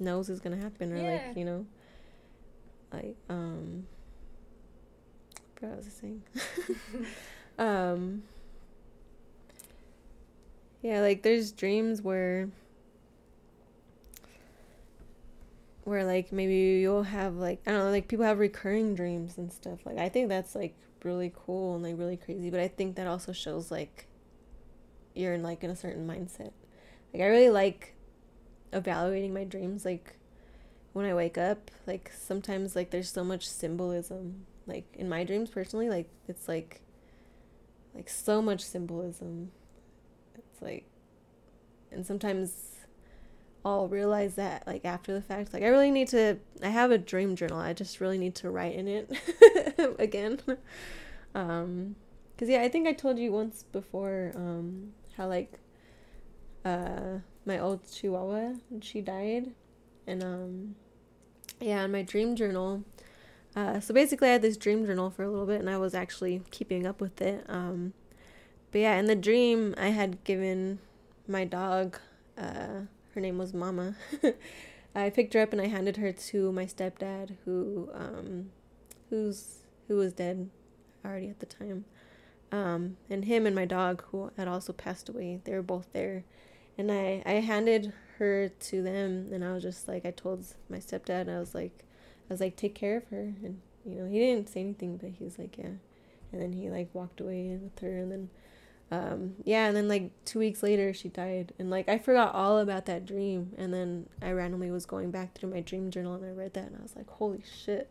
knows 0.00 0.28
is 0.28 0.40
to 0.40 0.62
happen 0.62 0.92
or 0.92 0.98
Yeah. 0.98 1.12
like, 1.28 1.36
you 1.36 1.44
know, 1.44 1.66
like 2.92 3.16
um 3.28 3.86
I 5.36 5.40
forgot 5.54 5.70
what 5.70 5.72
I 5.72 5.76
was 5.76 5.92
saying. 5.92 6.22
um 7.58 8.22
yeah 10.82 11.00
like 11.00 11.22
there's 11.22 11.52
dreams 11.52 12.02
where 12.02 12.48
where 15.84 16.04
like 16.04 16.32
maybe 16.32 16.80
you'll 16.80 17.02
have 17.02 17.36
like 17.36 17.60
i 17.66 17.70
don't 17.70 17.80
know 17.84 17.90
like 17.90 18.08
people 18.08 18.24
have 18.24 18.38
recurring 18.38 18.94
dreams 18.94 19.36
and 19.38 19.52
stuff 19.52 19.78
like 19.84 19.98
i 19.98 20.08
think 20.08 20.28
that's 20.28 20.54
like 20.54 20.74
really 21.04 21.32
cool 21.34 21.74
and 21.74 21.82
like 21.82 21.98
really 21.98 22.16
crazy. 22.16 22.50
But 22.50 22.60
I 22.60 22.68
think 22.68 22.96
that 22.96 23.06
also 23.06 23.32
shows 23.32 23.70
like 23.70 24.06
you're 25.14 25.34
in 25.34 25.42
like 25.42 25.62
in 25.64 25.70
a 25.70 25.76
certain 25.76 26.06
mindset. 26.06 26.52
Like 27.12 27.22
I 27.22 27.26
really 27.26 27.50
like 27.50 27.94
evaluating 28.72 29.34
my 29.34 29.44
dreams 29.44 29.84
like 29.84 30.16
when 30.92 31.06
I 31.06 31.14
wake 31.14 31.38
up, 31.38 31.70
like 31.86 32.10
sometimes 32.14 32.76
like 32.76 32.90
there's 32.90 33.10
so 33.10 33.24
much 33.24 33.48
symbolism. 33.48 34.46
Like 34.66 34.86
in 34.94 35.08
my 35.08 35.24
dreams 35.24 35.50
personally, 35.50 35.88
like 35.88 36.08
it's 36.28 36.48
like 36.48 36.82
like 37.94 38.08
so 38.08 38.40
much 38.40 38.60
symbolism. 38.60 39.50
It's 40.34 40.62
like 40.62 40.86
and 41.90 42.06
sometimes 42.06 42.71
I'll 43.64 43.88
realize 43.88 44.34
that 44.34 44.66
like 44.66 44.84
after 44.84 45.12
the 45.12 45.22
fact. 45.22 45.52
Like 45.52 45.62
I 45.62 45.68
really 45.68 45.90
need 45.90 46.08
to 46.08 46.38
I 46.62 46.68
have 46.68 46.90
a 46.90 46.98
dream 46.98 47.36
journal. 47.36 47.58
I 47.58 47.72
just 47.72 48.00
really 48.00 48.18
need 48.18 48.34
to 48.36 48.50
write 48.50 48.74
in 48.74 48.88
it 48.88 49.10
again. 49.98 50.40
um 51.34 51.96
cuz 52.38 52.48
yeah, 52.48 52.62
I 52.62 52.68
think 52.68 52.86
I 52.88 52.92
told 52.92 53.18
you 53.18 53.32
once 53.32 53.64
before 53.72 54.32
um 54.34 54.92
how 55.16 55.28
like 55.28 55.58
uh 56.64 57.18
my 57.44 57.58
old 57.58 57.80
chihuahua 57.90 58.54
she 58.80 59.00
died 59.00 59.52
and 60.06 60.22
um 60.22 60.74
yeah, 61.60 61.84
in 61.84 61.92
my 61.92 62.02
dream 62.02 62.34
journal 62.34 62.84
uh, 63.54 63.80
so 63.80 63.92
basically, 63.92 64.28
I 64.28 64.32
had 64.32 64.42
this 64.42 64.56
dream 64.56 64.86
journal 64.86 65.10
for 65.10 65.24
a 65.24 65.30
little 65.30 65.46
bit, 65.46 65.60
and 65.60 65.68
I 65.68 65.76
was 65.76 65.94
actually 65.94 66.42
keeping 66.50 66.86
up 66.86 67.00
with 67.00 67.20
it. 67.20 67.44
Um, 67.48 67.92
but 68.70 68.80
yeah, 68.80 68.98
in 68.98 69.06
the 69.06 69.16
dream, 69.16 69.74
I 69.76 69.88
had 69.88 70.24
given 70.24 70.78
my 71.28 71.44
dog 71.44 71.98
uh, 72.38 72.82
her 73.14 73.20
name 73.20 73.38
was 73.38 73.52
Mama. 73.52 73.96
I 74.94 75.10
picked 75.10 75.34
her 75.34 75.40
up 75.40 75.52
and 75.52 75.60
I 75.60 75.68
handed 75.68 75.96
her 75.96 76.12
to 76.12 76.52
my 76.52 76.64
stepdad, 76.66 77.36
who 77.44 77.88
um, 77.94 78.50
who's 79.10 79.58
who 79.88 79.96
was 79.96 80.12
dead 80.12 80.50
already 81.04 81.28
at 81.28 81.40
the 81.40 81.46
time. 81.46 81.84
Um, 82.50 82.98
and 83.08 83.24
him 83.24 83.46
and 83.46 83.56
my 83.56 83.64
dog, 83.64 84.04
who 84.10 84.30
had 84.36 84.46
also 84.46 84.72
passed 84.72 85.08
away, 85.08 85.40
they 85.44 85.54
were 85.54 85.62
both 85.62 85.86
there. 85.92 86.24
And 86.76 86.92
I, 86.92 87.22
I 87.24 87.32
handed 87.34 87.92
her 88.18 88.48
to 88.48 88.82
them, 88.82 89.30
and 89.32 89.44
I 89.44 89.52
was 89.54 89.62
just 89.62 89.88
like, 89.88 90.04
I 90.04 90.10
told 90.10 90.44
my 90.68 90.78
stepdad, 90.78 91.34
I 91.34 91.38
was 91.38 91.54
like, 91.54 91.84
I 92.28 92.32
was 92.32 92.40
like, 92.40 92.56
take 92.56 92.74
care 92.74 92.98
of 92.98 93.08
her. 93.08 93.34
And, 93.42 93.60
you 93.86 93.96
know, 93.96 94.08
he 94.08 94.18
didn't 94.18 94.50
say 94.50 94.60
anything, 94.60 94.98
but 94.98 95.10
he 95.18 95.24
was 95.24 95.38
like, 95.38 95.56
yeah. 95.56 95.76
And 96.30 96.40
then 96.40 96.52
he 96.52 96.70
like 96.70 96.88
walked 96.94 97.20
away 97.20 97.58
with 97.60 97.78
her, 97.80 97.98
and 97.98 98.12
then 98.12 98.30
um, 98.92 99.36
yeah, 99.44 99.68
and 99.68 99.74
then 99.74 99.88
like 99.88 100.10
two 100.26 100.38
weeks 100.38 100.62
later, 100.62 100.92
she 100.92 101.08
died, 101.08 101.54
and 101.58 101.70
like 101.70 101.88
I 101.88 101.96
forgot 101.96 102.34
all 102.34 102.58
about 102.58 102.84
that 102.86 103.06
dream, 103.06 103.52
and 103.56 103.72
then 103.72 104.06
I 104.20 104.32
randomly 104.32 104.70
was 104.70 104.84
going 104.84 105.10
back 105.10 105.34
through 105.34 105.48
my 105.48 105.60
dream 105.60 105.90
journal 105.90 106.14
and 106.14 106.26
I 106.26 106.28
read 106.28 106.52
that, 106.52 106.64
and 106.64 106.76
I 106.78 106.82
was 106.82 106.94
like, 106.94 107.08
holy 107.08 107.42
shit, 107.64 107.90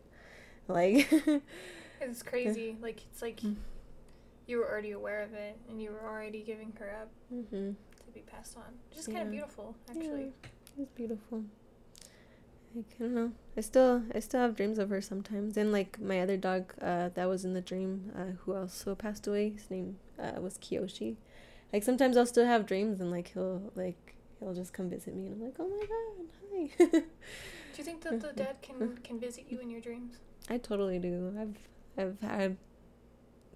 like. 0.68 1.12
it's 2.00 2.22
crazy. 2.22 2.76
Like 2.80 3.02
it's 3.10 3.20
like 3.20 3.40
mm. 3.40 3.56
you 4.46 4.58
were 4.58 4.70
already 4.70 4.92
aware 4.92 5.22
of 5.22 5.34
it, 5.34 5.58
and 5.68 5.82
you 5.82 5.90
were 5.90 6.08
already 6.08 6.42
giving 6.42 6.72
her 6.78 6.96
up 7.02 7.10
mm-hmm. 7.34 7.72
to 7.72 8.12
be 8.14 8.20
passed 8.20 8.56
on. 8.56 8.62
Just 8.94 9.08
yeah. 9.08 9.14
kind 9.14 9.26
of 9.26 9.32
beautiful, 9.32 9.74
actually. 9.90 10.32
Yeah, 10.76 10.82
it's 10.82 10.92
beautiful. 10.92 11.42
I 12.74 12.82
don't 12.98 13.14
know. 13.14 13.32
I 13.56 13.60
still 13.60 14.02
I 14.14 14.20
still 14.20 14.40
have 14.40 14.56
dreams 14.56 14.78
of 14.78 14.88
her 14.90 15.00
sometimes. 15.00 15.56
And 15.56 15.72
like 15.72 16.00
my 16.00 16.20
other 16.20 16.36
dog 16.36 16.72
uh, 16.80 17.10
that 17.14 17.28
was 17.28 17.44
in 17.44 17.54
the 17.54 17.60
dream, 17.60 18.12
uh, 18.16 18.36
who 18.40 18.54
also 18.54 18.94
passed 18.94 19.26
away. 19.26 19.50
His 19.50 19.70
name 19.70 19.98
uh, 20.18 20.40
was 20.40 20.58
Kiyoshi. 20.58 21.16
Like 21.72 21.82
sometimes 21.82 22.16
I'll 22.16 22.26
still 22.26 22.46
have 22.46 22.66
dreams 22.66 23.00
and 23.00 23.10
like 23.10 23.32
he'll 23.34 23.72
like 23.74 24.14
he'll 24.38 24.54
just 24.54 24.72
come 24.72 24.88
visit 24.88 25.14
me 25.14 25.26
and 25.26 25.34
I'm 25.34 25.44
like, 25.44 25.54
oh 25.58 25.68
my 25.68 25.86
god, 25.86 26.90
hi. 26.90 27.00
do 27.00 27.78
you 27.78 27.84
think 27.84 28.02
that 28.02 28.20
the 28.20 28.32
dead 28.36 28.56
can 28.62 28.98
can 28.98 29.20
visit 29.20 29.44
you 29.48 29.60
in 29.60 29.70
your 29.70 29.80
dreams? 29.80 30.16
I 30.48 30.58
totally 30.58 30.98
do. 30.98 31.34
I've 31.38 31.56
I've 31.98 32.20
had 32.20 32.56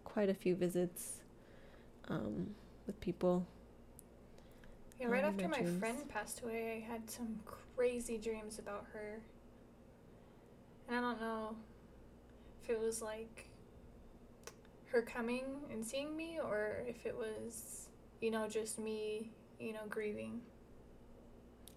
quite 0.05 0.29
a 0.29 0.35
few 0.35 0.55
visits 0.55 1.23
um, 2.09 2.55
with 2.87 3.01
people. 3.01 3.47
Yeah, 5.01 5.09
right 5.09 5.25
after 5.25 5.49
my, 5.49 5.61
my 5.61 5.71
friend 5.79 6.09
passed 6.09 6.43
away, 6.43 6.83
I 6.83 6.93
had 6.93 7.11
some 7.11 7.41
crazy 7.77 8.19
dreams 8.19 8.59
about 8.59 8.87
her. 8.93 9.21
And 10.89 10.97
I 10.97 11.01
don't 11.01 11.21
know 11.21 11.57
if 12.63 12.71
it 12.71 12.81
was 12.81 13.03
like 13.03 13.49
her 14.87 15.03
coming 15.03 15.45
and 15.71 15.85
seeing 15.85 16.17
me 16.17 16.39
or 16.43 16.83
if 16.87 17.07
it 17.07 17.15
was, 17.17 17.89
you 18.21 18.31
know, 18.31 18.49
just 18.49 18.79
me, 18.79 19.31
you 19.61 19.73
know, 19.73 19.81
grieving. 19.89 20.41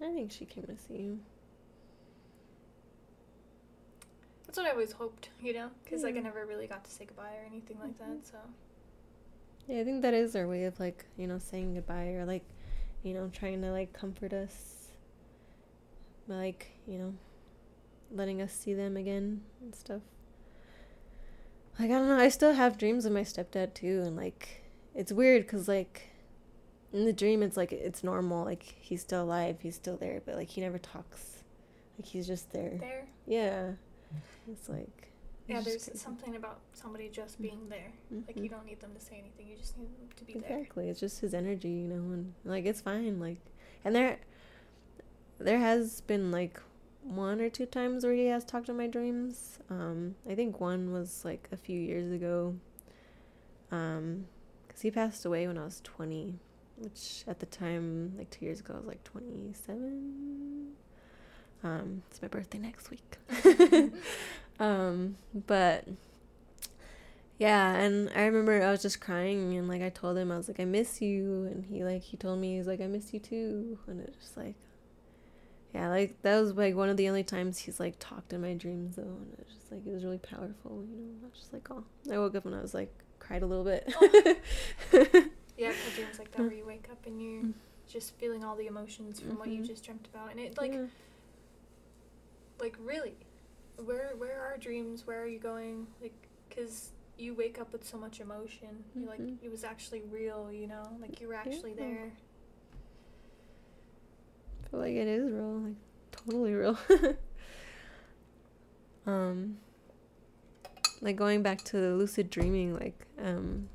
I 0.01 0.11
think 0.13 0.31
she 0.31 0.45
came 0.45 0.63
to 0.65 0.77
see 0.77 0.93
you. 0.93 1.19
That's 4.45 4.57
what 4.57 4.67
I 4.67 4.71
always 4.71 4.93
hoped, 4.93 5.29
you 5.41 5.53
know, 5.53 5.69
because 5.83 6.01
yeah. 6.01 6.07
like 6.07 6.17
I 6.17 6.21
never 6.21 6.45
really 6.45 6.65
got 6.65 6.83
to 6.85 6.91
say 6.91 7.05
goodbye 7.05 7.35
or 7.39 7.45
anything 7.45 7.77
like 7.79 7.99
mm-hmm. 7.99 8.13
that. 8.13 8.27
So. 8.27 8.37
Yeah, 9.67 9.81
I 9.81 9.83
think 9.83 10.01
that 10.01 10.13
is 10.13 10.35
our 10.35 10.47
way 10.47 10.63
of 10.63 10.79
like 10.79 11.05
you 11.17 11.27
know 11.27 11.37
saying 11.37 11.75
goodbye 11.75 12.13
or 12.13 12.25
like, 12.25 12.43
you 13.03 13.13
know, 13.13 13.29
trying 13.31 13.61
to 13.61 13.71
like 13.71 13.93
comfort 13.93 14.33
us. 14.33 14.78
Like 16.29 16.67
you 16.87 16.97
know, 16.97 17.13
letting 18.11 18.41
us 18.41 18.53
see 18.53 18.73
them 18.73 18.95
again 18.95 19.41
and 19.61 19.75
stuff. 19.75 20.01
Like 21.79 21.91
I 21.91 21.93
don't 21.93 22.07
know, 22.07 22.17
I 22.17 22.29
still 22.29 22.53
have 22.53 22.77
dreams 22.77 23.05
of 23.05 23.11
my 23.11 23.21
stepdad 23.21 23.73
too, 23.73 24.03
and 24.05 24.15
like 24.15 24.63
it's 24.93 25.11
weird 25.11 25.43
because 25.43 25.67
like 25.67 26.09
in 26.93 27.05
the 27.05 27.13
dream 27.13 27.43
it's 27.43 27.57
like 27.57 27.71
it's 27.71 28.03
normal, 28.03 28.45
like 28.45 28.63
he's 28.63 29.01
still 29.01 29.23
alive, 29.23 29.57
he's 29.61 29.75
still 29.75 29.97
there, 29.97 30.21
but 30.25 30.35
like 30.35 30.49
he 30.49 30.61
never 30.61 30.77
talks, 30.77 31.43
like 31.97 32.07
he's 32.07 32.27
just 32.27 32.51
there. 32.51 32.77
There. 32.79 33.07
Yeah. 33.25 33.71
It's 34.51 34.69
like. 34.69 35.11
Yeah, 35.47 35.61
there's 35.61 35.89
something 35.99 36.35
about 36.35 36.59
somebody 36.73 37.09
just 37.09 37.35
mm-hmm. 37.35 37.43
being 37.43 37.69
there. 37.69 37.91
Mm-hmm. 38.13 38.27
Like 38.27 38.37
you 38.37 38.49
don't 38.49 38.65
need 38.65 38.79
them 38.79 38.91
to 38.93 39.03
say 39.03 39.17
anything; 39.17 39.47
you 39.47 39.57
just 39.57 39.77
need 39.79 39.87
them 39.97 40.07
to 40.15 40.23
be 40.23 40.33
exactly. 40.33 40.47
there. 40.47 40.59
Exactly, 40.59 40.89
it's 40.89 40.99
just 40.99 41.21
his 41.21 41.33
energy, 41.33 41.69
you 41.69 41.87
know, 41.87 42.13
and 42.13 42.33
like 42.45 42.65
it's 42.65 42.81
fine. 42.81 43.19
Like, 43.19 43.39
and 43.83 43.95
there, 43.95 44.19
there 45.39 45.59
has 45.59 46.01
been 46.01 46.31
like 46.31 46.59
one 47.03 47.41
or 47.41 47.49
two 47.49 47.65
times 47.65 48.03
where 48.03 48.13
he 48.13 48.27
has 48.27 48.43
talked 48.43 48.69
in 48.69 48.77
my 48.77 48.87
dreams. 48.87 49.59
Um, 49.69 50.15
I 50.29 50.35
think 50.35 50.59
one 50.59 50.91
was 50.91 51.23
like 51.25 51.47
a 51.51 51.57
few 51.57 51.79
years 51.79 52.11
ago. 52.11 52.55
Um, 53.71 54.25
cause 54.67 54.81
he 54.81 54.91
passed 54.91 55.25
away 55.25 55.47
when 55.47 55.57
I 55.57 55.63
was 55.63 55.81
twenty, 55.81 56.35
which 56.77 57.23
at 57.27 57.39
the 57.39 57.45
time, 57.45 58.13
like 58.17 58.29
two 58.29 58.45
years 58.45 58.59
ago, 58.59 58.73
I 58.75 58.77
was 58.77 58.87
like 58.87 59.03
twenty-seven. 59.03 60.73
Um, 61.63 62.03
it's 62.09 62.21
my 62.21 62.27
birthday 62.27 62.57
next 62.57 62.89
week. 62.89 63.17
um, 64.59 65.17
but 65.47 65.85
yeah, 67.37 67.75
and 67.75 68.09
I 68.15 68.25
remember 68.25 68.61
I 68.61 68.71
was 68.71 68.81
just 68.81 69.01
crying 69.01 69.55
and 69.55 69.67
like 69.67 69.81
I 69.81 69.89
told 69.89 70.17
him 70.17 70.31
I 70.31 70.37
was 70.37 70.47
like 70.47 70.59
I 70.59 70.65
miss 70.65 71.01
you, 71.01 71.45
and 71.45 71.65
he 71.65 71.83
like 71.83 72.01
he 72.01 72.17
told 72.17 72.39
me 72.39 72.57
he's 72.57 72.67
like 72.67 72.81
I 72.81 72.87
miss 72.87 73.13
you 73.13 73.19
too, 73.19 73.79
and 73.87 74.01
it's 74.01 74.17
just 74.17 74.37
like 74.37 74.55
yeah, 75.73 75.89
like 75.89 76.21
that 76.23 76.39
was 76.39 76.53
like 76.53 76.75
one 76.75 76.89
of 76.89 76.97
the 76.97 77.07
only 77.09 77.23
times 77.23 77.59
he's 77.59 77.79
like 77.79 77.95
talked 77.99 78.33
in 78.33 78.41
my 78.41 78.53
dreams 78.53 78.95
though, 78.95 79.03
and 79.03 79.33
it 79.33 79.45
was 79.45 79.55
just 79.55 79.71
like 79.71 79.85
it 79.85 79.93
was 79.93 80.03
really 80.03 80.17
powerful, 80.17 80.83
you 80.89 80.97
know. 80.97 81.13
I 81.23 81.29
was 81.29 81.39
just 81.39 81.53
like, 81.53 81.69
oh, 81.69 81.83
I 82.11 82.17
woke 82.17 82.35
up 82.35 82.45
and 82.45 82.55
I 82.55 82.61
was 82.61 82.73
like 82.73 82.91
cried 83.19 83.43
a 83.43 83.45
little 83.45 83.63
bit. 83.63 83.91
oh. 84.01 84.35
Yeah, 85.57 85.73
dreams 85.93 86.17
like 86.17 86.31
that 86.31 86.39
where 86.39 86.53
you 86.53 86.65
wake 86.65 86.87
up 86.89 87.05
and 87.05 87.21
you're 87.21 87.43
mm. 87.43 87.53
just 87.85 88.15
feeling 88.15 88.45
all 88.45 88.55
the 88.55 88.67
emotions 88.67 89.19
from 89.19 89.31
mm-hmm. 89.31 89.39
what 89.39 89.49
you 89.49 89.55
mm-hmm. 89.55 89.65
just 89.65 89.83
dreamt 89.83 90.07
about, 90.13 90.31
and 90.31 90.39
it 90.39 90.57
like, 90.57 90.71
yeah. 90.71 90.85
like 92.61 92.77
really, 92.79 93.17
where 93.75 94.13
where 94.17 94.39
are 94.41 94.57
dreams? 94.57 95.05
Where 95.05 95.21
are 95.21 95.27
you 95.27 95.37
going? 95.37 95.85
Like, 96.01 96.13
cause 96.55 96.91
you 97.17 97.33
wake 97.33 97.59
up 97.59 97.73
with 97.73 97.85
so 97.85 97.97
much 97.97 98.21
emotion. 98.21 98.69
Mm-hmm. 98.69 99.01
You're 99.01 99.09
like 99.09 99.43
it 99.43 99.51
was 99.51 99.65
actually 99.65 100.01
real, 100.09 100.49
you 100.49 100.67
know, 100.67 100.97
like 101.01 101.19
you 101.19 101.27
were 101.27 101.33
actually 101.33 101.71
yeah. 101.71 101.83
there 101.83 102.11
feel 104.69 104.79
like 104.79 104.93
it 104.93 105.07
is 105.07 105.31
real, 105.31 105.59
like 105.59 105.75
totally 106.11 106.53
real. 106.53 106.77
um 109.07 109.57
like 111.01 111.15
going 111.15 111.41
back 111.41 111.63
to 111.63 111.77
the 111.77 111.95
lucid 111.95 112.29
dreaming, 112.29 112.75
like 112.75 113.07
um 113.23 113.69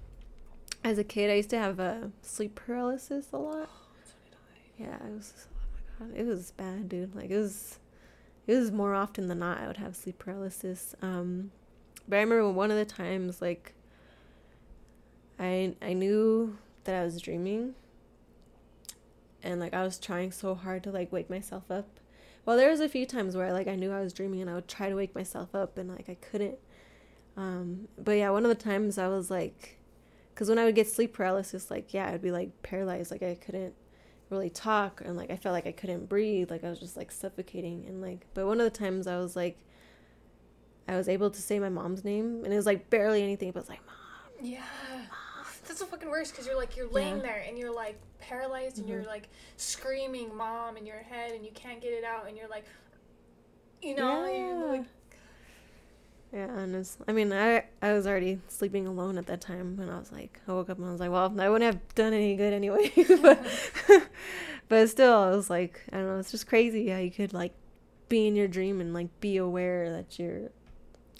as 0.82 0.99
a 0.99 1.05
kid 1.05 1.30
I 1.30 1.34
used 1.34 1.51
to 1.51 1.59
have 1.59 1.78
a 1.78 1.82
uh, 2.05 2.09
sleep 2.22 2.55
paralysis 2.55 3.28
a 3.32 3.38
lot. 3.38 3.70
yeah, 4.78 4.97
it 4.97 5.12
was 5.12 5.47
oh 5.47 6.05
my 6.05 6.07
god, 6.07 6.16
it 6.16 6.26
was 6.26 6.51
bad, 6.53 6.88
dude. 6.88 7.14
Like 7.14 7.30
it 7.30 7.38
was 7.38 7.78
it 8.47 8.55
was 8.55 8.70
more 8.70 8.95
often 8.95 9.28
than 9.28 9.38
not 9.38 9.59
I 9.59 9.66
would 9.66 9.78
have 9.78 9.97
sleep 9.97 10.18
paralysis. 10.18 10.95
Um 11.03 11.51
but 12.07 12.16
I 12.16 12.20
remember 12.20 12.51
one 12.51 12.70
of 12.70 12.76
the 12.76 12.84
times 12.84 13.40
like 13.40 13.74
I 15.38 15.74
I 15.82 15.95
knew 15.95 16.59
that 16.84 17.01
I 17.01 17.05
was 17.05 17.20
dreaming 17.20 17.74
and 19.45 19.61
like 19.61 19.74
I 19.74 19.84
was 19.84 19.99
trying 19.99 20.32
so 20.32 20.55
hard 20.55 20.82
to 20.84 20.90
like 20.90 21.12
wake 21.12 21.30
myself 21.30 21.70
up. 21.70 21.86
Well, 22.45 22.57
there 22.57 22.70
was 22.70 22.80
a 22.80 22.88
few 22.88 23.07
times 23.07 23.36
where 23.36 23.53
like 23.53 23.68
I 23.68 23.76
knew 23.76 23.92
I 23.92 24.01
was 24.01 24.12
dreaming 24.12 24.40
and 24.40 24.51
I 24.51 24.55
would 24.55 24.68
try 24.68 24.88
to 24.88 24.97
wake 24.97 25.14
myself 25.14 25.55
up 25.55 25.78
and 25.78 25.88
like 25.88 26.09
I 26.09 26.14
couldn't. 26.14 26.59
Um, 27.36 27.88
but 27.99 28.12
yeah, 28.12 28.30
one 28.30 28.45
of 28.45 28.49
the 28.49 28.62
times 28.62 28.99
I 28.99 29.09
was 29.09 29.30
like, 29.30 29.78
because 30.32 30.49
when 30.49 30.59
I 30.59 30.64
would 30.64 30.74
get 30.74 30.88
sleep 30.88 31.12
paralysis, 31.12 31.70
like 31.70 31.95
yeah, 31.95 32.09
I'd 32.09 32.22
be 32.22 32.32
like 32.32 32.62
paralyzed, 32.62 33.11
like 33.11 33.22
I 33.22 33.34
couldn't 33.34 33.74
really 34.30 34.51
talk 34.51 35.03
and 35.05 35.16
like 35.16 35.30
I 35.30 35.36
felt 35.36 35.53
like 35.53 35.66
I 35.66 35.72
couldn't 35.72 36.09
breathe, 36.09 36.51
like 36.51 36.64
I 36.64 36.70
was 36.70 36.80
just 36.80 36.97
like 36.97 37.12
suffocating 37.12 37.84
and 37.86 38.01
like. 38.01 38.26
But 38.34 38.47
one 38.47 38.61
of 38.61 38.64
the 38.64 38.78
times 38.78 39.07
I 39.07 39.18
was 39.18 39.36
like, 39.36 39.59
I 40.88 40.97
was 40.97 41.09
able 41.09 41.30
to 41.30 41.40
say 41.40 41.59
my 41.59 41.70
mom's 41.70 42.05
name, 42.05 42.42
and 42.45 42.53
it 42.53 42.57
was 42.57 42.66
like 42.66 42.90
barely 42.90 43.22
anything, 43.22 43.53
but 43.53 43.61
it's 43.61 43.68
like 43.68 43.84
mom. 43.86 44.47
Yeah. 44.47 44.62
That's 45.75 45.83
the 45.83 45.91
fucking 45.91 46.09
worst 46.09 46.31
because 46.31 46.47
you're 46.47 46.57
like 46.57 46.77
you're 46.77 46.89
laying 46.89 47.16
Yeah. 47.16 47.22
there 47.22 47.45
and 47.49 47.59
you're 47.59 47.75
like 47.75 48.01
paralyzed 48.20 48.79
and 48.79 48.87
Mhm. 48.87 48.91
you're 48.91 49.03
like 49.07 49.29
screaming 49.57 50.33
mom 50.33 50.77
in 50.77 50.87
your 50.87 51.01
head 51.01 51.33
and 51.33 51.45
you 51.45 51.51
can't 51.51 51.81
get 51.81 51.93
it 51.93 52.05
out 52.05 52.29
and 52.29 52.37
you're 52.37 52.47
like, 52.47 52.64
you 53.83 53.97
know, 53.97 54.25
you're 54.25 54.68
like 54.70 54.85
Yeah, 56.33 56.57
and 56.59 56.77
it's, 56.77 56.97
I 57.09 57.12
mean, 57.12 57.33
I 57.33 57.64
I 57.83 57.93
was 57.93 58.07
already 58.07 58.39
sleeping 58.47 58.87
alone 58.87 59.18
at 59.18 59.27
that 59.27 59.41
time, 59.41 59.81
and 59.81 59.91
I 59.91 59.99
was 59.99 60.12
like, 60.12 60.41
I 60.47 60.53
woke 60.53 60.70
up 60.70 60.79
and 60.79 60.87
I 60.87 60.93
was 60.93 61.01
like, 61.01 61.11
well, 61.11 61.35
I 61.41 61.49
wouldn't 61.51 61.75
have 61.75 61.95
done 61.97 62.12
any 62.12 62.37
good 62.37 62.53
anyway, 62.53 62.93
but 63.20 63.45
but 64.68 64.89
still, 64.89 65.18
I 65.18 65.31
was 65.31 65.51
like, 65.51 65.83
I 65.93 65.97
don't 65.97 66.07
know, 66.07 66.18
it's 66.20 66.31
just 66.31 66.47
crazy 66.47 66.89
how 66.89 66.99
you 66.99 67.11
could 67.11 67.33
like 67.33 67.53
be 68.09 68.29
in 68.29 68.37
your 68.37 68.47
dream 68.47 68.81
and 68.81 68.95
like 68.95 69.09
be 69.18 69.39
aware 69.39 69.91
that 69.91 70.20
you're 70.20 70.51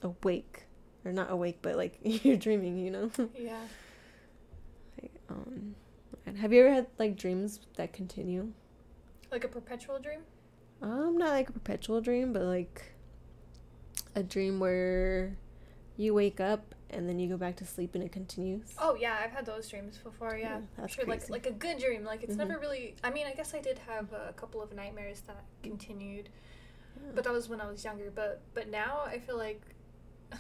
awake, 0.03 0.63
or 1.05 1.11
not 1.13 1.33
awake, 1.33 1.59
but 1.61 1.77
like 1.77 1.99
you're 2.05 2.37
dreaming, 2.37 2.79
you 2.79 2.93
know. 2.93 3.11
yeah. 3.37 3.59
Like, 5.29 5.37
um, 5.39 5.75
and 6.27 6.39
have 6.39 6.53
you 6.53 6.65
ever 6.65 6.75
had 6.75 6.87
like 6.99 7.17
dreams 7.17 7.61
that 7.77 7.93
continue? 7.93 8.53
Like 9.31 9.45
a 9.45 9.49
perpetual 9.49 9.99
dream? 9.99 10.21
Um, 10.83 11.17
not 11.19 11.31
like 11.31 11.49
a 11.49 11.53
perpetual 11.53 12.01
dream, 12.01 12.33
but 12.33 12.43
like 12.43 12.95
a 14.15 14.23
dream 14.23 14.61
where 14.61 15.37
you 15.97 16.15
wake 16.15 16.41
up 16.41 16.75
and 16.91 17.09
then 17.09 17.19
you 17.19 17.29
go 17.29 17.37
back 17.37 17.57
to 17.57 17.65
sleep 17.67 17.95
and 17.95 18.05
it 18.05 18.13
continues. 18.13 18.75
Oh 18.79 18.95
yeah, 18.95 19.19
I've 19.23 19.31
had 19.33 19.47
those 19.47 19.69
dreams 19.69 19.99
before. 19.99 20.37
Yeah, 20.37 20.61
that's 20.77 20.95
sure. 20.95 21.05
Like 21.07 21.21
crazy. 21.21 21.33
like 21.33 21.47
a 21.47 21.53
good 21.53 21.79
dream. 21.79 22.05
Like 22.05 22.23
it's 22.23 22.35
Mhm. 22.35 22.39
never 22.39 22.59
really. 22.59 22.95
I 23.03 23.11
mean, 23.11 23.27
I 23.27 23.33
guess 23.33 23.55
I 23.55 23.61
did 23.61 23.79
have 23.81 24.13
a 24.13 24.33
couple 24.37 24.63
of 24.63 24.73
nightmares 24.75 25.21
that 25.23 25.45
continued, 25.63 26.29
Yeah. 26.97 27.13
but 27.15 27.25
that 27.25 27.33
was 27.33 27.49
when 27.49 27.61
I 27.61 27.69
was 27.71 27.83
younger. 27.85 28.11
But 28.15 28.43
but 28.55 28.69
now 28.71 29.03
I 29.07 29.19
feel 29.19 29.37
like. 29.37 29.63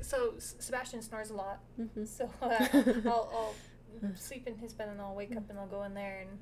So 0.00 0.32
S- 0.38 0.54
Sebastian 0.60 1.02
snores 1.02 1.28
a 1.28 1.34
lot, 1.34 1.60
Mhm. 1.78 2.08
so 2.08 2.24
uh, 2.42 2.66
I'll, 3.06 3.28
I'll 3.34 3.54
sleep 4.16 4.46
in 4.46 4.56
his 4.58 4.72
bed 4.72 4.88
and 4.88 5.00
I'll 5.00 5.14
wake 5.14 5.36
up 5.36 5.48
and 5.50 5.58
I'll 5.58 5.66
go 5.66 5.82
in 5.84 5.94
there 5.94 6.24
and 6.26 6.38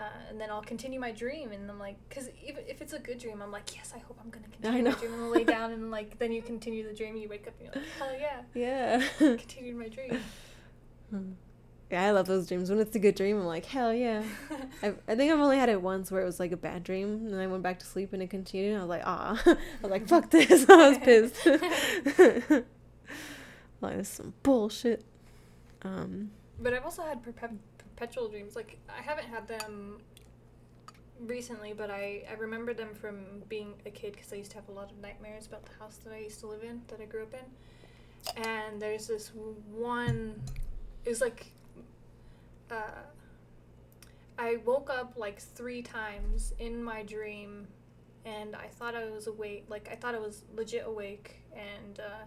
yeah. 0.00 0.04
uh, 0.04 0.10
and 0.30 0.40
then 0.40 0.50
I'll 0.50 0.62
continue 0.62 1.00
my 1.00 1.10
dream 1.12 1.52
and 1.52 1.70
I'm 1.70 1.78
like, 1.78 1.96
because 2.08 2.28
even 2.46 2.64
if 2.68 2.80
it's 2.82 2.92
a 2.92 2.98
good 2.98 3.18
dream, 3.18 3.40
I'm 3.42 3.50
like, 3.52 3.74
yes, 3.76 3.92
I 3.94 3.98
hope 3.98 4.18
I'm 4.22 4.30
gonna 4.30 4.46
I 4.46 4.50
continue 4.56 4.82
know. 4.84 4.90
my 4.90 4.96
dream 4.98 5.12
and 5.14 5.22
I'll 5.22 5.30
lay 5.30 5.44
down 5.44 5.72
and 5.72 5.90
like 5.90 6.18
then 6.18 6.32
you 6.32 6.42
continue 6.42 6.86
the 6.86 6.94
dream, 6.94 7.14
And 7.14 7.22
you 7.22 7.28
wake 7.28 7.46
up 7.46 7.54
and 7.60 7.66
you're 7.74 7.82
like, 7.82 7.92
hell 7.98 8.18
yeah, 8.54 9.02
Yeah. 9.20 9.36
continued 9.36 9.76
my 9.76 9.88
dream. 9.88 10.20
yeah, 11.90 12.04
I 12.04 12.10
love 12.10 12.26
those 12.26 12.46
dreams. 12.46 12.68
When 12.68 12.78
it's 12.80 12.94
a 12.94 12.98
good 12.98 13.14
dream, 13.14 13.38
I'm 13.38 13.46
like, 13.46 13.64
hell 13.64 13.94
yeah. 13.94 14.22
I, 14.82 14.92
I 15.08 15.14
think 15.14 15.32
I've 15.32 15.40
only 15.40 15.56
had 15.56 15.70
it 15.70 15.80
once 15.80 16.10
where 16.10 16.20
it 16.20 16.26
was 16.26 16.38
like 16.38 16.52
a 16.52 16.56
bad 16.56 16.84
dream, 16.84 17.26
and 17.26 17.34
I 17.40 17.46
went 17.46 17.62
back 17.62 17.78
to 17.78 17.86
sleep 17.86 18.12
and 18.12 18.22
it 18.22 18.28
continued. 18.28 18.72
And 18.72 18.78
I 18.78 18.84
was 18.84 18.90
like, 18.90 19.02
ah, 19.06 19.42
I 19.46 19.56
was 19.82 19.90
like, 19.90 20.06
fuck 20.06 20.30
this. 20.30 20.68
I 20.68 20.88
was 20.90 20.98
pissed. 20.98 21.46
like, 23.80 23.96
this 23.96 24.08
is 24.08 24.14
some 24.14 24.34
bullshit. 24.42 25.04
Um, 25.82 26.30
But 26.60 26.74
I've 26.74 26.84
also 26.84 27.02
had 27.02 27.22
perpe- 27.22 27.58
perpetual 27.78 28.28
dreams. 28.28 28.56
Like 28.56 28.78
I 28.88 29.02
haven't 29.02 29.26
had 29.26 29.46
them 29.46 30.00
recently, 31.20 31.72
but 31.72 31.90
I 31.90 32.24
I 32.30 32.34
remember 32.34 32.74
them 32.74 32.94
from 32.94 33.42
being 33.48 33.74
a 33.86 33.90
kid 33.90 34.12
because 34.12 34.32
I 34.32 34.36
used 34.36 34.50
to 34.52 34.56
have 34.56 34.68
a 34.68 34.72
lot 34.72 34.90
of 34.90 34.98
nightmares 34.98 35.46
about 35.46 35.64
the 35.64 35.72
house 35.78 35.98
that 36.04 36.12
I 36.12 36.18
used 36.18 36.40
to 36.40 36.46
live 36.46 36.62
in, 36.62 36.82
that 36.88 37.00
I 37.00 37.04
grew 37.04 37.22
up 37.22 37.34
in. 37.34 38.42
And 38.42 38.80
there's 38.80 39.06
this 39.06 39.32
one. 39.70 40.40
It 41.04 41.10
was 41.10 41.20
like. 41.20 41.46
Uh, 42.70 43.02
I 44.38 44.58
woke 44.64 44.88
up 44.88 45.14
like 45.16 45.40
three 45.40 45.82
times 45.82 46.52
in 46.60 46.82
my 46.82 47.02
dream, 47.02 47.66
and 48.24 48.54
I 48.54 48.66
thought 48.68 48.94
I 48.94 49.10
was 49.10 49.26
awake. 49.26 49.64
Like 49.68 49.88
I 49.90 49.96
thought 49.96 50.14
I 50.14 50.18
was 50.18 50.44
legit 50.54 50.84
awake, 50.86 51.42
and 51.52 51.98
uh, 51.98 52.24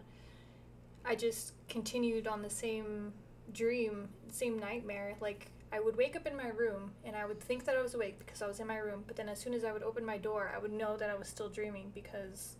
I 1.05 1.15
just 1.15 1.53
continued 1.69 2.27
on 2.27 2.41
the 2.41 2.49
same 2.49 3.13
dream, 3.53 4.09
same 4.29 4.59
nightmare. 4.59 5.15
Like 5.19 5.51
I 5.71 5.79
would 5.79 5.95
wake 5.95 6.15
up 6.15 6.27
in 6.27 6.35
my 6.35 6.49
room 6.49 6.91
and 7.05 7.15
I 7.15 7.25
would 7.25 7.39
think 7.39 7.65
that 7.65 7.75
I 7.75 7.81
was 7.81 7.93
awake 7.93 8.19
because 8.19 8.41
I 8.41 8.47
was 8.47 8.59
in 8.59 8.67
my 8.67 8.77
room, 8.77 9.03
but 9.07 9.15
then 9.15 9.29
as 9.29 9.39
soon 9.39 9.53
as 9.53 9.63
I 9.63 9.71
would 9.71 9.83
open 9.83 10.05
my 10.05 10.17
door, 10.17 10.51
I 10.53 10.59
would 10.59 10.73
know 10.73 10.97
that 10.97 11.09
I 11.09 11.15
was 11.15 11.27
still 11.27 11.49
dreaming 11.49 11.91
because 11.93 12.57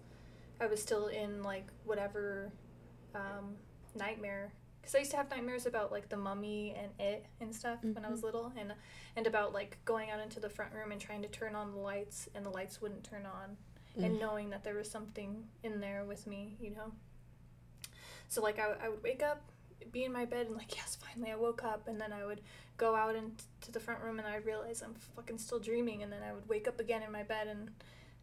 I 0.60 0.68
was 0.68 0.82
still 0.82 1.08
in 1.08 1.44
like 1.44 1.68
whatever 1.86 2.52
um, 3.16 3.56
nightmare. 3.96 4.54
Because 4.82 4.96
I 4.96 5.00
used 5.00 5.12
to 5.12 5.18
have 5.18 5.30
nightmares 5.30 5.68
about 5.68 5.92
like 5.92 6.10
the 6.10 6.18
mummy 6.18 6.76
and 6.76 6.92
it 7.00 7.26
and 7.40 7.54
stuff 7.54 7.80
when 7.84 8.04
I 8.04 8.10
was 8.10 8.22
Mhm. 8.22 8.24
little, 8.24 8.54
and 8.58 8.74
and 9.16 9.28
about 9.28 9.54
like 9.54 9.78
going 9.86 10.10
out 10.10 10.20
into 10.20 10.40
the 10.40 10.50
front 10.50 10.74
room 10.74 10.92
and 10.92 11.00
trying 11.00 11.22
to 11.22 11.28
turn 11.28 11.54
on 11.56 11.72
the 11.72 11.78
lights 11.78 12.28
and 12.34 12.44
the 12.46 12.50
lights 12.50 12.82
wouldn't 12.82 13.04
turn 13.04 13.26
on 13.28 13.58
and 13.96 14.16
mm. 14.16 14.20
knowing 14.20 14.50
that 14.52 14.64
there 14.64 14.74
was 14.76 14.90
something 14.90 15.48
in 15.64 15.82
there 15.82 16.06
with 16.06 16.26
me, 16.26 16.56
you 16.60 16.72
know. 16.72 16.94
So 18.30 18.42
like 18.42 18.58
I, 18.60 18.74
I 18.86 18.90
would 18.90 19.04
wake 19.04 19.22
up, 19.22 19.52
be 19.92 20.04
in 20.04 20.12
my 20.12 20.26
bed, 20.26 20.48
and 20.48 20.56
like 20.56 20.76
yes, 20.76 20.98
finally 21.00 21.32
I 21.32 21.36
woke 21.36 21.64
up, 21.64 21.88
and 21.88 22.00
then 22.00 22.12
I 22.14 22.26
would 22.26 22.42
go 22.78 22.96
out 22.96 23.16
into 23.16 23.72
the 23.72 23.80
front 23.80 24.02
room, 24.02 24.20
and 24.20 24.28
I 24.28 24.38
realize 24.38 24.82
I'm 24.82 24.96
fucking 25.16 25.38
still 25.38 25.60
dreaming, 25.60 26.04
and 26.04 26.12
then 26.12 26.22
I 26.24 26.34
would 26.34 26.48
wake 26.48 26.68
up 26.68 26.80
again 26.80 27.04
in 27.04 27.12
my 27.12 27.24
bed, 27.24 27.48
and 27.48 27.70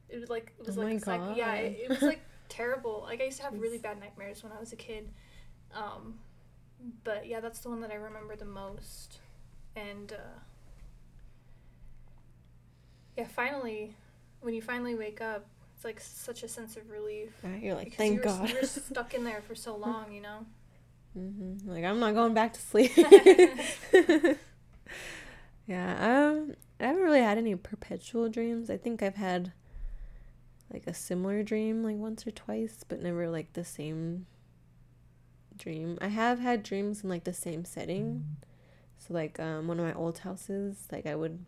it 0.09 0.21
was 0.21 0.31
like 0.31 0.53
it 0.59 0.67
was 0.67 0.79
Oh 0.79 0.83
like 0.83 1.07
like 1.07 1.37
yeah, 1.37 1.55
it, 1.55 1.79
it 1.85 1.89
was 1.89 2.03
like 2.03 2.21
terrible. 2.49 3.03
Like 3.07 3.21
I 3.21 3.25
used 3.25 3.39
to 3.39 3.45
have 3.45 3.59
really 3.59 3.79
bad 3.79 4.01
nightmares 4.01 4.43
when 4.43 4.53
I 4.53 4.61
was 4.61 4.73
a 4.73 4.77
kid, 4.77 5.11
um, 5.75 6.19
but 7.05 7.27
yeah, 7.27 7.41
that's 7.41 7.61
the 7.61 7.69
one 7.69 7.81
that 7.81 7.91
I 7.91 7.97
remember 7.97 8.37
the 8.37 8.45
most, 8.45 9.19
and 9.77 10.13
uh, 10.13 10.39
yeah, 13.17 13.27
finally, 13.27 13.95
when 14.41 14.55
you 14.55 14.63
finally 14.63 14.95
wake 14.95 15.21
up, 15.21 15.47
it's 15.75 15.85
like 15.85 16.01
such 16.01 16.43
a 16.43 16.49
sense 16.49 16.77
of 16.77 16.91
relief. 16.91 17.31
Yeah, 17.43 17.57
you're 17.57 17.75
like, 17.75 17.95
thank 17.95 18.13
you 18.13 18.19
were, 18.19 18.25
God. 18.25 18.49
You 18.49 18.57
were 18.57 18.67
stuck 18.67 19.15
in 19.15 19.25
there 19.25 19.43
for 19.43 19.55
so 19.55 19.77
long, 19.87 20.13
you 20.13 20.21
know? 20.21 20.47
Hmm 21.15 21.57
Like 21.65 21.85
I'm 21.85 22.01
not 22.01 22.15
going 22.15 22.35
back 22.35 22.53
to 22.55 22.61
sleep. 22.61 22.93
yeah, 25.67 26.29
um, 26.29 26.55
I 26.81 26.87
haven't 26.87 27.03
really 27.03 27.21
had 27.21 27.39
any 27.39 27.55
perpetual 27.57 28.29
dreams. 28.29 28.71
I 28.71 28.77
think 28.77 29.03
I've 29.03 29.17
had 29.17 29.53
like 30.73 30.87
a 30.87 30.95
similar 30.95 31.43
dream 31.43 31.83
like 31.83 31.97
once 31.97 32.27
or 32.27 32.31
twice, 32.31 32.85
but 32.87 33.03
never 33.03 33.29
like 33.29 33.53
the 33.55 33.65
same 33.65 34.27
dream. 35.57 35.99
I 36.01 36.09
have 36.09 36.39
had 36.39 36.63
dreams 36.63 37.03
in 37.03 37.11
like 37.11 37.25
the 37.25 37.33
same 37.33 37.65
setting. 37.65 38.25
So 38.99 39.15
like 39.15 39.39
um 39.41 39.69
one 39.69 39.79
of 39.79 39.87
my 39.87 39.95
old 39.95 40.19
houses, 40.19 40.87
like 40.93 41.07
I 41.07 41.15
would 41.15 41.45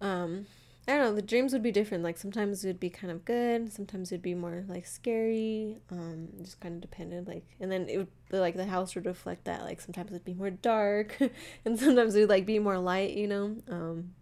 um 0.00 0.46
I 0.86 0.92
don't 0.92 1.00
know, 1.00 1.14
the 1.14 1.22
dreams 1.22 1.54
would 1.54 1.62
be 1.62 1.72
different. 1.72 2.04
Like 2.04 2.18
sometimes 2.18 2.62
it 2.62 2.68
would 2.68 2.80
be 2.80 2.90
kind 2.90 3.10
of 3.10 3.24
good, 3.24 3.72
sometimes 3.72 4.12
it'd 4.12 4.20
be 4.22 4.34
more 4.34 4.64
like 4.68 4.86
scary. 4.86 5.78
Um, 5.90 6.28
just 6.42 6.60
kind 6.60 6.74
of 6.74 6.80
depended. 6.82 7.26
Like, 7.26 7.46
and 7.58 7.72
then 7.72 7.88
it 7.88 7.96
would 7.96 8.08
like 8.30 8.54
the 8.54 8.66
house 8.66 8.94
would 8.94 9.06
reflect 9.06 9.44
that. 9.44 9.62
Like 9.62 9.80
sometimes 9.80 10.10
it'd 10.10 10.24
be 10.24 10.34
more 10.34 10.50
dark, 10.50 11.16
and 11.64 11.78
sometimes 11.78 12.14
it 12.14 12.20
would 12.20 12.28
like 12.28 12.44
be 12.44 12.58
more 12.58 12.78
light. 12.78 13.14
You 13.14 13.28
know. 13.28 13.56
Um, 13.70 14.14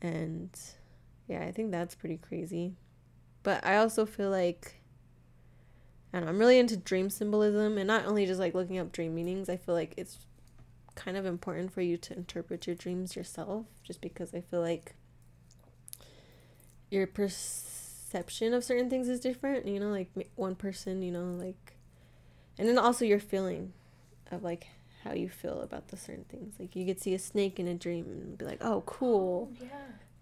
and 0.00 0.58
yeah, 1.26 1.42
I 1.42 1.52
think 1.52 1.72
that's 1.72 1.94
pretty 1.94 2.16
crazy. 2.16 2.74
But 3.42 3.66
I 3.66 3.76
also 3.76 4.06
feel 4.06 4.30
like 4.30 4.80
I 6.12 6.20
know. 6.20 6.26
I'm 6.26 6.38
really 6.38 6.58
into 6.58 6.76
dream 6.78 7.10
symbolism, 7.10 7.76
and 7.76 7.86
not 7.86 8.06
only 8.06 8.24
just 8.24 8.40
like 8.40 8.54
looking 8.54 8.78
up 8.78 8.92
dream 8.92 9.14
meanings. 9.14 9.50
I 9.50 9.58
feel 9.58 9.74
like 9.74 9.92
it's 9.98 10.18
kind 10.94 11.18
of 11.18 11.26
important 11.26 11.72
for 11.72 11.82
you 11.82 11.98
to 11.98 12.14
interpret 12.16 12.66
your 12.66 12.76
dreams 12.76 13.14
yourself, 13.14 13.66
just 13.84 14.00
because 14.00 14.32
I 14.34 14.40
feel 14.40 14.62
like 14.62 14.94
your 16.90 17.06
perception 17.06 18.54
of 18.54 18.64
certain 18.64 18.88
things 18.88 19.08
is 19.08 19.20
different 19.20 19.66
you 19.66 19.78
know 19.78 19.88
like 19.90 20.10
one 20.36 20.54
person 20.54 21.02
you 21.02 21.12
know 21.12 21.24
like 21.44 21.74
and 22.58 22.68
then 22.68 22.78
also 22.78 23.04
your 23.04 23.20
feeling 23.20 23.72
of 24.32 24.42
like 24.42 24.66
how 25.04 25.12
you 25.12 25.28
feel 25.28 25.60
about 25.60 25.88
the 25.88 25.96
certain 25.96 26.24
things 26.24 26.54
like 26.58 26.74
you 26.74 26.84
could 26.86 27.00
see 27.00 27.14
a 27.14 27.18
snake 27.18 27.60
in 27.60 27.68
a 27.68 27.74
dream 27.74 28.04
and 28.06 28.38
be 28.38 28.44
like 28.44 28.58
oh 28.62 28.82
cool 28.86 29.50
Yeah. 29.60 29.68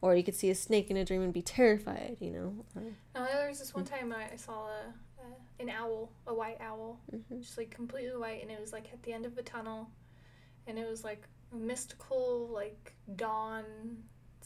or 0.00 0.14
you 0.14 0.22
could 0.22 0.34
see 0.34 0.50
a 0.50 0.54
snake 0.54 0.90
in 0.90 0.96
a 0.96 1.04
dream 1.04 1.22
and 1.22 1.32
be 1.32 1.42
terrified 1.42 2.16
you 2.20 2.30
know 2.30 2.64
uh, 2.76 3.18
Uh, 3.20 3.26
there 3.26 3.48
was 3.48 3.58
this 3.58 3.74
one 3.74 3.84
time 3.84 4.12
I, 4.12 4.36
saw 4.36 4.66
a, 4.66 4.92
a, 5.22 5.62
an 5.62 5.70
owl, 5.70 6.10
a 6.26 6.34
white 6.34 6.58
owl, 6.60 6.98
mhm. 7.10 7.40
just 7.40 7.56
like 7.56 7.70
completely 7.70 8.16
white, 8.16 8.42
and 8.42 8.50
it 8.50 8.60
was 8.60 8.72
like 8.72 8.90
at 8.92 9.02
the 9.04 9.12
end 9.12 9.24
of 9.24 9.38
a 9.38 9.42
tunnel, 9.42 9.88
and 10.66 10.78
it 10.78 10.86
was 10.88 11.02
like 11.02 11.22
mystical, 11.52 12.48
like 12.52 12.92
dawn 13.16 13.64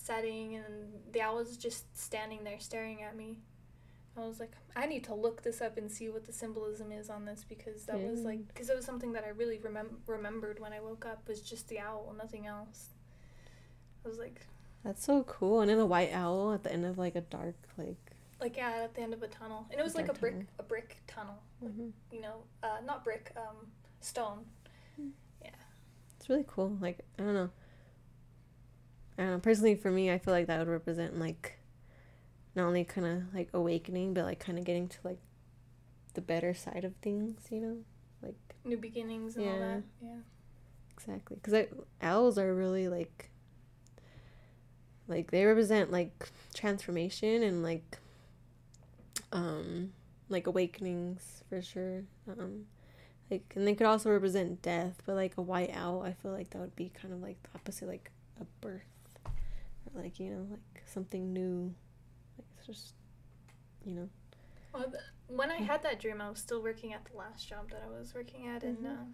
setting, 0.01 0.57
and 0.57 0.65
the 1.13 1.21
owl 1.21 1.37
was 1.37 1.57
just 1.57 1.97
standing 1.97 2.45
there 2.45 2.59
staring 2.59 3.03
at 3.03 3.17
me. 3.17 3.39
I 4.17 4.27
was 4.27 4.41
like, 4.41 4.53
I 4.77 4.87
need 4.87 5.05
to 5.05 5.15
look 5.15 5.43
this 5.43 5.61
up 5.61 5.79
and 5.79 5.91
see 5.91 6.09
what 6.09 6.27
the 6.27 6.33
symbolism 6.33 6.93
is 6.93 7.09
on 7.09 7.25
this 7.25 7.45
because 7.49 7.85
that 7.87 7.99
was 7.99 8.21
like, 8.23 8.47
because 8.49 8.69
it 8.69 8.77
was 8.77 8.85
something 8.85 9.13
that 9.13 9.25
I 9.25 9.29
really 9.29 9.59
remem- 9.59 9.97
remembered 10.07 10.59
when 10.59 10.73
I 10.73 10.81
woke 10.81 11.07
up 11.07 11.27
was 11.29 11.41
just 11.41 11.69
the 11.69 11.79
owl, 11.79 12.15
nothing 12.19 12.47
else. 12.47 12.89
I 14.05 14.09
was 14.09 14.19
like, 14.19 14.47
that's 14.85 15.05
so 15.05 15.23
cool 15.25 15.61
and 15.61 15.71
then 15.71 15.79
a 15.79 15.87
white 15.87 16.13
owl 16.13 16.53
at 16.53 16.65
the 16.65 16.73
end 16.73 16.85
of 16.87 16.99
like 16.99 17.15
a 17.15 17.21
dark 17.21 17.55
like 17.77 17.97
like 18.41 18.57
yeah, 18.57 18.71
at 18.85 18.95
the 18.95 19.03
end 19.03 19.13
of 19.13 19.23
a 19.23 19.27
tunnel, 19.27 19.67
and 19.71 19.79
it 19.79 19.83
was 19.83 19.95
like 19.95 20.09
a 20.09 20.15
brick, 20.15 20.33
tunnel. 20.33 20.47
a 20.59 20.63
brick 20.63 20.97
tunnel, 21.07 21.39
mhm. 21.63 21.93
you 22.11 22.23
know, 22.23 22.37
uh, 22.63 22.79
not 22.87 23.05
brick, 23.05 23.33
um, 23.37 23.67
stone. 24.01 24.47
Yeah. 25.43 25.51
It's 26.17 26.29
really 26.31 26.45
cool 26.47 26.77
like 26.81 27.01
i 27.19 27.23
don't 27.23 27.35
know 27.35 27.51
i 29.19 29.23
don't 29.23 29.31
know 29.33 29.39
personally 29.39 29.75
for 29.75 29.91
me 29.91 30.11
i 30.11 30.19
feel 30.19 30.33
like 30.35 30.47
that 30.47 30.59
would 30.59 30.69
represent 30.69 31.19
like 31.19 31.57
not 32.57 32.65
only 32.67 32.83
kind 32.83 33.07
of 33.07 33.33
like 33.33 33.49
awakening, 33.53 34.13
but 34.13 34.25
like 34.25 34.41
kind 34.41 34.59
of 34.59 34.65
getting 34.65 34.89
to 34.89 34.99
like 35.05 35.21
the 36.15 36.21
better 36.21 36.53
side 36.53 36.85
of 36.85 36.93
things, 36.97 37.47
you 37.49 37.61
know, 37.61 37.77
like 38.23 38.35
New 38.65 38.77
beginnings 38.77 39.37
and 39.37 39.47
all 39.47 39.53
Yeah. 39.53 39.61
that. 39.77 39.83
Yeah. 40.03 40.17
exactly 40.93 41.39
because 41.41 41.67
owls 42.03 42.39
are 42.39 42.53
really 42.53 42.89
like 42.89 43.31
like 45.07 45.31
they 45.31 45.45
represent 45.45 45.93
like 45.93 46.29
transformation 46.55 47.43
and 47.45 47.63
like 47.63 47.99
um 49.33 49.93
like 50.29 50.47
awakenings 50.49 51.43
for 51.49 51.63
sure 51.63 52.03
um 52.29 52.67
like 53.31 53.53
and 53.57 53.67
they 53.67 53.75
could 53.75 53.87
also 53.87 54.11
represent 54.11 54.61
death 54.61 55.01
but 55.07 55.15
like 55.15 55.37
a 55.37 55.43
white 55.43 55.71
owl 55.75 56.03
i 56.03 56.13
feel 56.13 56.33
like 56.33 56.51
that 56.51 56.59
would 56.59 56.75
be 56.77 56.91
kind 57.01 57.15
of 57.15 57.21
like 57.23 57.41
the 57.45 57.49
opposite 57.55 57.89
like 57.89 58.11
a 58.41 58.45
birth 58.61 58.83
like 59.95 60.19
you 60.21 60.31
know 60.31 60.47
like 60.51 60.83
something 60.87 61.33
new 61.33 61.75
like 62.39 62.47
it's 62.59 62.67
just 62.67 62.95
you 63.85 63.95
know 63.95 64.09
Well, 64.73 64.85
th- 64.85 65.03
when 65.29 65.51
I 65.51 65.57
had 65.57 65.83
that 65.83 65.99
dream, 66.01 66.21
I 66.21 66.29
was 66.31 66.39
still 66.39 66.63
working 66.63 66.93
at 66.93 67.05
the 67.05 67.17
last 67.17 67.49
job 67.49 67.71
that 67.71 67.83
I 67.85 67.91
was 67.99 68.15
working 68.15 68.47
at, 68.49 68.63
and 68.63 68.79
Mhm. 68.79 68.93
uh, 68.93 69.05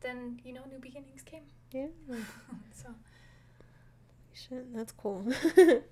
then 0.00 0.40
you 0.44 0.52
know, 0.52 0.64
new 0.70 0.78
beginnings 0.78 1.22
came. 1.22 1.44
yeah 1.72 1.88
so 2.72 2.88
shit 4.34 4.72
that's 4.74 4.92
cool 4.92 5.26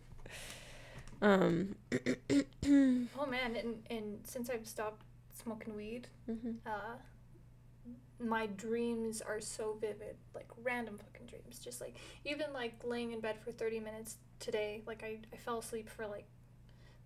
um 1.23 1.75
oh 3.19 3.27
man, 3.29 3.57
and 3.57 3.83
and 3.91 4.21
since 4.25 4.49
I've 4.51 4.67
stopped 4.67 5.03
smoking 5.43 5.77
weed, 5.77 6.09
mhm. 6.29 6.57
uh, 6.67 6.97
my 8.19 8.47
dreams 8.47 9.23
are 9.23 9.41
so 9.41 9.77
vivid, 9.81 10.17
like 10.35 10.49
random 10.63 10.99
fucking 10.99 11.27
dreams. 11.27 11.59
Just 11.59 11.81
like 11.81 11.97
even 12.25 12.53
like 12.53 12.75
laying 12.85 13.13
in 13.13 13.21
bed 13.21 13.37
for 13.43 13.53
thirty 13.53 13.81
minutes 13.81 14.17
today, 14.39 14.83
like 14.87 15.03
I, 15.03 15.19
I 15.33 15.37
fell 15.37 15.59
asleep 15.59 15.89
for 15.89 16.07
like 16.07 16.27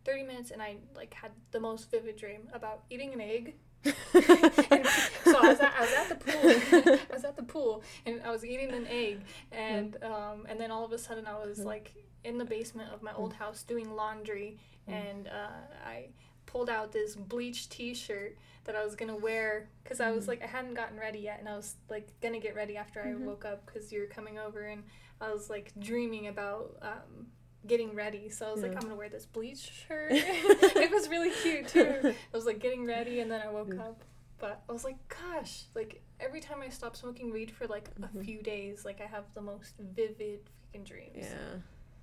thirty 0.04 0.22
minutes, 0.22 0.50
and 0.50 0.60
I 0.60 0.76
like 0.96 1.14
had 1.14 1.32
the 1.52 1.60
most 1.60 1.90
vivid 1.90 2.16
dream 2.16 2.48
about 2.52 2.82
eating 2.90 3.12
an 3.12 3.20
egg. 3.20 3.54
And 3.84 3.94
so 5.24 5.36
I 5.36 5.48
was, 5.48 5.60
at, 5.60 5.74
I 5.76 5.80
was 5.80 5.92
at 5.92 6.08
the 6.08 6.14
pool. 6.16 6.98
I 7.10 7.14
was 7.14 7.24
at 7.24 7.36
the 7.36 7.42
pool, 7.42 7.82
and 8.06 8.20
I 8.24 8.30
was 8.30 8.44
eating 8.44 8.72
an 8.72 8.86
egg, 8.88 9.20
and 9.52 9.96
um, 10.02 10.46
and 10.48 10.58
then 10.60 10.70
all 10.70 10.84
of 10.84 10.92
a 10.92 10.98
sudden 10.98 11.26
I 11.26 11.34
was 11.34 11.60
like 11.60 11.92
in 12.24 12.38
the 12.38 12.44
basement 12.44 12.90
of 12.92 13.02
my 13.02 13.12
old 13.14 13.34
house 13.34 13.62
doing 13.62 13.94
laundry, 13.94 14.58
and 14.88 15.28
uh, 15.28 15.86
I 15.86 16.08
pulled 16.46 16.70
out 16.70 16.92
this 16.92 17.16
bleached 17.16 17.70
T-shirt 17.72 18.36
that 18.64 18.74
I 18.76 18.84
was 18.84 18.94
gonna 18.94 19.16
wear 19.16 19.68
because 19.82 20.00
I 20.00 20.10
was 20.12 20.24
Mhm. 20.24 20.28
like 20.28 20.42
I 20.42 20.46
hadn't 20.46 20.74
gotten 20.74 20.98
ready 20.98 21.18
yet, 21.20 21.38
and 21.40 21.48
I 21.48 21.56
was 21.56 21.76
like 21.88 22.08
gonna 22.20 22.40
get 22.40 22.54
ready 22.54 22.76
after 22.76 23.02
I 23.02 23.08
Mhm. 23.08 23.20
woke 23.24 23.44
up 23.44 23.66
because 23.66 23.92
you 23.92 24.00
were 24.00 24.06
coming 24.06 24.38
over, 24.38 24.62
and 24.62 24.84
I 25.20 25.32
was 25.32 25.50
like 25.50 25.72
dreaming 25.78 26.26
about. 26.28 26.76
Um, 26.82 27.30
getting 27.66 27.94
ready 27.94 28.28
so 28.28 28.46
i 28.46 28.52
was 28.52 28.60
like 28.62 28.74
i'm 28.74 28.82
gonna 28.82 28.94
wear 28.94 29.08
this 29.08 29.24
bleached 29.24 29.72
shirt 29.72 30.10
it 30.12 30.90
was 30.90 31.08
really 31.08 31.30
cute 31.30 31.66
too 31.66 31.98
i 32.04 32.36
was 32.36 32.44
like 32.44 32.58
getting 32.58 32.84
ready 32.84 33.20
and 33.20 33.30
then 33.30 33.40
i 33.40 33.48
woke 33.48 33.72
Yeah. 33.72 33.84
up 33.84 34.04
but 34.36 34.62
I 34.68 34.72
was 34.72 34.84
like, 34.84 34.96
gosh, 35.08 35.64
like 35.74 36.02
every 36.20 36.40
time 36.40 36.60
I 36.60 36.68
stop 36.68 36.94
smoking 36.96 37.32
weed 37.32 37.50
for 37.50 37.66
like 37.66 37.88
a 37.96 38.08
Mhm. 38.08 38.22
few 38.22 38.42
days, 38.42 38.84
like 38.84 39.00
I 39.00 39.06
have 39.06 39.32
the 39.32 39.40
most 39.40 39.78
vivid 39.78 40.40
freaking 40.74 40.84
dreams. 40.84 41.16
yeah 41.16 41.60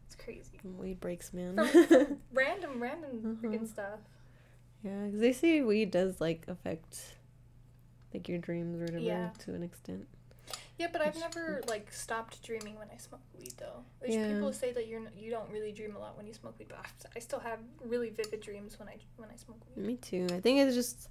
It's 0.08 0.16
crazy. 0.16 0.60
weed 0.64 1.00
breaks 1.00 1.32
man 1.32 1.58
From, 1.68 2.22
random, 2.34 2.82
random 2.82 3.38
Uh-huh. 3.44 3.48
freaking 3.48 3.68
stuff. 3.68 4.00
Yeah, 4.84 5.06
because 5.06 5.20
they 5.20 5.34
say 5.34 5.62
weed 5.62 5.92
does 5.92 6.20
like 6.20 6.46
affect 6.48 7.16
like 8.14 8.28
your 8.28 8.40
dreams 8.40 8.78
or 8.82 8.86
whatever 8.86 9.00
Yeah. 9.00 9.30
to 9.40 9.54
an 9.54 9.64
extent. 9.64 10.08
Yeah, 10.78 10.88
but 10.92 11.02
I've 11.02 11.18
never 11.20 11.62
like 11.68 11.92
stopped 11.94 12.42
dreaming 12.44 12.78
when 12.78 12.88
I 12.94 12.98
smoke 12.98 13.22
weed 13.38 13.54
though. 13.58 13.84
There's 14.00 14.16
Yeah. 14.16 14.28
people 14.34 14.52
say 14.52 14.72
that 14.74 14.88
you're 14.88 15.00
n- 15.00 15.12
you 15.16 15.30
don't 15.30 15.50
really 15.52 15.72
dream 15.72 15.96
a 15.96 16.00
lot 16.00 16.18
when 16.18 16.26
you 16.26 16.34
smoke 16.34 16.58
weed, 16.58 16.68
but 16.70 16.80
I- 16.80 17.10
I 17.16 17.20
still 17.20 17.40
have 17.40 17.60
really 17.86 18.10
vivid 18.10 18.42
dreams 18.42 18.80
when 18.80 18.90
I 18.90 18.98
when 19.18 19.30
I 19.30 19.36
smoke 19.36 19.60
weed. 19.76 19.86
Me 19.86 19.96
too. 19.98 20.28
I 20.32 20.40
think 20.42 20.60
it's 20.60 20.76
just 20.76 21.10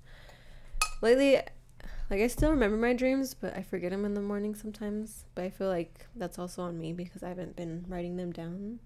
lately, 1.01 1.37
like 1.37 2.21
I 2.21 2.27
still 2.27 2.51
remember 2.51 2.77
my 2.77 2.93
dreams, 2.93 3.35
but 3.35 3.57
I 3.57 3.63
forget 3.63 3.93
them 3.93 4.05
in 4.05 4.15
the 4.15 4.21
morning 4.21 4.55
sometimes. 4.57 5.25
But 5.37 5.45
I 5.45 5.51
feel 5.51 5.69
like 5.69 6.07
that's 6.17 6.39
also 6.39 6.63
on 6.63 6.79
me 6.79 6.93
because 6.93 7.23
I 7.23 7.29
haven't 7.29 7.55
been 7.55 7.85
writing 7.89 8.17
them 8.17 8.33
down. 8.33 8.81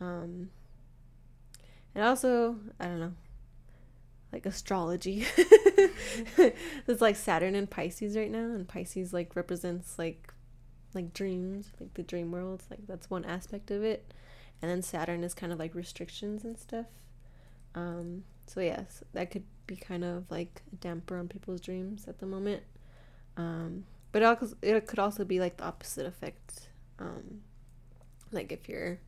Um, 0.00 0.50
and 1.94 2.02
also 2.04 2.58
I 2.80 2.86
don't 2.86 2.98
know, 3.00 3.14
like 4.34 4.46
astrology. 4.46 5.24
it's 5.36 7.00
like 7.00 7.14
Saturn 7.14 7.54
and 7.54 7.70
Pisces 7.70 8.16
right 8.16 8.30
now, 8.30 8.38
and 8.38 8.66
Pisces 8.66 9.12
like 9.12 9.36
represents 9.36 9.96
like 9.96 10.34
like 10.92 11.14
dreams, 11.14 11.70
like 11.80 11.94
the 11.94 12.02
dream 12.02 12.32
world. 12.32 12.64
Like 12.68 12.86
that's 12.88 13.08
one 13.08 13.24
aspect 13.24 13.70
of 13.70 13.84
it, 13.84 14.12
and 14.60 14.68
then 14.68 14.82
Saturn 14.82 15.22
is 15.22 15.34
kind 15.34 15.52
of 15.52 15.60
like 15.60 15.74
restrictions 15.74 16.42
and 16.44 16.58
stuff. 16.58 16.86
Um, 17.76 18.24
so 18.46 18.60
yes, 18.60 19.04
that 19.12 19.30
could 19.30 19.44
be 19.68 19.76
kind 19.76 20.04
of 20.04 20.28
like 20.30 20.62
a 20.72 20.76
damper 20.76 21.16
on 21.16 21.28
people's 21.28 21.60
dreams 21.60 22.06
at 22.08 22.18
the 22.18 22.26
moment. 22.26 22.64
Um, 23.36 23.84
but 24.10 24.22
it 24.22 24.54
it 24.62 24.86
could 24.88 24.98
also 24.98 25.24
be 25.24 25.38
like 25.38 25.58
the 25.58 25.64
opposite 25.64 26.06
effect. 26.06 26.70
Um, 26.98 27.42
like 28.32 28.50
if 28.50 28.68
you're, 28.68 28.98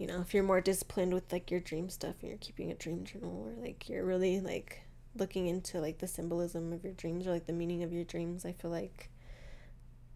you 0.00 0.06
know, 0.06 0.22
if 0.22 0.32
you're 0.32 0.42
more 0.42 0.62
disciplined 0.62 1.12
with 1.12 1.30
like 1.30 1.50
your 1.50 1.60
dream 1.60 1.90
stuff 1.90 2.14
and 2.22 2.30
you're 2.30 2.38
keeping 2.38 2.70
a 2.70 2.74
dream 2.74 3.04
journal 3.04 3.46
or 3.46 3.62
like 3.62 3.86
you're 3.86 4.06
really 4.06 4.40
like 4.40 4.80
looking 5.14 5.46
into 5.46 5.78
like 5.78 5.98
the 5.98 6.06
symbolism 6.06 6.72
of 6.72 6.82
your 6.82 6.94
dreams 6.94 7.26
or 7.26 7.32
like 7.32 7.46
the 7.46 7.52
meaning 7.52 7.82
of 7.82 7.92
your 7.92 8.04
dreams, 8.04 8.46
I 8.46 8.52
feel 8.52 8.70
like 8.70 9.10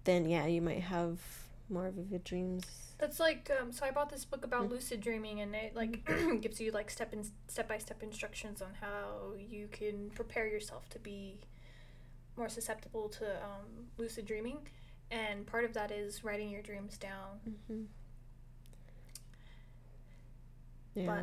then 0.04 0.26
yeah, 0.26 0.46
you 0.46 0.62
might 0.62 0.80
have 0.80 1.18
more 1.68 1.90
vivid 1.90 2.24
dreams. 2.24 2.64
That's 2.96 3.20
like 3.20 3.50
um, 3.60 3.72
so 3.72 3.84
I 3.84 3.90
bought 3.90 4.08
this 4.08 4.24
book 4.24 4.42
about 4.46 4.68
Mm. 4.68 4.70
lucid 4.70 5.02
dreaming 5.02 5.40
and 5.42 5.54
it 5.54 5.76
like 5.76 6.08
gives 6.40 6.60
you 6.62 6.70
like 6.72 6.90
step 6.90 7.12
in 7.12 7.22
step 7.48 7.68
by 7.68 7.76
step 7.76 8.02
instructions 8.02 8.62
on 8.62 8.70
how 8.80 9.34
you 9.38 9.68
can 9.70 10.08
prepare 10.14 10.46
yourself 10.46 10.88
to 10.90 10.98
be 10.98 11.40
more 12.38 12.48
susceptible 12.48 13.10
to 13.10 13.26
um, 13.44 13.88
lucid 13.98 14.24
dreaming 14.24 14.58
and 15.10 15.46
part 15.46 15.64
of 15.66 15.74
that 15.74 15.90
is 15.90 16.24
writing 16.24 16.48
your 16.48 16.62
dreams 16.62 16.96
down. 16.96 17.40
Mm-hmm. 17.46 17.82
Yeah. 20.94 21.22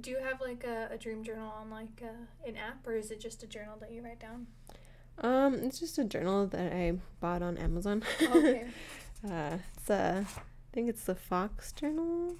Do 0.00 0.10
you 0.10 0.18
have 0.18 0.40
like 0.40 0.64
a, 0.64 0.88
a 0.92 0.98
dream 0.98 1.22
journal 1.22 1.50
on 1.58 1.70
like 1.70 2.02
uh, 2.02 2.48
an 2.48 2.56
app 2.56 2.86
or 2.86 2.94
is 2.94 3.10
it 3.10 3.20
just 3.20 3.42
a 3.42 3.46
journal 3.46 3.76
that 3.80 3.92
you 3.92 4.02
write 4.02 4.20
down? 4.20 4.46
Um, 5.18 5.54
it's 5.54 5.78
just 5.78 5.98
a 5.98 6.04
journal 6.04 6.46
that 6.48 6.72
I 6.72 6.98
bought 7.20 7.42
on 7.42 7.56
Amazon. 7.56 8.02
Okay. 8.20 8.66
uh, 9.30 9.58
it's 9.76 9.90
a, 9.90 10.26
I 10.26 10.70
think 10.72 10.88
it's 10.88 11.04
the 11.04 11.14
Fox 11.14 11.72
journal. 11.72 12.36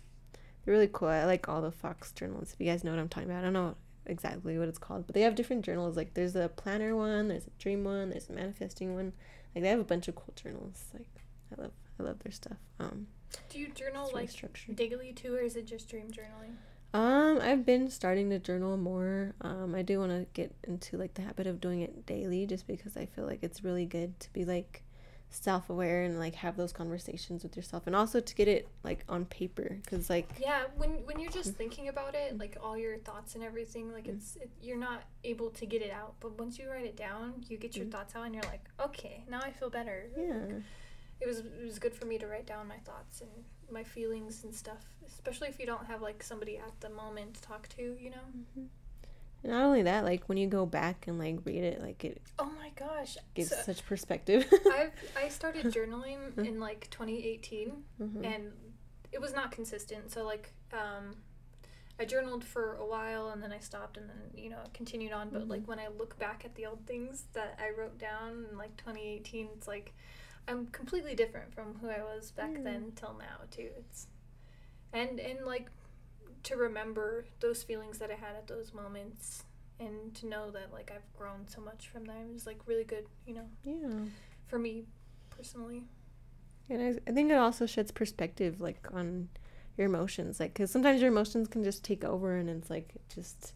They're 0.64 0.74
really 0.74 0.90
cool. 0.92 1.08
I 1.08 1.24
like 1.24 1.48
all 1.48 1.62
the 1.62 1.70
Fox 1.70 2.12
journals. 2.12 2.52
If 2.52 2.60
you 2.60 2.70
guys 2.70 2.82
know 2.82 2.90
what 2.90 3.00
I'm 3.00 3.08
talking 3.08 3.30
about, 3.30 3.40
I 3.40 3.44
don't 3.44 3.52
know 3.52 3.76
exactly 4.06 4.58
what 4.58 4.68
it's 4.68 4.78
called, 4.78 5.06
but 5.06 5.14
they 5.14 5.22
have 5.22 5.34
different 5.34 5.64
journals. 5.64 5.96
Like 5.96 6.14
there's 6.14 6.36
a 6.36 6.48
planner 6.48 6.96
one, 6.96 7.28
there's 7.28 7.46
a 7.46 7.50
dream 7.58 7.84
one, 7.84 8.10
there's 8.10 8.28
a 8.28 8.32
manifesting 8.32 8.94
one. 8.94 9.12
Like 9.54 9.62
they 9.62 9.70
have 9.70 9.80
a 9.80 9.84
bunch 9.84 10.08
of 10.08 10.14
cool 10.14 10.34
journals. 10.34 10.84
Like 10.92 11.08
I 11.56 11.62
love, 11.62 11.72
I 11.98 12.02
love 12.02 12.18
their 12.20 12.32
stuff. 12.32 12.56
Um, 12.80 13.06
Do 13.50 13.58
you 13.58 13.68
journal 13.72 14.10
like 14.12 14.30
daily 14.74 15.12
too 15.12 15.34
or 15.34 15.40
is 15.40 15.56
it 15.56 15.66
just 15.66 15.88
dream 15.88 16.08
journaling? 16.10 16.54
Um, 16.92 17.40
I've 17.42 17.66
been 17.66 17.90
starting 17.90 18.30
to 18.30 18.38
journal 18.38 18.76
more. 18.76 19.34
Um, 19.40 19.74
I 19.74 19.82
do 19.82 19.98
want 19.98 20.12
to 20.12 20.26
get 20.32 20.54
into 20.62 20.96
like 20.96 21.14
the 21.14 21.22
habit 21.22 21.46
of 21.48 21.60
doing 21.60 21.80
it 21.80 22.06
daily 22.06 22.46
just 22.46 22.66
because 22.68 22.96
I 22.96 23.06
feel 23.06 23.26
like 23.26 23.40
it's 23.42 23.64
really 23.64 23.84
good 23.84 24.18
to 24.20 24.32
be 24.32 24.44
like 24.44 24.82
self-aware 25.30 26.04
and 26.04 26.20
like 26.20 26.36
have 26.36 26.56
those 26.56 26.72
conversations 26.72 27.42
with 27.42 27.56
yourself 27.56 27.88
and 27.88 27.96
also 27.96 28.20
to 28.20 28.34
get 28.36 28.46
it 28.46 28.68
like 28.84 29.04
on 29.08 29.24
paper 29.24 29.78
cuz 29.88 30.08
like 30.08 30.28
Yeah, 30.38 30.66
when 30.76 31.04
when 31.06 31.18
you're 31.18 31.32
just 31.32 31.54
Mm. 31.54 31.56
thinking 31.56 31.88
about 31.88 32.14
it, 32.14 32.38
like 32.38 32.56
all 32.62 32.76
your 32.76 32.98
thoughts 32.98 33.34
and 33.34 33.42
everything, 33.42 33.92
like 33.92 34.04
Mm. 34.04 34.14
it's 34.14 34.36
it, 34.36 34.50
you're 34.62 34.76
not 34.78 35.02
able 35.24 35.50
to 35.50 35.66
get 35.66 35.82
it 35.82 35.90
out. 35.90 36.14
But 36.20 36.38
once 36.38 36.58
you 36.60 36.70
write 36.70 36.86
it 36.86 36.96
down, 36.96 37.44
you 37.48 37.56
get 37.58 37.74
your 37.76 37.86
Mm. 37.86 37.90
thoughts 37.92 38.14
out, 38.14 38.24
and 38.26 38.34
you're 38.34 38.44
like, 38.44 38.68
okay, 38.78 39.24
now 39.28 39.40
I 39.42 39.50
feel 39.50 39.70
better. 39.70 40.08
yeah. 40.16 40.60
It 41.20 41.26
was 41.26 41.38
it 41.38 41.64
was 41.64 41.78
good 41.78 41.94
for 41.94 42.04
me 42.06 42.18
to 42.18 42.26
write 42.26 42.46
down 42.46 42.66
my 42.68 42.78
thoughts 42.78 43.20
and 43.20 43.30
my 43.70 43.82
feelings 43.84 44.44
and 44.44 44.54
stuff, 44.54 44.84
especially 45.06 45.48
if 45.48 45.58
you 45.58 45.66
don't 45.66 45.86
have 45.86 46.02
like 46.02 46.22
somebody 46.22 46.58
at 46.58 46.80
the 46.80 46.90
moment 46.90 47.34
to 47.34 47.42
talk 47.42 47.68
to, 47.76 47.96
you 47.98 48.10
know. 48.10 48.26
Mhm. 48.58 48.66
Not 49.42 49.64
only 49.64 49.82
that, 49.82 50.04
like 50.04 50.26
when 50.28 50.38
you 50.38 50.46
go 50.46 50.64
back 50.66 51.06
and 51.06 51.18
like 51.18 51.38
read 51.44 51.62
it, 51.64 51.80
like 51.82 52.04
it 52.04 52.20
Oh 52.38 52.50
my 52.58 52.70
gosh, 52.76 53.16
gives 53.34 53.50
So, 53.50 53.56
such 53.56 53.84
perspective. 53.86 54.46
I've 54.72 54.92
I 55.16 55.28
started 55.28 55.66
journaling 55.66 56.36
in 56.46 56.60
like 56.60 56.88
2018. 56.90 57.84
Mhm. 58.00 58.24
and 58.24 58.52
it 59.12 59.20
was 59.20 59.32
not 59.32 59.52
consistent. 59.52 60.10
So 60.10 60.24
like 60.24 60.52
um, 60.72 61.16
I 62.00 62.04
journaled 62.04 62.42
for 62.44 62.74
a 62.76 62.84
while 62.86 63.30
and 63.30 63.42
then 63.42 63.52
I 63.52 63.60
stopped 63.60 63.96
and 63.96 64.08
then 64.08 64.16
you 64.34 64.50
know 64.50 64.62
continued 64.74 65.12
on. 65.12 65.30
But 65.30 65.42
Mhm. 65.46 65.50
like 65.50 65.68
when 65.68 65.78
I 65.78 65.88
look 65.88 66.18
back 66.18 66.44
at 66.44 66.54
the 66.54 66.66
old 66.66 66.84
things 66.86 67.24
that 67.34 67.58
I 67.62 67.70
wrote 67.78 67.98
down 67.98 68.46
in 68.50 68.58
like 68.58 68.76
2018, 68.76 69.48
it's 69.56 69.68
like 69.68 69.94
I'm 70.46 70.66
completely 70.68 71.14
different 71.14 71.54
from 71.54 71.74
who 71.80 71.88
I 71.88 72.02
was 72.02 72.30
back 72.30 72.52
Yeah. 72.54 72.62
then 72.64 72.92
till 72.96 73.14
now 73.18 73.44
too. 73.50 73.68
It's 73.78 74.06
and 74.92 75.18
and 75.18 75.44
like 75.46 75.68
to 76.44 76.56
remember 76.56 77.24
those 77.40 77.62
feelings 77.62 77.98
that 77.98 78.10
I 78.10 78.14
had 78.14 78.36
at 78.36 78.46
those 78.46 78.74
moments 78.74 79.44
and 79.80 80.14
to 80.16 80.26
know 80.26 80.50
that 80.50 80.72
like 80.72 80.92
I've 80.94 81.10
grown 81.18 81.48
so 81.48 81.60
much 81.60 81.88
from 81.88 82.04
them 82.04 82.32
is 82.36 82.46
like 82.46 82.60
really 82.66 82.84
good, 82.84 83.06
you 83.26 83.34
know, 83.34 83.48
yeah. 83.64 84.04
for 84.46 84.58
me 84.58 84.84
personally. 85.30 85.84
And 86.70 86.80
I, 86.82 87.10
I 87.10 87.14
think 87.14 87.30
it 87.30 87.36
also 87.36 87.66
sheds 87.66 87.90
perspective 87.90 88.60
like 88.60 88.86
on 88.92 89.28
your 89.76 89.86
emotions 89.88 90.38
like 90.38 90.52
because 90.54 90.70
sometimes 90.70 91.00
your 91.00 91.10
emotions 91.10 91.48
can 91.48 91.64
just 91.64 91.82
take 91.82 92.04
over 92.04 92.36
and 92.36 92.48
it's 92.48 92.70
like 92.70 92.94
just 93.12 93.54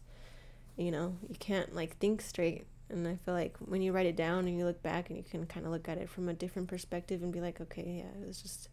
you 0.75 0.91
know 0.91 1.15
you 1.29 1.35
can't 1.39 1.73
like 1.73 1.95
think 1.97 2.19
straight 2.21 2.65
and 2.89 3.07
i 3.07 3.15
feel 3.25 3.33
like 3.33 3.55
when 3.59 3.81
you 3.81 3.91
write 3.91 4.05
it 4.05 4.15
down 4.15 4.47
and 4.47 4.57
you 4.57 4.65
look 4.65 4.81
back 4.81 5.09
and 5.09 5.17
you 5.17 5.23
can 5.23 5.45
kind 5.45 5.65
of 5.65 5.71
look 5.71 5.87
at 5.89 5.97
it 5.97 6.09
from 6.09 6.27
a 6.29 6.33
different 6.33 6.67
perspective 6.67 7.21
and 7.23 7.31
be 7.31 7.39
like 7.41 7.59
okay 7.61 8.03
yeah 8.03 8.21
it 8.21 8.27
was 8.27 8.41
just 8.41 8.69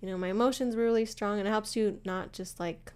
you 0.00 0.08
know 0.08 0.16
my 0.16 0.28
emotions 0.28 0.74
were 0.76 0.82
really 0.84 1.04
strong 1.06 1.38
and 1.38 1.46
it 1.48 1.50
helps 1.50 1.74
you 1.76 2.00
not 2.04 2.32
just 2.32 2.58
like 2.60 2.92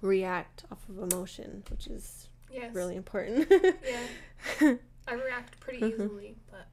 react 0.00 0.64
off 0.70 0.78
of 0.88 0.98
emotion 1.12 1.62
which 1.70 1.86
is 1.86 2.28
Yes. 2.50 2.74
really 2.74 2.96
important 2.96 3.48
Yeah. 3.50 4.74
I 5.08 5.14
react 5.14 5.58
pretty 5.58 5.80
Mhm. 5.80 5.94
easily, 5.94 6.36
but 6.50 6.66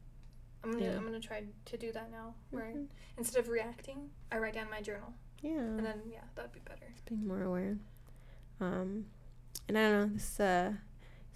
I'm 0.63 0.71
gonna 0.73 0.85
Yeah. 0.85 0.97
I'm 0.97 1.05
gonna 1.05 1.19
try 1.19 1.45
to 1.65 1.77
do 1.77 1.91
that 1.93 2.11
now. 2.11 2.35
Where 2.51 2.65
I, 2.65 2.73
Mhm. 2.73 2.87
instead 3.17 3.39
of 3.39 3.49
reacting, 3.49 4.09
I 4.31 4.37
write 4.39 4.53
down 4.53 4.69
my 4.69 4.81
journal, 4.81 5.13
yeah 5.41 5.51
and 5.57 5.85
then 5.85 6.01
yeah, 6.11 6.23
that'd 6.35 6.51
be 6.51 6.59
better. 6.59 6.87
being 7.05 7.25
more 7.25 7.41
aware. 7.43 7.77
Um, 8.59 9.05
and 9.67 9.77
I 9.77 9.81
don't 9.89 9.91
know, 10.09 10.13
this 10.15 10.39
uh, 10.39 10.73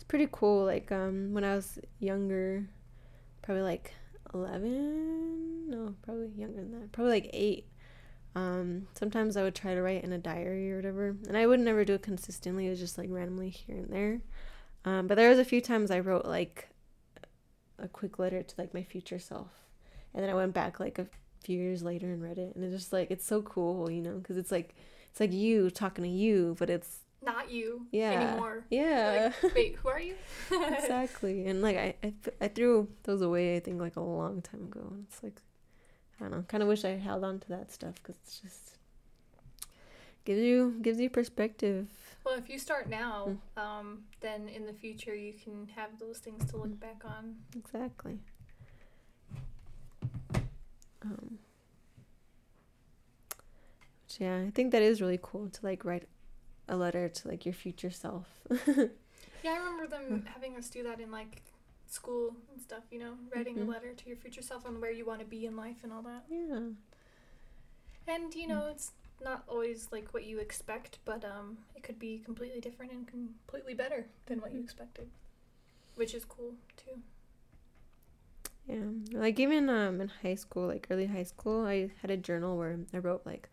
it's 0.04 0.10
pretty 0.10 0.28
cool. 0.32 0.66
Like 0.66 0.92
um, 0.92 1.34
when 1.34 1.46
I 1.46 1.56
was 1.56 1.80
younger, 2.00 2.68
probably 3.42 3.64
like 3.64 3.94
eleven, 4.34 5.70
no, 5.70 5.96
probably 6.02 6.30
younger 6.36 6.62
than 6.62 6.72
that, 6.72 6.92
probably 6.92 7.14
like 7.14 7.30
eight. 7.32 7.68
Um, 8.36 8.88
sometimes 8.98 9.38
I 9.38 9.44
would 9.44 9.56
try 9.56 9.74
to 9.74 9.82
write 9.82 10.04
in 10.04 10.12
a 10.12 10.18
diary 10.18 10.74
or 10.74 10.76
whatever, 10.76 11.16
and 11.28 11.38
I 11.38 11.48
would 11.48 11.62
never 11.62 11.86
do 11.86 11.94
it 11.94 12.02
consistently. 12.02 12.68
It 12.68 12.72
was 12.72 12.80
just 12.80 12.98
like 12.98 13.08
randomly 13.12 13.50
here 13.50 13.78
and 13.78 13.94
there. 13.94 14.22
Um, 14.84 15.08
but 15.08 15.16
there 15.16 15.30
was 15.30 15.40
a 15.40 15.46
few 15.46 15.62
times 15.62 15.90
I 15.90 16.00
wrote 16.00 16.26
like 16.26 16.68
a 17.80 17.88
quick 17.88 18.20
letter 18.20 18.44
to 18.44 18.56
like 18.58 18.74
my 18.74 18.84
future 18.84 19.20
self, 19.20 19.52
and 20.14 20.22
then 20.22 20.30
I 20.30 20.34
went 20.34 20.54
back 20.54 20.82
like 20.82 21.00
a 21.00 21.08
few 21.46 21.58
years 21.58 21.82
later 21.82 22.12
and 22.12 22.22
read 22.22 22.40
it, 22.40 22.56
and 22.56 22.66
it's 22.66 22.76
just 22.76 22.92
like 22.92 23.10
it's 23.10 23.26
so 23.26 23.42
cool, 23.42 23.90
you 23.90 24.02
know, 24.02 24.18
because 24.18 24.36
it's 24.36 24.52
like 24.52 24.76
it's 25.12 25.22
like 25.22 25.32
you 25.32 25.70
talking 25.70 26.04
to 26.04 26.10
you, 26.10 26.58
but 26.60 26.70
it's 26.70 27.03
Not 27.24 27.50
you 27.52 27.88
yeah, 27.92 28.12
anymore. 28.12 28.66
yeah, 28.70 29.32
Like, 29.42 29.54
wait, 29.56 29.76
who 29.78 29.90
are 29.90 30.00
you? 30.02 30.16
exactly. 30.52 31.46
And 31.48 31.62
like 31.62 31.78
I, 31.78 31.96
I, 32.04 32.14
I 32.42 32.48
threw 32.50 32.88
those 33.04 33.22
away. 33.22 33.56
I 33.56 33.60
think 33.62 33.80
like 33.80 33.96
a 33.96 34.02
long 34.02 34.42
time 34.42 34.64
ago. 34.64 34.82
And 34.92 35.06
it's 35.08 35.24
like 35.24 35.42
I 36.20 36.24
don't 36.24 36.32
know. 36.32 36.44
Kind 36.48 36.62
of 36.64 36.70
wish 36.70 36.84
I 36.86 36.92
held 36.98 37.24
on 37.24 37.40
to 37.40 37.48
that 37.50 37.72
stuff 37.72 37.96
because 37.96 38.16
it's 38.24 38.40
just 38.40 38.78
gives 40.26 40.42
you 40.42 40.76
gives 40.82 41.00
you 41.00 41.10
perspective. 41.10 41.88
Well, 42.26 42.36
if 42.38 42.50
you 42.50 42.58
start 42.60 42.90
now, 42.90 43.38
Mm. 43.58 43.62
um, 43.62 44.04
then 44.22 44.48
in 44.50 44.66
the 44.66 44.74
future 44.74 45.16
you 45.16 45.34
can 45.34 45.68
have 45.76 45.98
those 46.00 46.20
things 46.20 46.44
to 46.52 46.58
look 46.58 46.70
Mm. 46.72 46.80
back 46.80 47.04
on. 47.06 47.36
Exactly. 47.56 48.20
Um. 51.04 51.40
Yeah, 54.20 54.44
I 54.48 54.52
think 54.52 54.72
that 54.74 54.82
is 54.84 55.02
really 55.02 55.20
cool 55.22 55.50
to 55.50 55.66
like 55.66 55.84
write 55.84 56.08
a 56.68 56.76
letter 56.76 57.10
to 57.10 57.28
like 57.28 57.46
your 57.46 57.54
future 57.54 57.92
self. 57.92 58.28
Yeah, 59.44 59.52
I 59.52 59.58
remember 59.58 59.88
them 59.88 60.26
having 60.26 60.56
us 60.56 60.70
do 60.70 60.84
that 60.84 61.00
in 61.00 61.12
like 61.12 61.44
school 61.88 62.36
and 62.52 62.62
stuff. 62.62 62.84
You 62.92 63.00
know, 63.00 63.14
writing 63.32 63.56
Mhm. 63.56 63.62
a 63.62 63.66
letter 63.66 63.94
to 63.94 64.08
your 64.08 64.18
future 64.18 64.42
self 64.42 64.66
on 64.66 64.80
where 64.82 64.92
you 64.92 65.06
want 65.06 65.20
to 65.20 65.26
be 65.26 65.46
in 65.46 65.56
life 65.56 65.78
and 65.84 65.92
all 65.94 66.02
that. 66.04 66.26
yeah. 66.30 66.74
And 68.08 68.34
you 68.36 68.48
know, 68.48 68.68
it's 68.70 68.92
not 69.24 69.44
always 69.48 69.90
like 69.92 70.14
what 70.14 70.26
you 70.26 70.40
expect, 70.40 71.00
but 71.06 71.24
um, 71.26 71.58
it 71.76 71.84
could 71.84 72.00
be 72.00 72.20
completely 72.20 72.60
different 72.60 72.92
and 72.92 73.08
completely 73.08 73.74
better 73.74 74.08
than 74.26 74.40
what 74.42 74.54
you 74.54 74.60
Mhm. 74.60 74.64
expected, 74.64 75.10
which 75.96 76.14
is 76.14 76.26
cool 76.26 76.56
too. 76.78 77.02
Yeah, 78.68 78.86
like 79.12 79.40
even 79.40 79.70
um 79.70 80.00
in 80.02 80.08
high 80.22 80.36
school, 80.36 80.68
like 80.68 80.88
early 80.90 81.06
high 81.08 81.24
school, 81.24 81.66
I 81.66 81.92
had 82.02 82.12
a 82.12 82.18
journal 82.18 82.58
where 82.58 82.80
I 82.94 82.98
wrote 83.00 83.26
like 83.26 83.50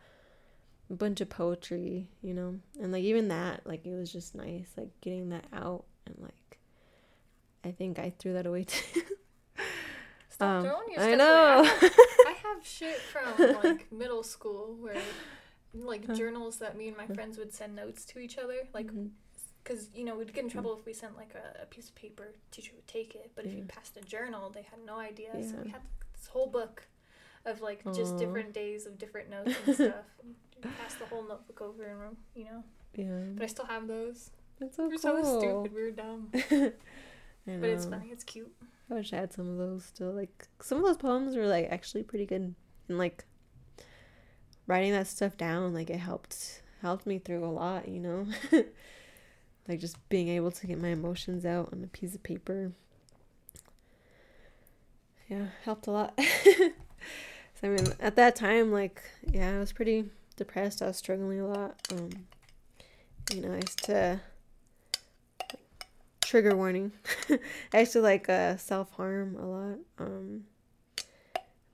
a 0.91 0.95
bunch 0.95 1.21
of 1.21 1.29
poetry, 1.31 2.09
you 2.23 2.35
know, 2.35 2.59
and 2.81 2.93
like 2.93 3.05
even 3.05 3.29
that, 3.29 3.67
like 3.67 3.87
it 3.87 3.95
was 3.95 4.13
just 4.13 4.35
nice, 4.35 4.69
like 4.77 4.91
getting 5.01 5.29
that 5.31 5.45
out, 5.53 5.85
and 6.07 6.17
like 6.21 6.59
I 7.65 7.71
think 7.71 7.99
I 7.99 8.13
threw 8.19 8.33
that 8.35 8.47
away 8.47 8.65
too. 8.69 9.03
Stop 10.29 10.49
Um, 10.59 10.63
throwing 10.65 10.93
your 10.93 11.01
I 11.03 11.15
know. 11.17 11.59
away. 11.59 11.69
I 11.69 11.73
have, 11.75 11.93
I 12.27 12.33
have 12.49 12.67
shit 12.67 12.99
from 13.03 13.39
like 13.63 13.93
middle 13.93 14.23
school 14.23 14.77
where 14.81 15.03
like 15.75 16.13
journals 16.17 16.59
that 16.59 16.77
me 16.77 16.89
and 16.89 16.97
my 16.97 17.07
friends 17.07 17.37
would 17.39 17.53
send 17.53 17.77
notes 17.77 18.05
to 18.07 18.19
each 18.19 18.39
other, 18.39 18.67
like 18.75 18.87
Mhm. 18.89 19.11
because 19.63 19.91
you 19.95 20.05
know 20.05 20.17
we'd 20.17 20.33
get 20.33 20.45
in 20.45 20.51
trouble 20.51 20.77
if 20.79 20.85
we 20.87 20.93
sent 20.93 21.17
like 21.17 21.35
a, 21.35 21.63
a 21.63 21.67
piece 21.67 21.89
of 21.91 21.95
paper 21.95 22.33
teacher 22.51 22.73
would 22.75 22.89
take 22.89 23.15
it 23.15 23.31
but 23.37 23.45
if 23.45 23.53
you 23.53 23.63
passed 23.65 23.97
a 23.97 24.01
journal 24.01 24.49
they 24.51 24.63
had 24.63 24.81
no 24.87 24.97
idea 24.99 25.31
so 25.35 25.57
we 25.63 25.67
Yeah. 25.67 25.73
had 25.73 25.83
this 26.17 26.27
whole 26.29 26.47
book 26.49 26.87
of 27.47 27.61
like 27.61 27.83
just 27.95 28.17
different 28.19 28.53
days 28.53 28.87
of 28.87 28.99
different 28.99 29.31
notes 29.31 29.55
and 29.67 29.75
stuff. 29.75 29.95
Passed 30.63 30.99
the 30.99 31.07
whole 31.07 31.27
notebook 31.27 31.63
over 31.63 31.85
and 31.85 32.01
wrote, 32.01 32.17
you 32.35 32.45
know. 32.45 32.63
Yeah, 32.95 33.33
but 33.35 33.45
i 33.45 33.47
still 33.47 33.65
have 33.65 33.87
those. 33.89 34.31
That's 34.59 34.77
so 34.77 34.85
we're 34.89 34.99
cool. 34.99 35.25
so 35.25 35.39
stupid. 35.41 35.75
We 35.75 35.83
were 35.83 35.91
dumb. 35.91 36.31
But 37.47 37.71
it's 37.71 37.87
funny. 37.87 38.09
It's 38.13 38.23
cute. 38.25 38.53
I 38.91 38.95
wish 38.95 39.13
I 39.13 39.17
had 39.17 39.33
some 39.33 39.49
of 39.49 39.57
those 39.57 39.85
still. 39.85 40.13
Like 40.13 40.47
some 40.61 40.79
of 40.79 40.85
those 40.85 40.97
poems 40.97 41.37
were 41.37 41.47
like 41.47 41.69
actually 41.71 42.03
pretty 42.03 42.27
good, 42.27 42.55
and 42.89 42.99
like 42.99 43.25
writing 44.67 44.93
that 44.93 45.07
stuff 45.07 45.37
down, 45.37 45.73
like 45.75 45.91
it 45.91 45.99
helped 45.99 46.63
helped 46.83 47.07
me 47.07 47.19
through 47.19 47.45
a 47.45 47.47
lot. 47.51 47.89
You 47.89 48.01
know, 48.01 48.27
like 49.69 49.81
just 49.81 49.97
being 50.09 50.29
able 50.29 50.51
to 50.53 50.67
get 50.67 50.81
my 50.81 50.89
emotions 50.89 51.45
out 51.45 51.71
on 51.73 51.83
a 51.83 51.87
piece 51.87 52.15
of 52.15 52.23
paper. 52.23 52.73
Yeah, 55.29 55.47
helped 55.65 55.87
a 55.87 55.91
lot. 55.93 56.19
So 57.61 57.69
I 57.69 57.71
mean, 57.71 57.93
at 58.01 58.17
that 58.17 58.37
time, 58.37 58.73
like 58.73 59.03
yeah, 59.31 59.57
I 59.57 59.59
was 59.59 59.73
pretty 59.73 60.07
depressed. 60.37 60.83
I 60.83 60.87
was 60.87 60.97
struggling 60.97 61.41
a 61.41 61.47
lot. 61.47 61.77
Um, 61.93 62.11
you 63.33 63.43
know, 63.43 63.53
I 63.53 63.57
used 63.57 63.85
to 63.85 64.21
trigger 66.21 66.57
warning. 66.57 66.93
I 67.73 67.81
used 67.81 67.93
to 67.93 68.01
like 68.01 68.29
uh, 68.29 68.57
self 68.57 68.93
harm 68.93 69.37
a 69.37 69.47
lot. 69.47 69.79
Um, 69.99 70.45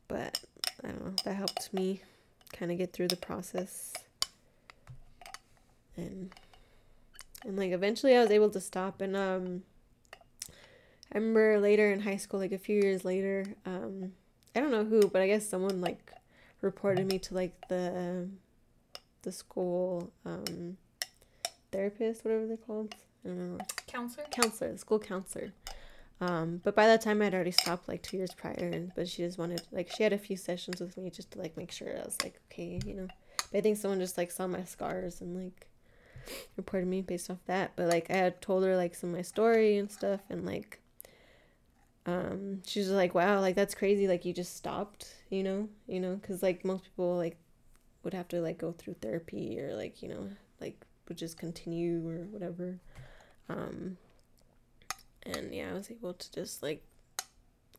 but 0.08 0.40
I 0.82 0.88
don't 0.88 1.04
know. 1.04 1.14
That 1.24 1.34
helped 1.34 1.72
me 1.72 2.00
kind 2.52 2.72
of 2.72 2.78
get 2.78 2.92
through 2.92 3.08
the 3.08 3.16
process. 3.16 3.92
And 5.96 6.32
and 7.44 7.56
like 7.56 7.72
eventually 7.72 8.16
I 8.16 8.20
was 8.20 8.30
able 8.30 8.50
to 8.50 8.60
stop. 8.60 9.00
And 9.00 9.16
um, 9.16 9.62
I 11.12 11.18
remember 11.18 11.60
later 11.60 11.92
in 11.92 12.00
high 12.00 12.16
school, 12.16 12.40
like 12.40 12.52
a 12.52 12.58
few 12.58 12.80
years 12.80 13.04
later, 13.04 13.46
um, 13.64 14.12
I 14.56 14.60
don't 14.60 14.70
know 14.70 14.84
who, 14.84 15.08
but 15.08 15.20
I 15.20 15.26
guess 15.26 15.46
someone 15.46 15.80
like 15.82 16.12
reported 16.62 17.06
me 17.06 17.18
to 17.20 17.34
like 17.34 17.68
the 17.68 18.28
the 19.22 19.30
school 19.30 20.10
um, 20.24 20.78
therapist, 21.70 22.24
whatever 22.24 22.46
they're 22.46 22.56
called. 22.56 22.94
I 23.24 23.28
don't 23.28 23.58
know 23.58 23.64
counselor 23.86 24.26
counselor, 24.30 24.72
the 24.72 24.78
school 24.78 24.98
counselor. 24.98 25.52
Um, 26.20 26.62
but 26.64 26.74
by 26.74 26.86
that 26.86 27.02
time, 27.02 27.20
I'd 27.20 27.34
already 27.34 27.50
stopped 27.50 27.88
like 27.88 28.02
two 28.02 28.16
years 28.16 28.32
prior, 28.32 28.70
and 28.72 28.92
but 28.94 29.08
she 29.08 29.22
just 29.22 29.36
wanted 29.36 29.62
like 29.70 29.90
she 29.94 30.02
had 30.02 30.14
a 30.14 30.18
few 30.18 30.36
sessions 30.36 30.80
with 30.80 30.96
me 30.96 31.10
just 31.10 31.32
to 31.32 31.38
like 31.38 31.56
make 31.56 31.70
sure 31.70 31.88
I 31.90 32.04
was 32.04 32.16
like 32.22 32.40
okay, 32.50 32.80
you 32.86 32.94
know. 32.94 33.08
But 33.52 33.58
I 33.58 33.60
think 33.60 33.76
someone 33.76 34.00
just 34.00 34.16
like 34.16 34.30
saw 34.30 34.46
my 34.46 34.64
scars 34.64 35.20
and 35.20 35.36
like 35.36 35.66
reported 36.56 36.86
me 36.86 37.02
based 37.02 37.30
off 37.30 37.44
that. 37.46 37.72
But 37.76 37.88
like 37.88 38.10
I 38.10 38.16
had 38.16 38.40
told 38.40 38.64
her 38.64 38.74
like 38.74 38.94
some 38.94 39.10
of 39.10 39.16
my 39.16 39.22
story 39.22 39.76
and 39.76 39.92
stuff, 39.92 40.20
and 40.30 40.46
like 40.46 40.80
um, 42.06 42.62
she 42.64 42.78
was 42.78 42.90
like, 42.90 43.14
wow, 43.14 43.40
like 43.40 43.56
that's 43.56 43.74
crazy, 43.74 44.06
like 44.08 44.24
you 44.24 44.32
just 44.32 44.56
stopped, 44.56 45.12
you 45.30 45.42
know, 45.42 45.68
you 45.88 46.00
know, 46.00 46.14
because 46.14 46.42
like 46.42 46.64
most 46.64 46.84
people 46.84 47.16
like 47.16 47.36
would 48.04 48.14
have 48.14 48.28
to 48.28 48.40
like 48.40 48.58
go 48.58 48.72
through 48.72 48.94
therapy 49.00 49.58
or 49.60 49.74
like 49.74 50.00
you 50.02 50.08
know 50.08 50.28
like 50.60 50.80
would 51.08 51.18
just 51.18 51.36
continue 51.36 52.08
or 52.08 52.18
whatever. 52.30 52.78
Um, 53.48 53.96
and 55.24 55.52
yeah, 55.54 55.70
I 55.70 55.74
was 55.74 55.90
able 55.90 56.14
to 56.14 56.32
just 56.32 56.62
like, 56.62 56.82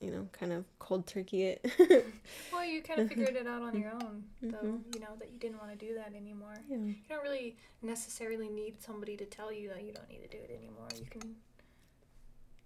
you 0.02 0.12
know, 0.12 0.28
kind 0.34 0.52
of 0.52 0.66
cold 0.80 1.08
turkey 1.08 1.44
it. 1.44 1.66
well 2.52 2.66
you 2.66 2.82
kind 2.82 3.00
of 3.00 3.08
figured 3.08 3.36
it 3.36 3.48
out 3.48 3.62
on 3.62 3.80
your 3.80 3.92
own 3.92 4.24
though 4.42 4.58
Mhm. 4.58 4.94
you 4.94 5.00
know 5.00 5.16
that 5.20 5.32
you 5.32 5.40
didn't 5.40 5.60
want 5.60 5.72
to 5.78 5.78
do 5.86 5.96
that 5.96 6.14
anymore 6.16 6.54
yeah. 6.70 6.78
you 6.78 6.96
don't 7.10 7.24
really 7.24 7.56
necessarily 7.82 8.50
need 8.50 8.82
somebody 8.82 9.16
to 9.18 9.26
tell 9.26 9.52
you 9.52 9.70
that 9.70 9.84
you 9.84 9.94
don't 9.94 10.10
need 10.10 10.22
to 10.22 10.28
do 10.28 10.38
it 10.44 10.52
anymore 10.52 10.88
you 10.98 11.06
can 11.10 11.36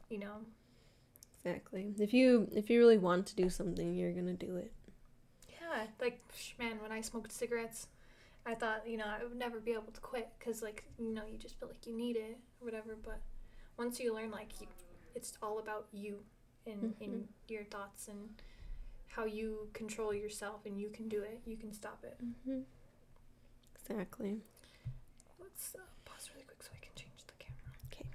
you 0.09 0.18
know 0.20 0.38
Exactly. 1.44 1.94
If 2.00 2.14
you 2.14 2.48
if 2.56 2.70
you 2.70 2.80
really 2.80 2.98
want 2.98 3.26
to 3.28 3.36
do 3.36 3.50
something, 3.50 3.96
you're 3.96 4.12
gonna 4.14 4.34
do 4.34 4.58
it. 4.58 4.72
Yeah, 5.50 5.86
like 6.00 6.20
man, 6.60 6.80
when 6.82 6.92
I 6.92 7.02
smoked 7.02 7.32
cigarettes, 7.32 7.88
I 8.46 8.54
thought 8.56 8.88
you 8.88 8.98
know 8.98 9.06
I 9.08 9.24
would 9.24 9.38
never 9.38 9.60
be 9.60 9.72
able 9.72 9.92
to 9.94 10.02
quit 10.02 10.30
because 10.39 10.62
like 10.62 10.84
you 11.00 11.14
know 11.14 11.24
you 11.32 11.38
just 11.38 11.60
feel 11.60 11.68
like 11.70 11.86
you 11.88 11.96
need 11.96 12.16
it 12.16 12.38
or 12.60 12.66
whatever. 12.66 12.96
But 13.04 13.20
once 13.78 14.00
you 14.00 14.14
learn 14.14 14.32
like 14.32 14.62
you, 14.62 14.68
it's 15.16 15.34
all 15.42 15.60
about 15.60 15.88
you 15.92 16.20
and 16.68 16.94
in 17.02 17.10
Mhm. 17.12 17.28
your 17.50 17.64
thoughts 17.66 18.08
and 18.08 18.30
how 19.10 19.26
you 19.26 19.70
control 19.74 20.14
yourself 20.14 20.66
and 20.66 20.80
you 20.80 20.89
can 20.89 21.10
do 21.10 21.22
it. 21.24 21.42
You 21.46 21.58
can 21.58 21.74
stop 21.74 22.04
it. 22.04 22.18
Mm-hmm. 22.24 22.62
Exactly. 23.89 24.42
Let's 25.39 25.76
uh, 25.76 25.80
pause 26.06 26.30
really 26.34 26.46
quick 26.46 26.64
so 26.64 26.70
I 26.76 26.80
can 26.80 26.94
change 26.96 27.24
the 27.28 27.34
camera. 27.39 27.74
Okay. 27.92 28.06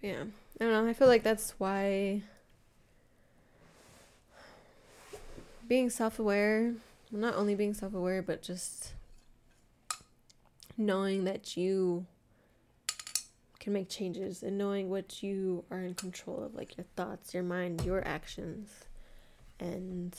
yeah, 0.00 0.24
I 0.60 0.64
don't 0.64 0.72
know. 0.72 0.83
I 0.83 0.83
feel 0.94 1.08
like 1.08 1.22
that's 1.22 1.54
why 1.58 2.22
being 5.68 5.90
self-aware, 5.90 6.74
not 7.10 7.34
only 7.34 7.54
being 7.54 7.74
self-aware, 7.74 8.22
but 8.22 8.42
just 8.42 8.94
knowing 10.76 11.24
that 11.24 11.56
you 11.56 12.06
can 13.60 13.72
make 13.72 13.88
changes 13.88 14.42
and 14.42 14.58
knowing 14.58 14.90
what 14.90 15.22
you 15.22 15.64
are 15.70 15.80
in 15.80 15.94
control 15.94 16.42
of, 16.42 16.54
like 16.54 16.76
your 16.76 16.86
thoughts, 16.96 17.34
your 17.34 17.42
mind, 17.42 17.82
your 17.84 18.06
actions, 18.06 18.70
and 19.58 20.16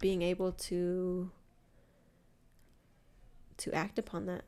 being 0.00 0.22
able 0.22 0.52
to 0.52 1.30
to 3.56 3.72
act 3.72 3.98
upon 3.98 4.26
that 4.26 4.42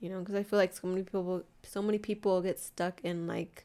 you 0.00 0.10
know 0.10 0.18
because 0.18 0.34
i 0.34 0.42
feel 0.42 0.58
like 0.58 0.74
so 0.74 0.88
many 0.88 1.02
people 1.02 1.44
so 1.62 1.80
many 1.80 1.98
people 1.98 2.42
get 2.42 2.58
stuck 2.58 3.00
in 3.04 3.28
like 3.28 3.64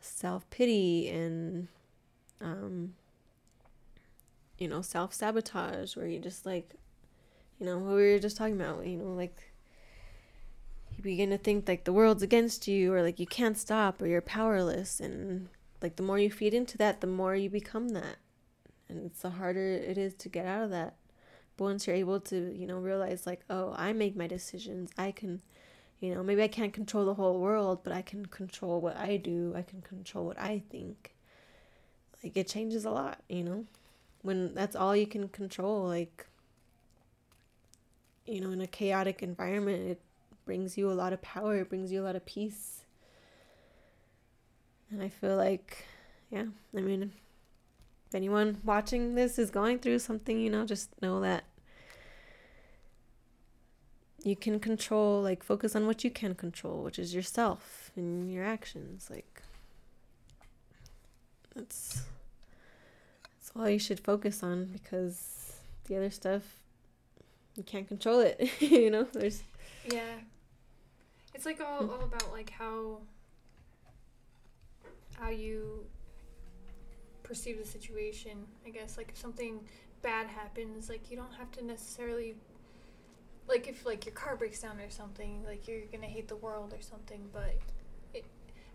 self-pity 0.00 1.08
and 1.08 1.68
um 2.40 2.94
you 4.58 4.68
know 4.68 4.80
self-sabotage 4.80 5.96
where 5.96 6.06
you 6.06 6.18
just 6.18 6.46
like 6.46 6.74
you 7.58 7.66
know 7.66 7.78
what 7.78 7.96
we 7.96 8.12
were 8.12 8.18
just 8.18 8.36
talking 8.36 8.54
about 8.54 8.86
you 8.86 8.96
know 8.96 9.12
like 9.14 9.52
you 10.98 11.04
begin 11.04 11.30
to 11.30 11.38
think 11.38 11.68
like 11.68 11.84
the 11.84 11.92
world's 11.92 12.22
against 12.22 12.66
you 12.66 12.92
or 12.92 13.02
like 13.02 13.20
you 13.20 13.26
can't 13.26 13.56
stop 13.56 14.02
or 14.02 14.06
you're 14.06 14.20
powerless 14.20 14.98
and 14.98 15.48
like 15.80 15.94
the 15.94 16.02
more 16.02 16.18
you 16.18 16.30
feed 16.30 16.52
into 16.52 16.76
that 16.76 17.00
the 17.00 17.06
more 17.06 17.36
you 17.36 17.48
become 17.48 17.90
that. 17.90 18.16
And 18.88 19.06
it's 19.06 19.20
the 19.20 19.30
harder 19.30 19.60
it 19.60 19.96
is 19.96 20.14
to 20.14 20.28
get 20.28 20.46
out 20.46 20.64
of 20.64 20.70
that. 20.70 20.96
But 21.56 21.64
once 21.64 21.86
you're 21.86 21.94
able 21.94 22.20
to 22.20 22.52
you 22.56 22.66
know 22.66 22.78
realize 22.78 23.26
like 23.26 23.42
oh 23.48 23.74
i 23.76 23.92
make 23.92 24.16
my 24.16 24.26
decisions 24.26 24.90
i 24.96 25.10
can 25.10 25.42
you 26.00 26.14
know 26.14 26.22
maybe 26.22 26.42
i 26.42 26.48
can't 26.48 26.72
control 26.72 27.04
the 27.04 27.14
whole 27.14 27.40
world 27.40 27.80
but 27.82 27.92
i 27.92 28.02
can 28.02 28.26
control 28.26 28.80
what 28.80 28.96
i 28.96 29.16
do. 29.16 29.52
I 29.56 29.62
can 29.62 29.82
control 29.82 30.26
what 30.26 30.40
i 30.40 30.62
think. 30.70 31.14
Like 32.22 32.36
it 32.36 32.48
changes 32.48 32.84
a 32.84 32.90
lot 32.90 33.20
you 33.28 33.44
know? 33.44 33.64
When 34.22 34.54
that's 34.54 34.76
all 34.76 34.96
you 34.96 35.06
can 35.06 35.28
control 35.28 35.86
like 35.86 36.26
you 38.26 38.40
know 38.40 38.50
in 38.50 38.60
a 38.60 38.66
chaotic 38.66 39.22
environment 39.22 39.88
it 39.88 40.00
brings 40.44 40.78
you 40.78 40.90
a 40.90 40.94
lot 40.94 41.12
of 41.12 41.22
power 41.22 41.58
it 41.58 41.68
brings 41.68 41.92
you 41.92 42.02
a 42.02 42.04
lot 42.04 42.16
of 42.16 42.26
peace. 42.26 42.80
And 44.90 45.02
i 45.02 45.08
feel 45.08 45.36
like 45.36 45.84
yeah 46.30 46.44
i 46.76 46.80
mean 46.80 47.12
if 48.08 48.14
anyone 48.14 48.58
watching 48.64 49.14
this 49.14 49.38
is 49.38 49.50
going 49.50 49.80
through 49.80 49.98
something, 49.98 50.40
you 50.40 50.48
know, 50.48 50.64
just 50.64 50.90
know 51.02 51.20
that 51.20 51.44
you 54.28 54.36
can 54.36 54.60
control, 54.60 55.22
like, 55.22 55.42
focus 55.42 55.74
on 55.76 55.86
what 55.86 56.04
you 56.04 56.10
can 56.10 56.34
control, 56.34 56.82
which 56.82 56.98
is 56.98 57.14
yourself 57.14 57.90
and 57.96 58.32
your 58.32 58.44
actions. 58.44 59.08
Like, 59.10 59.42
that's, 61.54 62.02
that's 63.22 63.52
all 63.54 63.68
you 63.68 63.78
should 63.78 64.00
focus 64.00 64.42
on 64.42 64.66
because 64.66 65.56
the 65.86 65.96
other 65.96 66.10
stuff, 66.10 66.42
you 67.56 67.62
can't 67.62 67.88
control 67.88 68.20
it, 68.20 68.50
you 68.60 68.90
know? 68.90 69.04
There's. 69.04 69.42
Yeah. 69.90 70.16
It's 71.34 71.46
like 71.46 71.60
all, 71.60 71.90
all 71.90 72.04
about, 72.04 72.32
like, 72.32 72.50
how. 72.50 72.98
How 75.18 75.30
you 75.30 75.84
perceive 77.28 77.58
the 77.58 77.64
situation. 77.64 78.46
I 78.66 78.70
guess 78.70 78.96
like 78.96 79.10
if 79.10 79.18
something 79.18 79.60
bad 80.02 80.26
happens, 80.26 80.88
like 80.88 81.10
you 81.10 81.16
don't 81.16 81.32
have 81.34 81.52
to 81.52 81.64
necessarily 81.64 82.34
like 83.48 83.68
if 83.68 83.86
like 83.86 84.04
your 84.04 84.14
car 84.14 84.36
breaks 84.36 84.60
down 84.60 84.78
or 84.80 84.90
something, 84.90 85.44
like 85.46 85.66
you're 85.66 85.82
gonna 85.92 86.06
hate 86.06 86.28
the 86.28 86.36
world 86.36 86.72
or 86.72 86.82
something. 86.82 87.28
But 87.32 87.56
it, 88.14 88.24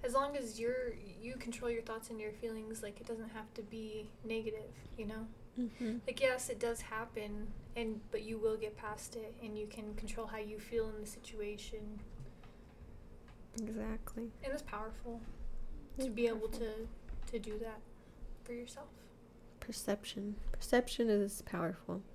as 0.03 0.13
long 0.13 0.36
as 0.36 0.59
you're 0.59 0.93
you 1.21 1.36
control 1.36 1.69
your 1.69 1.82
thoughts 1.82 2.09
and 2.09 2.19
your 2.19 2.32
feelings, 2.32 2.84
like 2.84 2.99
it 2.99 3.07
doesn't 3.07 3.30
have 3.30 3.53
to 3.55 3.61
be 3.61 4.09
negative, 4.26 4.71
you 4.97 5.05
know. 5.05 5.28
Mm-hmm. 5.59 5.97
Like 6.07 6.19
yes, 6.21 6.49
it 6.49 6.59
does 6.59 6.82
happen, 6.82 7.47
and 7.76 7.99
but 8.11 8.24
you 8.24 8.38
will 8.38 8.57
get 8.57 8.76
past 8.78 9.15
it, 9.15 9.36
and 9.43 9.57
you 9.57 9.67
can 9.67 9.93
control 9.95 10.28
how 10.28 10.39
you 10.39 10.59
feel 10.59 10.89
in 10.89 10.99
the 10.99 11.07
situation. 11.07 11.99
Exactly. 13.61 14.32
And 14.43 14.51
it's 14.51 14.63
powerful 14.63 15.21
it's 15.97 16.05
to 16.05 16.11
be 16.11 16.28
powerful. 16.28 16.47
able 16.47 16.57
to 16.59 16.69
to 17.32 17.39
do 17.39 17.57
that 17.59 17.80
for 18.43 18.53
yourself? 18.53 18.88
Perception. 19.59 20.36
Perception 20.51 21.09
is 21.09 21.41
powerful. 21.43 22.01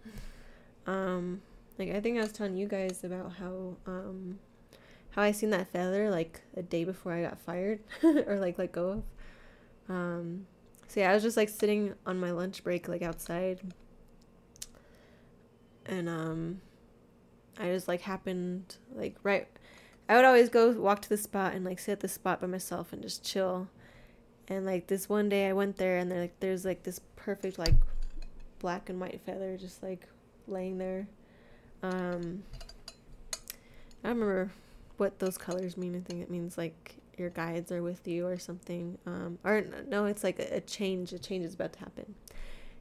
Um, 0.86 1.42
like 1.78 1.90
I 1.90 2.00
think 2.00 2.18
I 2.18 2.22
was 2.22 2.32
telling 2.32 2.56
you 2.56 2.66
guys 2.66 3.04
about 3.04 3.32
how 3.34 3.76
um, 3.86 4.38
how 5.10 5.22
I 5.22 5.32
seen 5.32 5.50
that 5.50 5.68
feather 5.68 6.10
like 6.10 6.40
a 6.56 6.62
day 6.62 6.84
before 6.84 7.12
I 7.12 7.22
got 7.22 7.38
fired 7.38 7.80
or 8.02 8.38
like 8.38 8.58
let 8.58 8.72
go 8.72 8.90
of. 8.90 9.02
Um, 9.88 10.46
so 10.86 11.00
yeah, 11.00 11.10
I 11.10 11.14
was 11.14 11.22
just 11.22 11.36
like 11.36 11.48
sitting 11.48 11.94
on 12.06 12.18
my 12.18 12.30
lunch 12.30 12.64
break 12.64 12.88
like 12.88 13.02
outside, 13.02 13.60
and 15.86 16.08
um, 16.08 16.60
I 17.58 17.66
just 17.66 17.88
like 17.88 18.02
happened 18.02 18.76
like 18.94 19.16
right. 19.22 19.46
I 20.10 20.16
would 20.16 20.24
always 20.24 20.48
go 20.48 20.70
walk 20.70 21.02
to 21.02 21.08
the 21.10 21.18
spot 21.18 21.52
and 21.52 21.66
like 21.66 21.78
sit 21.78 21.92
at 21.92 22.00
the 22.00 22.08
spot 22.08 22.40
by 22.40 22.46
myself 22.46 22.94
and 22.94 23.02
just 23.02 23.22
chill 23.22 23.68
and 24.48 24.64
like 24.64 24.86
this 24.86 25.08
one 25.08 25.28
day 25.28 25.48
I 25.48 25.52
went 25.52 25.76
there 25.76 25.98
and 25.98 26.10
there 26.10 26.20
like 26.20 26.40
there's 26.40 26.64
like 26.64 26.82
this 26.82 27.00
perfect 27.16 27.58
like 27.58 27.74
black 28.58 28.88
and 28.88 29.00
white 29.00 29.20
feather 29.24 29.56
just 29.56 29.82
like 29.82 30.08
laying 30.46 30.78
there. 30.78 31.06
Um 31.82 32.42
I 34.04 34.08
remember 34.08 34.52
what 34.96 35.18
those 35.18 35.38
colors 35.38 35.76
mean. 35.76 35.96
I 35.96 36.00
think 36.00 36.22
it 36.22 36.30
means 36.30 36.58
like 36.58 36.96
your 37.16 37.30
guides 37.30 37.72
are 37.72 37.82
with 37.82 38.06
you 38.06 38.26
or 38.26 38.38
something. 38.38 38.98
Um 39.06 39.38
or 39.44 39.64
no, 39.86 40.06
it's 40.06 40.24
like 40.24 40.38
a, 40.38 40.60
change. 40.60 41.12
A 41.12 41.18
change 41.18 41.44
is 41.44 41.54
about 41.54 41.72
to 41.74 41.78
happen. 41.80 42.14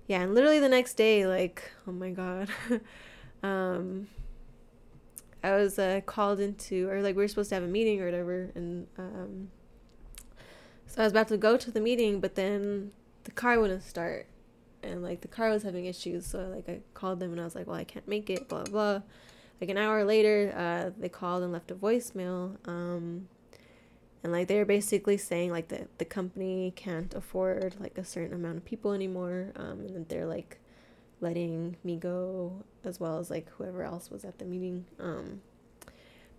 Yeah, 0.07 0.21
and 0.21 0.33
literally 0.33 0.59
the 0.59 0.69
next 0.69 0.93
day, 0.93 1.27
like, 1.27 1.71
oh 1.87 1.91
my 1.91 2.11
god. 2.11 2.49
um 3.43 4.07
I 5.43 5.51
was 5.55 5.77
uh, 5.77 6.01
called 6.05 6.39
into 6.39 6.89
or 6.89 7.01
like 7.01 7.15
we 7.15 7.23
were 7.23 7.27
supposed 7.27 7.49
to 7.49 7.55
have 7.55 7.63
a 7.63 7.67
meeting 7.67 8.01
or 8.01 8.05
whatever 8.05 8.49
and 8.55 8.87
um 8.97 9.49
so 10.87 11.01
I 11.01 11.03
was 11.03 11.11
about 11.11 11.27
to 11.27 11.37
go 11.37 11.57
to 11.57 11.69
the 11.69 11.81
meeting, 11.81 12.21
but 12.21 12.35
then 12.35 12.91
the 13.25 13.31
car 13.31 13.59
wouldn't 13.59 13.83
start. 13.83 14.25
And 14.87 15.03
like 15.03 15.21
the 15.21 15.27
car 15.27 15.49
was 15.49 15.63
having 15.63 15.85
issues. 15.85 16.25
So 16.25 16.51
like 16.53 16.69
I 16.69 16.79
called 16.93 17.19
them 17.19 17.31
and 17.31 17.41
I 17.41 17.43
was 17.43 17.55
like, 17.55 17.67
well, 17.67 17.75
I 17.75 17.83
can't 17.83 18.07
make 18.07 18.29
it, 18.29 18.47
blah, 18.47 18.63
blah. 18.63 19.01
Like 19.59 19.69
an 19.69 19.77
hour 19.77 20.03
later, 20.03 20.53
uh, 20.55 20.91
they 20.99 21.09
called 21.09 21.43
and 21.43 21.51
left 21.51 21.71
a 21.71 21.75
voicemail. 21.75 22.57
Um, 22.67 23.27
and 24.23 24.31
like 24.31 24.47
they're 24.47 24.65
basically 24.65 25.17
saying 25.17 25.51
like 25.51 25.69
the, 25.69 25.87
the 25.97 26.05
company 26.05 26.73
can't 26.75 27.13
afford 27.13 27.75
like 27.79 27.97
a 27.97 28.03
certain 28.03 28.33
amount 28.33 28.57
of 28.57 28.65
people 28.65 28.93
anymore. 28.93 29.51
Um, 29.55 29.81
and 29.81 29.95
that 29.95 30.09
they're 30.09 30.25
like 30.25 30.59
letting 31.21 31.77
me 31.83 31.95
go 31.97 32.63
as 32.83 32.99
well 32.99 33.17
as 33.19 33.29
like 33.29 33.49
whoever 33.57 33.83
else 33.83 34.11
was 34.11 34.23
at 34.23 34.39
the 34.39 34.45
meeting. 34.45 34.85
Um, 34.99 35.41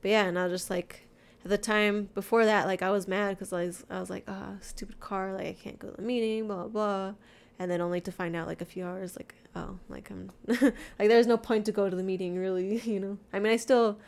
but 0.00 0.10
yeah, 0.10 0.26
and 0.26 0.38
I 0.38 0.44
was 0.44 0.52
just 0.52 0.70
like, 0.70 1.08
at 1.44 1.50
the 1.50 1.58
time 1.58 2.08
before 2.14 2.44
that, 2.44 2.66
like 2.66 2.82
I 2.82 2.90
was 2.90 3.08
mad 3.08 3.30
because 3.30 3.52
I 3.52 3.66
was 3.66 3.84
I 3.90 4.00
was 4.00 4.10
like, 4.10 4.24
ah, 4.28 4.50
oh, 4.52 4.58
stupid 4.60 5.00
car, 5.00 5.32
like 5.32 5.46
I 5.46 5.52
can't 5.52 5.78
go 5.78 5.88
to 5.88 5.96
the 5.96 6.02
meeting, 6.02 6.46
blah 6.46 6.66
blah, 6.66 7.14
and 7.58 7.70
then 7.70 7.80
only 7.80 8.00
to 8.00 8.12
find 8.12 8.36
out 8.36 8.46
like 8.46 8.60
a 8.60 8.64
few 8.64 8.84
hours, 8.84 9.16
like 9.16 9.34
oh, 9.56 9.78
like 9.88 10.10
I'm 10.10 10.30
like 10.98 11.08
there's 11.08 11.26
no 11.26 11.36
point 11.36 11.66
to 11.66 11.72
go 11.72 11.90
to 11.90 11.96
the 11.96 12.02
meeting 12.02 12.38
really, 12.38 12.78
you 12.84 13.00
know. 13.00 13.18
I 13.32 13.38
mean, 13.38 13.52
I 13.52 13.56
still, 13.56 13.98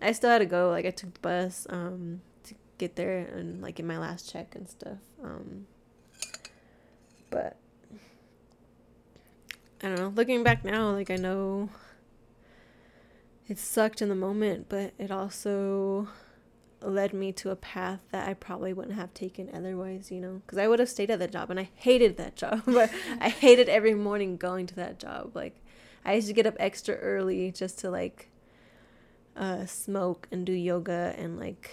I 0.00 0.12
still 0.12 0.30
had 0.30 0.38
to 0.38 0.46
go. 0.46 0.70
Like 0.70 0.86
I 0.86 0.90
took 0.90 1.14
the 1.14 1.20
bus 1.20 1.66
um 1.70 2.20
to 2.44 2.54
get 2.78 2.96
there 2.96 3.18
and 3.18 3.62
like 3.62 3.80
in 3.80 3.86
my 3.86 3.98
last 3.98 4.30
check 4.30 4.54
and 4.54 4.68
stuff. 4.68 4.98
Um, 5.22 5.66
but 7.30 7.56
I 9.82 9.88
don't 9.88 9.96
know. 9.98 10.12
Looking 10.14 10.42
back 10.42 10.64
now, 10.64 10.90
like 10.90 11.10
I 11.10 11.16
know 11.16 11.70
it 13.48 13.58
sucked 13.58 14.02
in 14.02 14.08
the 14.08 14.14
moment, 14.14 14.66
but 14.68 14.92
it 14.98 15.10
also 15.10 16.08
led 16.82 17.12
me 17.12 17.32
to 17.32 17.50
a 17.50 17.56
path 17.56 18.00
that 18.10 18.28
I 18.28 18.34
probably 18.34 18.72
wouldn't 18.72 18.96
have 18.96 19.12
taken 19.12 19.50
otherwise, 19.52 20.10
you 20.10 20.20
know, 20.20 20.40
because 20.44 20.58
I 20.58 20.66
would 20.66 20.78
have 20.78 20.88
stayed 20.88 21.10
at 21.10 21.18
that 21.18 21.32
job 21.32 21.50
and 21.50 21.60
I 21.60 21.68
hated 21.74 22.16
that 22.16 22.36
job, 22.36 22.62
but 22.66 22.90
I 23.20 23.28
hated 23.28 23.68
every 23.68 23.94
morning 23.94 24.36
going 24.36 24.66
to 24.68 24.74
that 24.76 24.98
job. 24.98 25.32
Like, 25.34 25.56
I 26.04 26.14
used 26.14 26.28
to 26.28 26.32
get 26.32 26.46
up 26.46 26.56
extra 26.58 26.94
early 26.94 27.50
just 27.52 27.78
to 27.80 27.90
like 27.90 28.30
uh, 29.36 29.66
smoke 29.66 30.28
and 30.30 30.46
do 30.46 30.52
yoga 30.52 31.14
and 31.18 31.38
like, 31.38 31.70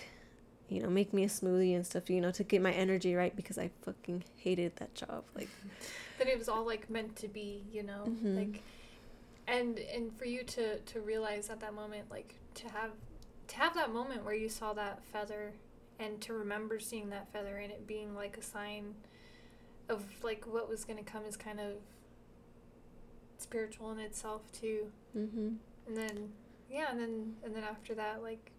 you 0.69 0.81
know, 0.81 0.89
make 0.89 1.13
me 1.13 1.23
a 1.23 1.27
smoothie 1.27 1.75
and 1.75 1.85
stuff, 1.85 2.09
you 2.09 2.19
know, 2.19 2.31
to 2.31 2.43
get 2.43 2.61
my 2.61 2.73
energy 2.73 3.15
right 3.15 3.35
because 3.35 3.57
I 3.57 3.71
fucking 3.83 4.25
hated 4.35 4.75
that 4.77 4.93
job. 4.95 5.23
Like, 5.35 5.49
but 6.17 6.27
it 6.27 6.37
was 6.37 6.49
all 6.49 6.65
like 6.65 6.89
meant 6.89 7.15
to 7.17 7.27
be, 7.27 7.63
you 7.71 7.83
know, 7.83 8.03
mm-hmm. 8.07 8.37
like, 8.37 8.63
and 9.47 9.79
and 9.79 10.13
for 10.17 10.25
you 10.25 10.43
to 10.43 10.79
to 10.79 10.99
realize 10.99 11.49
at 11.49 11.61
that 11.61 11.73
moment, 11.73 12.11
like 12.11 12.35
to 12.55 12.67
have 12.69 12.91
to 13.47 13.55
have 13.57 13.73
that 13.75 13.93
moment 13.93 14.23
where 14.23 14.33
you 14.33 14.49
saw 14.49 14.73
that 14.73 15.03
feather 15.11 15.53
and 15.99 16.21
to 16.21 16.33
remember 16.33 16.79
seeing 16.79 17.09
that 17.09 17.31
feather 17.31 17.57
and 17.57 17.71
it 17.71 17.87
being 17.87 18.15
like 18.15 18.37
a 18.37 18.41
sign 18.41 18.93
of 19.89 20.03
like 20.23 20.45
what 20.45 20.69
was 20.69 20.83
going 20.85 20.97
to 20.97 21.09
come 21.09 21.23
is 21.25 21.37
kind 21.37 21.59
of 21.59 21.73
spiritual 23.37 23.91
in 23.91 23.99
itself 23.99 24.41
too 24.51 24.87
mm-hmm. 25.15 25.49
and 25.87 25.97
then 25.97 26.29
yeah 26.69 26.91
and 26.91 26.99
then 26.99 27.33
and 27.43 27.55
then 27.55 27.63
after 27.63 27.93
that 27.93 28.21
like 28.21 28.51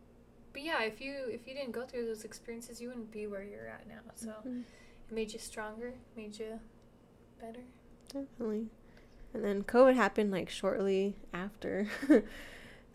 but 0.52 0.62
yeah, 0.62 0.82
if 0.82 1.00
you 1.00 1.14
if 1.28 1.46
you 1.46 1.54
didn't 1.54 1.72
go 1.72 1.84
through 1.84 2.06
those 2.06 2.24
experiences, 2.24 2.80
you 2.80 2.88
wouldn't 2.88 3.10
be 3.10 3.26
where 3.26 3.44
you're 3.44 3.68
at 3.68 3.86
now. 3.86 4.00
So 4.14 4.34
Mhm. 4.44 4.64
it 5.08 5.14
made 5.14 5.32
you 5.32 5.38
stronger, 5.38 5.94
made 6.16 6.38
you 6.38 6.60
better. 7.40 7.62
Definitely. 8.08 8.68
And 9.34 9.44
then 9.44 9.62
COVID 9.62 9.94
happened 9.94 10.30
like 10.32 10.48
shortly 10.48 11.16
after. 11.32 11.86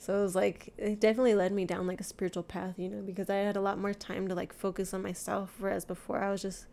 so 0.03 0.19
it 0.19 0.21
was 0.21 0.35
like 0.35 0.73
it 0.77 0.99
definitely 0.99 1.33
led 1.35 1.51
me 1.53 1.65
down 1.65 1.87
like 1.87 2.01
a 2.01 2.03
spiritual 2.03 2.43
path, 2.43 2.73
you 2.77 2.89
know, 2.89 3.01
because 3.01 3.29
I 3.29 3.35
had 3.37 3.55
a 3.55 3.61
lot 3.61 3.77
more 3.79 3.93
time 3.93 4.27
to 4.27 4.35
like 4.35 4.53
focus 4.53 4.93
on 4.93 5.01
myself 5.01 5.53
whereas 5.59 5.85
before 5.85 6.21
I 6.21 6.29
was 6.31 6.41
just 6.41 6.65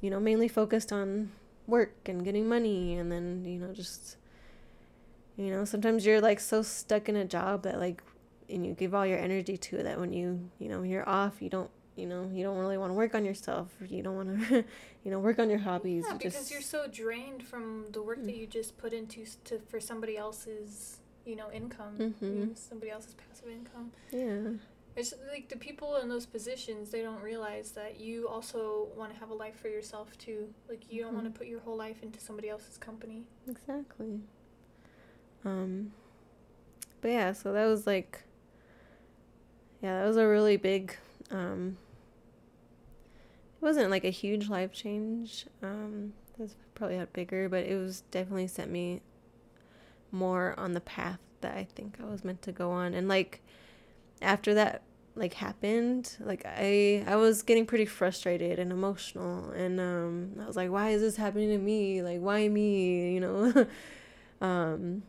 you 0.00 0.10
know, 0.10 0.20
mainly 0.20 0.48
focused 0.48 0.92
on 0.92 1.30
work 1.66 1.94
and 2.06 2.24
getting 2.24 2.48
money 2.48 2.96
and 2.96 3.10
then, 3.12 3.44
you 3.44 3.58
know, 3.58 3.72
just 3.72 4.16
you 5.36 5.50
know, 5.50 5.64
sometimes 5.64 6.06
you're 6.06 6.20
like 6.20 6.40
so 6.40 6.62
stuck 6.62 7.08
in 7.08 7.16
a 7.16 7.24
job 7.24 7.62
that 7.64 7.78
like 7.78 8.02
and 8.48 8.64
you 8.66 8.72
give 8.72 8.94
all 8.94 9.06
your 9.06 9.18
energy 9.18 9.56
to 9.56 9.76
it 9.78 9.82
that 9.84 9.98
when 9.98 10.12
you, 10.12 10.50
you 10.58 10.68
know, 10.68 10.82
you're 10.82 11.08
off, 11.08 11.40
you 11.40 11.48
don't 11.48 11.70
you 11.96 12.06
know, 12.06 12.28
you 12.32 12.42
don't 12.42 12.58
really 12.58 12.76
want 12.76 12.90
to 12.90 12.94
work 12.94 13.14
on 13.14 13.24
yourself. 13.24 13.68
You 13.88 14.02
don't 14.02 14.16
want 14.16 14.48
to, 14.48 14.64
you 15.04 15.10
know, 15.12 15.20
work 15.20 15.38
on 15.38 15.48
your 15.48 15.60
hobbies. 15.60 16.04
Yeah, 16.06 16.14
you 16.14 16.18
because 16.18 16.34
just, 16.34 16.50
you're 16.50 16.60
so 16.60 16.86
drained 16.88 17.44
from 17.44 17.86
the 17.92 18.02
work 18.02 18.20
that 18.24 18.34
Mm. 18.34 18.38
you 18.38 18.46
just 18.46 18.76
put 18.78 18.92
into 18.92 19.24
to 19.44 19.60
for 19.60 19.78
somebody 19.80 20.16
else's, 20.16 20.98
you 21.24 21.36
know, 21.36 21.50
income, 21.50 21.96
Mhm. 21.98 22.14
you 22.22 22.46
know, 22.46 22.54
somebody 22.54 22.90
else's 22.90 23.14
passive 23.14 23.48
income. 23.48 23.92
yeah. 24.10 24.52
It's 24.96 25.12
like 25.28 25.48
the 25.48 25.56
people 25.56 25.96
in 25.96 26.08
those 26.08 26.24
positions, 26.24 26.90
they 26.90 27.02
don't 27.02 27.20
realize 27.20 27.72
that 27.72 27.98
you 27.98 28.28
also 28.28 28.88
want 28.96 29.12
to 29.12 29.18
have 29.18 29.30
a 29.30 29.34
life 29.34 29.56
for 29.58 29.66
yourself 29.68 30.16
too. 30.18 30.54
Like 30.68 30.92
you 30.92 31.02
don't 31.02 31.14
want 31.14 31.26
to 31.26 31.36
put 31.36 31.48
your 31.48 31.58
whole 31.60 31.76
life 31.76 32.00
into 32.02 32.20
somebody 32.20 32.48
else's 32.48 32.78
company. 32.78 33.24
Exactly. 33.48 34.20
Um 35.44 35.92
but 37.00 37.10
yeah, 37.10 37.32
so 37.32 37.52
that 37.52 37.66
was 37.66 37.86
like 37.88 38.22
yeah, 39.82 40.00
that 40.00 40.06
was 40.06 40.16
a 40.16 40.28
really 40.28 40.56
big 40.56 40.96
um 41.32 41.76
it 43.60 43.64
wasn't 43.64 43.90
like 43.90 44.04
a 44.04 44.10
huge 44.10 44.48
life 44.48 44.72
change. 44.72 45.46
Um 45.62 46.12
that's 46.38 46.54
probably 46.76 46.96
had 46.98 47.12
bigger, 47.12 47.48
but 47.48 47.64
it 47.64 47.76
was 47.76 48.02
definitely 48.12 48.46
sent 48.46 48.70
me 48.70 49.00
more 50.14 50.54
on 50.56 50.72
the 50.72 50.80
path 50.80 51.18
that 51.40 51.56
I 51.56 51.66
think 51.74 51.98
I 52.00 52.06
was 52.06 52.24
meant 52.24 52.42
to 52.42 52.52
go 52.52 52.70
on. 52.70 52.94
And 52.94 53.08
like 53.08 53.42
after 54.22 54.54
that 54.54 54.82
like 55.16 55.34
happened, 55.34 56.16
like 56.20 56.44
I 56.46 57.04
I 57.06 57.16
was 57.16 57.42
getting 57.42 57.66
pretty 57.66 57.84
frustrated 57.84 58.58
and 58.58 58.72
emotional 58.72 59.50
and 59.50 59.78
um 59.78 60.32
I 60.40 60.46
was 60.46 60.56
like 60.56 60.70
why 60.70 60.90
is 60.90 61.02
this 61.02 61.16
happening 61.16 61.50
to 61.50 61.58
me? 61.58 62.02
Like 62.02 62.20
why 62.20 62.48
me, 62.48 63.14
you 63.14 63.20
know? 63.20 63.66
um 64.40 65.02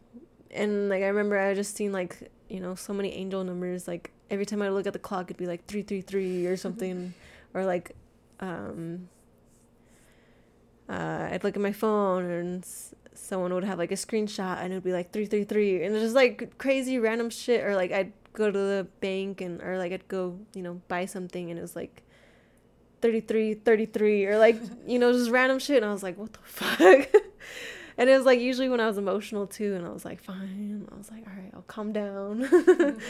and 0.52 0.90
like 0.90 1.04
I 1.04 1.08
remember 1.08 1.40
I 1.40 1.54
just 1.54 1.76
seen 1.76 1.92
like, 1.92 2.32
you 2.50 2.60
know, 2.60 2.76
so 2.76 2.94
many 2.94 3.14
angel 3.14 3.44
numbers 3.44 3.88
like 3.88 4.12
every 4.30 4.46
time 4.46 4.62
I 4.62 4.70
look 4.70 4.88
at 4.88 4.94
the 4.94 5.00
clock 5.00 5.26
it'd 5.26 5.38
be 5.38 5.48
like 5.48 5.66
333 5.66 6.48
or 6.48 6.58
something 6.66 7.14
or 7.54 7.66
like 7.66 7.96
um 8.40 9.10
uh, 10.88 11.30
I'd 11.32 11.44
look 11.44 11.56
at 11.56 11.62
my 11.62 11.72
phone 11.72 12.26
and 12.26 12.68
someone 13.18 13.54
would 13.54 13.64
have 13.64 13.78
like 13.78 13.92
a 13.92 13.96
screenshot 13.96 14.60
and 14.60 14.72
it 14.72 14.76
would 14.78 14.84
be 14.84 14.94
like 14.94 15.12
333 15.12 15.84
and 15.84 15.96
it's 15.96 16.04
just 16.04 16.16
like 16.16 16.58
crazy 16.58 17.00
random 17.00 17.30
shit 17.30 17.64
or 17.64 17.76
like 17.76 17.92
I'd 17.92 18.12
go 18.34 18.52
to 18.52 18.58
the 18.58 18.88
bank 19.00 19.42
and 19.42 19.62
or 19.62 19.78
like 19.78 19.92
I'd 19.92 20.08
go 20.08 20.38
you 20.54 20.62
know 20.62 20.82
buy 20.88 21.06
something 21.06 21.50
and 21.50 21.58
it 21.58 21.62
was 21.62 21.76
like 21.76 22.04
33 23.02 23.54
33 23.56 24.26
or 24.26 24.38
like 24.38 24.60
you 24.88 25.00
know 25.00 25.12
just 25.14 25.30
random 25.32 25.60
shit 25.60 25.78
and 25.78 25.86
I 25.86 25.92
was 25.94 26.04
like 26.04 26.18
what 26.18 26.34
the 26.34 26.40
fuck? 26.44 27.08
And 27.98 28.10
it 28.10 28.18
was 28.18 28.26
like 28.26 28.40
usually 28.42 28.68
when 28.68 28.82
I 28.82 28.88
was 28.88 28.98
emotional 28.98 29.48
too 29.48 29.76
and 29.76 29.86
I 29.86 29.90
was 29.90 30.04
like 30.04 30.22
fine 30.22 30.88
I 30.92 30.98
was 30.98 31.10
like 31.12 31.26
all 31.28 31.34
right 31.34 31.52
I'll 31.54 31.62
calm 31.64 31.94
down. 31.94 32.48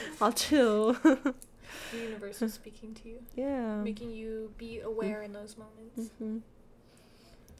I'll 0.22 0.32
chill. 0.34 0.94
The 0.94 1.98
universe 2.00 2.40
was 2.40 2.54
speaking 2.54 2.94
to 2.94 3.10
you, 3.10 3.18
yeah. 3.36 3.82
Making 3.82 4.12
you 4.12 4.52
be 4.58 4.80
aware 4.82 5.24
in 5.24 5.34
those 5.34 5.56
moments. 5.58 6.12
hmm 6.20 6.38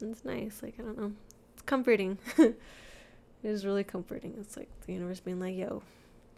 It's 0.00 0.24
nice. 0.24 0.62
Like 0.62 0.74
I 0.78 0.82
don't 0.82 0.96
know, 0.96 1.12
comforting. 1.66 2.18
it 2.38 2.56
is 3.42 3.66
really 3.66 3.84
comforting. 3.84 4.34
It's 4.40 4.56
like 4.56 4.68
the 4.86 4.92
universe 4.92 5.20
being 5.20 5.40
like, 5.40 5.56
"Yo, 5.56 5.82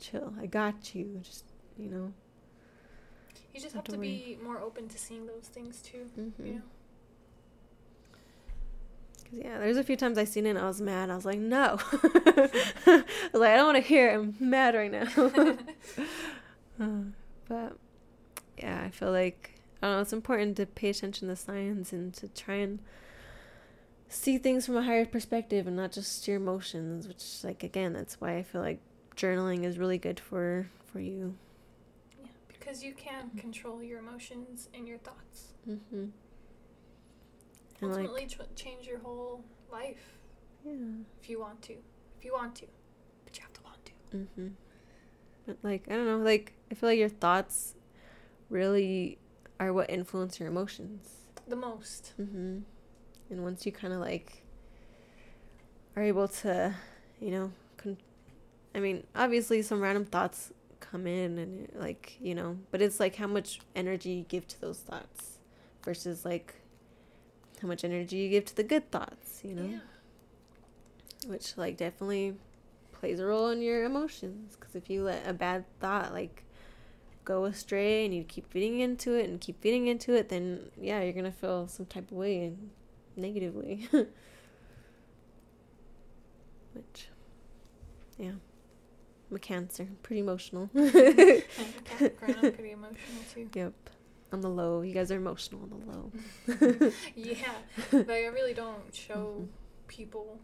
chill. 0.01 0.35
I 0.41 0.47
got 0.47 0.95
you. 0.95 1.21
Just 1.23 1.45
you 1.79 1.89
know." 1.89 2.13
You 3.55 3.61
just 3.61 3.75
have 3.75 3.85
to 3.85 3.97
worry. 3.97 4.37
be 4.39 4.39
more 4.43 4.61
open 4.61 4.89
to 4.89 4.99
seeing 4.99 5.27
those 5.27 5.45
things 5.45 5.81
too. 5.83 6.07
Mm-hmm. 6.19 6.47
You 6.47 6.53
know. 6.55 6.63
Cause 9.25 9.41
yeah, 9.45 9.59
there's 9.59 9.77
a 9.77 9.85
few 9.85 9.97
times 9.97 10.17
I 10.17 10.25
seen 10.25 10.47
it 10.47 10.51
and 10.51 10.59
I 10.59 10.67
was 10.67 10.81
mad. 10.81 11.11
I 11.11 11.17
was 11.17 11.25
like, 11.25 11.39
"No," 11.39 11.79
I 11.93 12.45
was 12.87 13.03
like, 13.35 13.51
"I 13.51 13.57
don't 13.57 13.67
want 13.67 13.77
to 13.77 13.83
hear. 13.83 14.11
It. 14.11 14.15
I'm 14.15 14.35
mad 14.41 14.75
right 14.75 14.91
now." 14.91 15.07
Uh, 16.81 17.11
but 17.49 17.77
yeah, 18.57 18.83
I 18.85 18.91
feel 18.91 19.11
like 19.11 19.59
I 19.83 19.89
don't 19.89 19.97
know. 19.97 20.01
It's 20.01 20.13
important 20.13 20.57
to 20.59 20.67
pay 20.67 20.91
attention 20.91 21.27
to 21.27 21.35
signs 21.35 21.93
and 21.93 22.15
to 22.15 22.29
try 22.29 22.55
and 22.55 22.79
see 24.09 24.39
things 24.39 24.67
from 24.67 24.77
a 24.77 24.83
higher 24.83 25.07
perspective 25.07 25.67
and 25.67 25.77
not 25.77 25.93
just 25.93 26.27
your 26.27 26.37
emotions. 26.37 27.07
Which, 27.07 27.45
like, 27.45 27.63
again, 27.63 27.93
that's 27.93 28.21
why 28.21 28.37
I 28.37 28.43
feel 28.43 28.61
like 28.61 28.81
journaling 29.17 29.65
is 29.65 29.79
really 29.79 29.99
good 29.99 30.21
for 30.21 30.69
for 30.93 31.01
you. 31.01 31.35
Yeah, 32.21 32.29
because 32.49 32.83
you 32.83 32.95
can 32.95 33.31
control 33.37 33.83
your 33.83 33.99
emotions 33.99 34.69
and 34.75 34.89
your 34.89 34.99
thoughts. 34.99 35.55
Mm-hmm. 35.69 36.07
And 37.81 37.91
like, 37.93 38.07
Ultimately, 38.07 38.27
ch- 38.27 38.57
change 38.57 38.87
your 38.87 38.99
whole 38.99 39.45
life 39.71 40.19
yeah. 40.65 40.73
if 41.21 41.29
you 41.29 41.39
want 41.41 41.63
to. 41.63 41.75
If 42.19 42.25
you 42.25 42.33
want 42.33 42.57
to, 42.57 42.67
but 43.25 43.37
you 43.37 43.43
have 43.43 43.53
to 43.53 43.61
want 43.63 43.85
to. 43.85 44.17
Mm-hmm. 44.17 44.49
But 45.47 45.59
like, 45.63 45.85
I 45.89 45.95
don't 45.95 46.07
know. 46.07 46.19
Like, 46.19 46.55
I 46.71 46.75
feel 46.75 46.89
like 46.89 46.99
your 46.99 47.09
thoughts 47.09 47.75
really 48.51 49.19
are 49.61 49.73
what 49.73 49.91
influence 49.91 50.41
your 50.41 50.49
emotions. 50.49 51.09
The 51.47 51.57
most. 51.57 52.15
Mm-hmm. 52.21 52.59
And 53.31 53.43
once 53.43 53.67
you 53.67 53.73
kind 53.73 53.93
of 53.93 54.01
like 54.01 54.43
are 55.97 56.03
able 56.03 56.29
to, 56.29 56.75
you 57.21 57.31
know, 57.31 57.53
con- 57.77 57.99
I 58.75 58.81
mean, 58.81 59.05
obviously 59.15 59.63
some 59.63 59.81
random 59.81 60.05
thoughts 60.05 60.53
come 60.81 61.07
in 61.07 61.39
and 61.39 61.69
like, 61.75 62.17
you 62.21 62.35
know, 62.35 62.57
but 62.71 62.81
it's 62.81 63.01
like 63.01 63.17
how 63.17 63.27
much 63.27 63.61
energy 63.77 64.11
you 64.11 64.25
give 64.29 64.47
to 64.49 64.61
those 64.61 64.79
thoughts 64.79 65.39
versus 65.85 66.25
like 66.25 66.55
how 67.61 67.69
much 67.69 67.85
energy 67.85 68.17
you 68.17 68.29
give 68.31 68.45
to 68.47 68.57
the 68.57 68.63
good 68.63 68.91
thoughts, 68.91 69.41
you 69.45 69.55
know, 69.55 69.65
Yeah. 69.65 69.79
which 71.27 71.57
like 71.57 71.77
definitely 71.77 72.35
plays 72.93 73.21
a 73.21 73.27
role 73.27 73.49
in 73.49 73.61
your 73.63 73.85
emotions 73.85 74.57
because 74.57 74.75
if 74.75 74.89
you 74.91 75.03
let 75.05 75.27
a 75.27 75.33
bad 75.33 75.65
thought 75.81 76.13
like 76.13 76.43
go 77.25 77.45
astray 77.45 78.05
and 78.05 78.15
you 78.15 78.25
keep 78.25 78.51
feeding 78.51 78.81
into 78.81 79.13
it 79.15 79.29
and 79.29 79.41
keep 79.41 79.61
feeding 79.61 79.87
into 79.87 80.15
it 80.15 80.29
then 80.31 80.71
yeah 80.81 81.01
you're 81.03 81.13
gonna 81.13 81.31
feel 81.31 81.69
some 81.69 81.87
type 81.87 82.11
of 82.11 82.17
way 82.17 82.53
negatively. 83.19 83.89
Which 86.73 87.09
yeah. 88.19 88.33
I'm 89.31 89.37
a 89.37 89.39
cancer. 89.39 89.87
Pretty 90.03 90.21
emotional. 90.21 90.69
Capricorn, 90.75 92.37
I'm 92.43 92.53
pretty 92.53 92.71
emotional 92.73 93.23
too. 93.35 93.49
yep. 93.55 93.75
On 94.33 94.41
the 94.41 94.49
low. 94.49 94.83
You 94.83 94.93
guys 94.95 95.11
are 95.11 95.17
emotional 95.17 95.63
on 95.63 95.71
the 95.71 96.57
low. 96.77 96.91
Yeah, 97.15 97.55
but 97.91 98.11
I 98.11 98.27
really 98.27 98.55
don't 98.55 98.95
show 98.95 99.47
people 99.87 100.39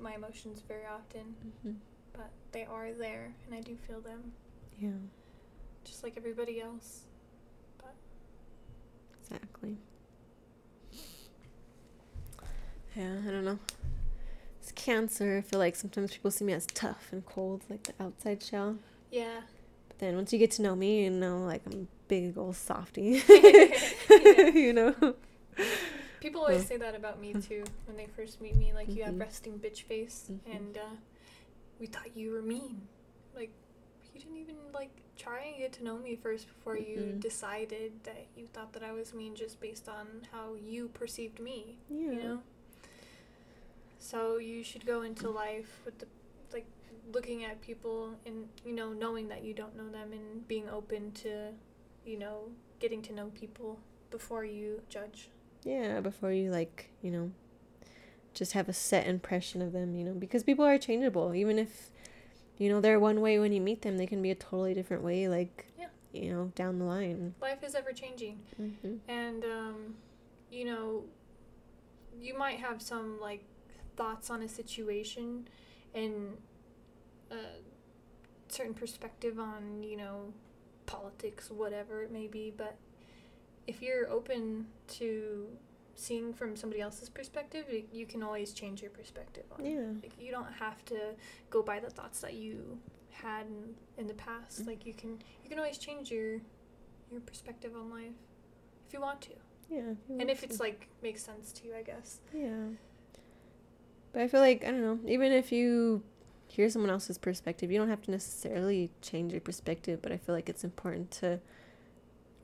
my 0.00 0.14
emotions 0.14 0.62
very 0.66 0.84
often, 0.86 1.34
Mhm. 1.66 1.76
but 2.12 2.30
they 2.52 2.64
are 2.64 2.92
there 2.92 3.34
and 3.46 3.54
I 3.54 3.60
do 3.60 3.76
feel 3.76 4.00
them. 4.00 4.32
Yeah. 4.78 4.90
Just 5.84 6.02
like 6.02 6.16
everybody 6.16 6.60
else. 6.60 7.04
But 7.78 7.94
Exactly 9.22 9.76
yeah 12.96 13.14
i 13.26 13.30
don't 13.30 13.44
know 13.44 13.58
it's 14.60 14.72
cancer 14.72 15.38
i 15.38 15.40
feel 15.40 15.58
like 15.58 15.76
sometimes 15.76 16.12
people 16.12 16.30
see 16.30 16.44
me 16.44 16.52
as 16.52 16.66
tough 16.66 17.08
and 17.12 17.24
cold 17.26 17.62
like 17.68 17.82
the 17.84 17.94
outside 18.02 18.42
shell 18.42 18.76
Yeah. 19.10 19.40
But 19.88 19.98
then 19.98 20.16
once 20.16 20.32
you 20.32 20.38
get 20.40 20.50
to 20.52 20.62
know 20.62 20.74
me, 20.74 21.04
you 21.04 21.10
know, 21.10 21.44
like 21.44 21.62
I'm 21.66 21.82
a 21.82 21.86
big 22.08 22.36
old 22.36 22.56
softy. 22.56 23.22
You 24.64 24.72
know? 24.72 24.94
People 26.20 26.40
always 26.40 26.62
Yeah. 26.62 26.66
say 26.68 26.76
that 26.78 26.94
about 26.96 27.20
me 27.20 27.32
too 27.34 27.62
when 27.86 27.96
they 27.96 28.06
first 28.16 28.40
meet 28.40 28.56
me. 28.56 28.72
Like, 28.74 28.88
you 28.88 29.04
have 29.04 29.14
Mhm. 29.14 29.20
resting 29.20 29.58
bitch 29.60 29.82
face, 29.82 30.26
Mhm. 30.30 30.56
and 30.56 30.76
uh, 30.78 30.96
we 31.78 31.86
thought 31.86 32.16
you 32.16 32.32
were 32.32 32.42
mean. 32.42 32.88
Like, 33.36 33.52
you 34.12 34.20
didn't 34.20 34.38
even 34.38 34.56
like 34.72 34.90
try 35.16 35.44
and 35.44 35.58
get 35.58 35.72
to 35.74 35.84
know 35.84 35.96
me 35.98 36.16
first 36.16 36.48
before 36.48 36.76
you 36.76 36.98
Mhm. 36.98 37.20
decided 37.20 37.92
that 38.02 38.26
you 38.36 38.48
thought 38.48 38.72
that 38.72 38.82
I 38.82 38.90
was 38.92 39.14
mean 39.14 39.36
just 39.36 39.60
based 39.60 39.88
on 39.88 40.26
how 40.32 40.54
you 40.54 40.88
perceived 40.88 41.38
me. 41.38 41.78
Yeah. 41.88 41.98
You 42.10 42.22
know. 42.22 42.42
So 44.04 44.36
you 44.36 44.62
should 44.62 44.84
go 44.84 45.00
into 45.00 45.30
life 45.30 45.80
with 45.86 45.98
the 45.98 46.06
like 46.52 46.66
looking 47.12 47.44
at 47.44 47.62
people 47.62 48.14
and 48.26 48.48
you 48.64 48.74
know 48.74 48.92
knowing 48.92 49.28
that 49.28 49.42
you 49.42 49.54
don't 49.54 49.74
know 49.76 49.88
them 49.88 50.12
and 50.12 50.46
being 50.46 50.68
open 50.68 51.10
to 51.12 51.48
you 52.04 52.18
know 52.18 52.50
getting 52.80 53.00
to 53.00 53.14
know 53.14 53.30
people 53.34 53.78
before 54.10 54.44
you 54.44 54.82
judge. 54.90 55.30
Yeah, 55.64 56.00
before 56.00 56.32
you 56.32 56.50
like, 56.50 56.90
you 57.00 57.10
know, 57.10 57.30
just 58.34 58.52
have 58.52 58.68
a 58.68 58.74
set 58.74 59.06
impression 59.06 59.62
of 59.62 59.72
them, 59.72 59.94
you 59.94 60.04
know, 60.04 60.12
because 60.12 60.42
people 60.42 60.66
are 60.66 60.76
changeable. 60.76 61.34
Even 61.34 61.58
if, 61.58 61.90
you 62.58 62.68
know, 62.68 62.82
they're 62.82 63.00
one 63.00 63.22
way 63.22 63.38
when 63.38 63.52
you 63.52 63.60
meet 63.62 63.80
them, 63.80 63.96
they 63.96 64.06
can 64.06 64.20
be 64.20 64.30
a 64.30 64.34
totally 64.34 64.74
different 64.74 65.02
way, 65.02 65.26
like, 65.26 65.66
Yeah. 65.78 65.86
you 66.12 66.30
know, 66.30 66.52
down 66.54 66.78
the 66.78 66.84
line. 66.84 67.34
Life 67.40 67.64
is 67.64 67.74
ever 67.74 67.92
changing. 67.92 68.40
Mm-hmm. 68.60 68.96
And, 69.08 69.44
um, 69.44 69.94
you 70.52 70.66
know, 70.66 71.04
you 72.20 72.36
might 72.36 72.60
have 72.60 72.82
some, 72.82 73.18
like, 73.18 73.42
thoughts 73.96 74.30
on 74.30 74.42
a 74.42 74.48
situation 74.48 75.48
and 75.94 76.36
a 77.30 77.36
certain 78.48 78.74
perspective 78.74 79.38
on, 79.38 79.82
you 79.82 79.96
know, 79.96 80.32
politics, 80.86 81.50
whatever 81.50 82.02
it 82.02 82.10
may 82.12 82.26
be. 82.26 82.52
But 82.56 82.76
if 83.66 83.80
you're 83.82 84.08
open 84.10 84.66
to 84.88 85.46
seeing 85.96 86.32
from 86.32 86.56
somebody 86.56 86.80
else's 86.80 87.08
perspective, 87.08 87.64
you 87.92 88.04
can 88.06 88.22
always 88.22 88.52
change 88.52 88.82
your 88.82 88.90
perspective 88.90 89.44
on 89.56 89.64
it. 89.64 89.72
Yeah. 89.72 89.86
Like, 90.02 90.12
you 90.20 90.30
don't 90.32 90.52
have 90.54 90.84
to 90.86 91.14
go 91.50 91.62
by 91.62 91.78
the 91.80 91.88
thoughts 91.90 92.20
that 92.20 92.34
you 92.34 92.78
had 93.12 93.46
in, 93.46 93.74
in 93.96 94.06
the 94.08 94.14
past. 94.14 94.62
Mhm. 94.62 94.66
Like, 94.66 94.84
you 94.86 94.92
can 94.92 95.18
you 95.42 95.48
can 95.48 95.58
always 95.58 95.78
change 95.78 96.10
your 96.10 96.40
your 97.12 97.20
perspective 97.20 97.72
on 97.76 97.90
life 97.90 98.16
if 98.86 98.92
you 98.92 99.00
want 99.00 99.20
to. 99.22 99.30
Yeah. 99.70 99.92
if 100.08 100.20
And 100.20 100.30
if 100.30 100.40
to. 100.40 100.46
it's 100.46 100.60
like 100.60 100.88
makes 101.02 101.22
sense 101.22 101.52
to 101.52 101.66
you, 101.68 101.74
I 101.76 101.82
guess. 101.82 102.20
Yeah. 102.34 102.66
But 104.14 104.22
I 104.22 104.28
feel 104.28 104.40
like, 104.40 104.64
I 104.64 104.70
don't 104.70 104.80
know, 104.80 104.98
even 105.06 105.32
if 105.32 105.52
you 105.52 106.02
hear 106.46 106.70
someone 106.70 106.90
else's 106.90 107.18
perspective, 107.18 107.70
you 107.70 107.78
don't 107.78 107.88
have 107.90 108.00
to 108.02 108.10
necessarily 108.12 108.90
change 109.02 109.32
your 109.32 109.40
perspective, 109.42 110.00
but 110.00 110.12
I 110.12 110.16
feel 110.16 110.34
like 110.34 110.48
it's 110.48 110.64
important 110.64 111.10
to 111.12 111.40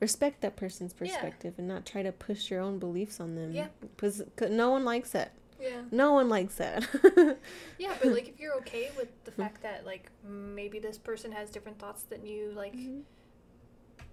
respect 0.01 0.41
that 0.41 0.55
person's 0.57 0.91
Yeah. 0.93 0.97
perspective 1.07 1.53
and 1.57 1.67
not 1.67 1.85
try 1.85 2.03
to 2.03 2.11
push 2.11 2.51
your 2.51 2.59
own 2.61 2.77
beliefs 2.77 3.19
on 3.21 3.35
them. 3.35 3.53
Yeah. 3.53 3.67
Because 3.79 4.21
no 4.49 4.69
one 4.69 4.83
likes 4.83 5.11
that. 5.11 5.31
Yeah. 5.61 5.83
No 5.91 6.11
one 6.13 6.27
likes 6.27 6.55
that. 6.55 6.87
Yeah, 7.79 7.93
but 8.01 8.11
like 8.11 8.27
if 8.27 8.39
you're 8.39 8.55
okay 8.57 8.89
with 8.97 9.07
the 9.23 9.31
Mm-hmm. 9.31 9.41
fact 9.41 9.63
that 9.63 9.85
like 9.85 10.11
maybe 10.27 10.77
this 10.79 10.97
person 10.97 11.31
has 11.31 11.49
different 11.49 11.79
thoughts 11.79 12.03
than 12.03 12.25
you, 12.25 12.51
like 12.55 12.75
Mhm. 12.75 13.03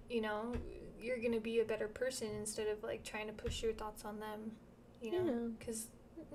you 0.09 0.21
know, 0.21 0.53
you're 1.01 1.17
gonna 1.17 1.39
be 1.39 1.59
a 1.59 1.65
better 1.65 1.87
person 1.87 2.29
instead 2.39 2.67
of 2.67 2.81
like 2.83 3.03
trying 3.03 3.27
to 3.27 3.33
push 3.33 3.61
your 3.63 3.73
thoughts 3.73 4.05
on 4.05 4.19
them. 4.19 4.51
You 5.01 5.11
know, 5.11 5.25
Yeah. 5.25 5.47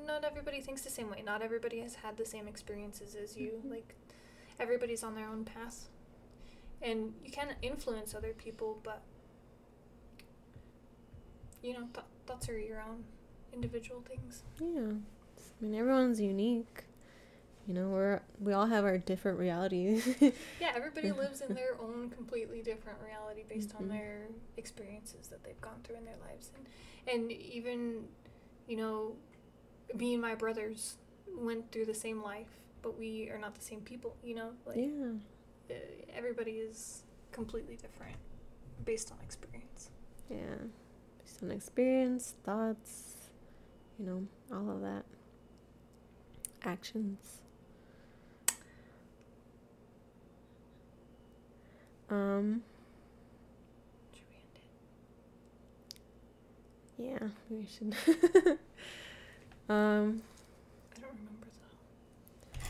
Not 0.07 0.25
everybody 0.25 0.61
thinks 0.61 0.83
the 0.83 0.91
same 0.91 1.11
way. 1.11 1.23
Not 1.25 1.43
everybody 1.43 1.81
has 1.81 1.95
had 1.97 2.17
the 2.17 2.25
same 2.27 2.47
experiences 2.49 3.15
as 3.15 3.37
you. 3.37 3.63
Mhm. 3.65 3.71
Like 3.71 3.95
everybody's 4.59 5.03
on 5.03 5.15
their 5.15 5.29
own 5.29 5.45
path, 5.45 5.89
and 6.83 7.15
you 7.25 7.31
can 7.31 7.55
influence 7.63 8.15
other 8.15 8.33
people, 8.35 8.81
but 8.83 9.03
you 11.63 11.73
know, 11.73 11.89
th- 11.95 12.07
thoughts 12.27 12.49
are 12.49 12.59
your 12.59 12.81
own 12.81 13.05
individual 13.53 14.03
things. 14.03 14.43
Yeah. 14.61 14.93
I 15.61 15.65
mean, 15.65 15.75
everyone's 15.75 16.21
unique. 16.21 16.85
You 17.67 17.73
know, 17.73 17.89
we're 17.89 18.21
we 18.41 18.53
all 18.53 18.67
have 18.67 18.85
our 18.85 18.99
different 18.99 19.39
realities. 19.39 20.07
Yeah, 20.61 20.73
everybody 20.75 21.11
lives 21.25 21.41
in 21.41 21.55
their 21.55 21.81
own 21.81 22.11
completely 22.11 22.61
different 22.61 22.99
reality 23.03 23.45
based 23.49 23.75
on 23.75 23.85
Mhm. 23.85 23.89
their 23.91 24.27
experiences 24.59 25.29
that 25.29 25.43
they've 25.45 25.61
gone 25.61 25.81
through 25.83 25.97
in 25.97 26.05
their 26.05 26.19
lives, 26.29 26.51
and 26.57 26.67
and 27.07 27.33
even, 27.33 28.09
you 28.69 28.77
know, 28.77 29.17
me 29.95 30.15
and 30.15 30.23
my 30.23 30.35
brothers 30.35 30.97
went 31.37 31.71
through 31.73 31.87
the 31.87 31.95
same 31.95 32.23
life, 32.23 32.49
but 32.83 32.99
we 32.99 33.29
are 33.31 33.39
not 33.39 33.55
the 33.55 33.65
same 33.65 33.81
people. 33.81 34.17
You 34.25 34.37
know, 34.37 34.51
like 34.67 34.77
yeah. 34.77 35.13
uh, 35.71 35.75
everybody 36.15 36.53
is 36.53 37.03
completely 37.33 37.77
different 37.77 38.17
based 38.85 39.11
on 39.13 39.19
experience. 39.23 39.91
Yeah. 40.31 40.37
Based 41.23 41.43
on 41.43 41.51
experience, 41.51 42.35
thoughts, 42.45 43.31
you 43.99 44.07
know, 44.07 44.27
all 44.53 44.71
of 44.71 44.81
that. 44.83 45.05
Actions. 46.63 47.41
Um, 52.11 52.63
Should 54.13 54.25
we 54.29 54.37
end 57.09 57.19
it? 57.19 57.23
yeah, 57.23 57.29
we 57.51 57.67
should. 57.67 58.59
um, 59.69 60.23
I 60.97 61.01
don't 61.01 61.11
remember 61.13 61.47
though. 62.53 62.61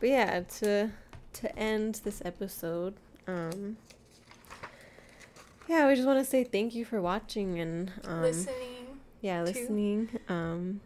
but 0.00 0.08
yeah, 0.08 0.40
to 0.58 0.90
to 1.34 1.58
end 1.58 2.00
this 2.04 2.20
episode, 2.24 2.94
um 3.26 3.76
yeah, 5.68 5.86
we 5.88 5.94
just 5.94 6.06
want 6.06 6.18
to 6.18 6.24
say 6.24 6.44
thank 6.44 6.74
you 6.74 6.84
for 6.84 7.00
watching 7.00 7.58
and 7.60 7.92
um 8.04 8.22
Listening. 8.22 8.98
yeah 9.20 9.38
too. 9.40 9.44
listening 9.46 10.08
um 10.28 10.80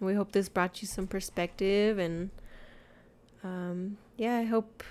we 0.00 0.14
hope 0.14 0.30
this 0.32 0.48
brought 0.48 0.80
you 0.80 0.86
some 0.86 1.06
perspective 1.08 1.98
and 1.98 2.30
um 3.42 3.96
yeah 4.16 4.36
i 4.36 4.44
hope 4.44 4.84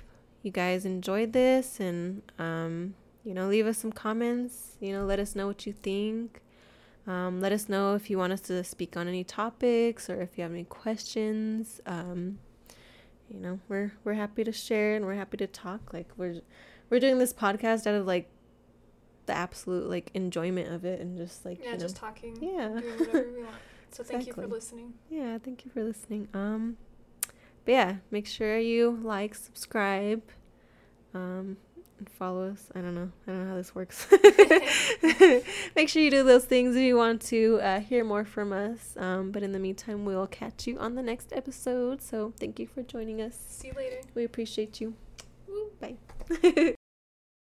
you 0.43 0.51
guys 0.51 0.85
enjoyed 0.85 1.31
this 1.33 1.79
and 1.79 2.21
um 2.39 2.93
you 3.23 3.33
know 3.33 3.47
leave 3.47 3.65
us 3.67 3.77
some 3.77 3.91
comments 3.91 4.75
you 4.81 4.91
know 4.91 5.05
let 5.05 5.19
us 5.19 5.35
know 5.35 5.47
what 5.47 5.65
you 5.65 5.71
think 5.73 6.41
um, 7.07 7.39
let 7.41 7.51
us 7.51 7.67
know 7.69 7.95
if 7.95 8.09
you 8.09 8.17
want 8.17 8.33
us 8.33 8.41
to 8.41 8.63
speak 8.63 8.95
on 8.97 9.07
any 9.07 9.23
topics 9.23 10.09
or 10.09 10.21
if 10.21 10.37
you 10.37 10.43
have 10.43 10.51
any 10.51 10.65
questions 10.65 11.79
um 11.85 12.37
you 13.29 13.39
know 13.39 13.59
we're 13.69 13.91
we're 14.03 14.13
happy 14.13 14.43
to 14.43 14.51
share 14.51 14.95
and 14.95 15.05
we're 15.05 15.15
happy 15.15 15.37
to 15.37 15.47
talk 15.47 15.93
like 15.93 16.07
we're 16.17 16.41
we're 16.89 16.99
doing 16.99 17.17
this 17.17 17.33
podcast 17.33 17.87
out 17.87 17.95
of 17.95 18.05
like 18.05 18.29
the 19.25 19.33
absolute 19.33 19.89
like 19.89 20.09
enjoyment 20.13 20.71
of 20.73 20.85
it 20.85 21.01
and 21.01 21.17
just 21.17 21.43
like 21.45 21.59
Yeah, 21.59 21.65
you 21.67 21.71
know 21.73 21.79
just 21.79 21.95
talking. 21.97 22.37
yeah 22.41 22.67
Doing 22.79 22.99
whatever 22.99 23.29
we 23.35 23.41
want. 23.43 23.55
So 23.91 24.03
thank 24.03 24.27
you 24.27 24.33
for 24.33 24.45
listening. 24.47 24.93
yeah 25.09 25.37
thank 25.37 25.65
you 25.65 25.71
for 25.71 25.83
listening 25.83 26.27
um 26.33 26.77
but 27.65 27.71
yeah 27.73 27.95
make 28.11 28.25
sure 28.27 28.57
you 28.57 28.99
like 29.03 29.33
subscribe 29.35 30.21
um 31.13 31.57
and 31.99 32.09
follow 32.09 32.49
us. 32.51 32.69
I 32.75 32.81
don't 32.81 32.95
know. 32.95 33.09
I 33.27 33.31
don't 33.31 33.43
know 33.43 33.49
how 33.51 33.55
this 33.55 33.73
works. 33.75 34.07
Make 35.75 35.89
sure 35.89 36.01
you 36.01 36.11
do 36.11 36.23
those 36.23 36.45
things 36.45 36.75
if 36.75 36.81
you 36.81 36.95
want 36.95 37.21
to 37.23 37.59
uh, 37.61 37.79
hear 37.79 38.03
more 38.03 38.25
from 38.25 38.53
us. 38.53 38.95
Um 38.97 39.31
but 39.31 39.43
in 39.43 39.51
the 39.51 39.59
meantime 39.59 40.05
we'll 40.05 40.27
catch 40.27 40.67
you 40.67 40.77
on 40.79 40.95
the 40.95 41.03
next 41.03 41.33
episode. 41.33 42.01
So 42.01 42.33
thank 42.39 42.59
you 42.59 42.67
for 42.67 42.83
joining 42.83 43.21
us. 43.21 43.37
See 43.47 43.67
you 43.67 43.73
later. 43.73 44.01
we 44.15 44.23
appreciate 44.23 44.79
you. 44.81 44.93
Woo. 45.47 45.71
bye 45.79 45.95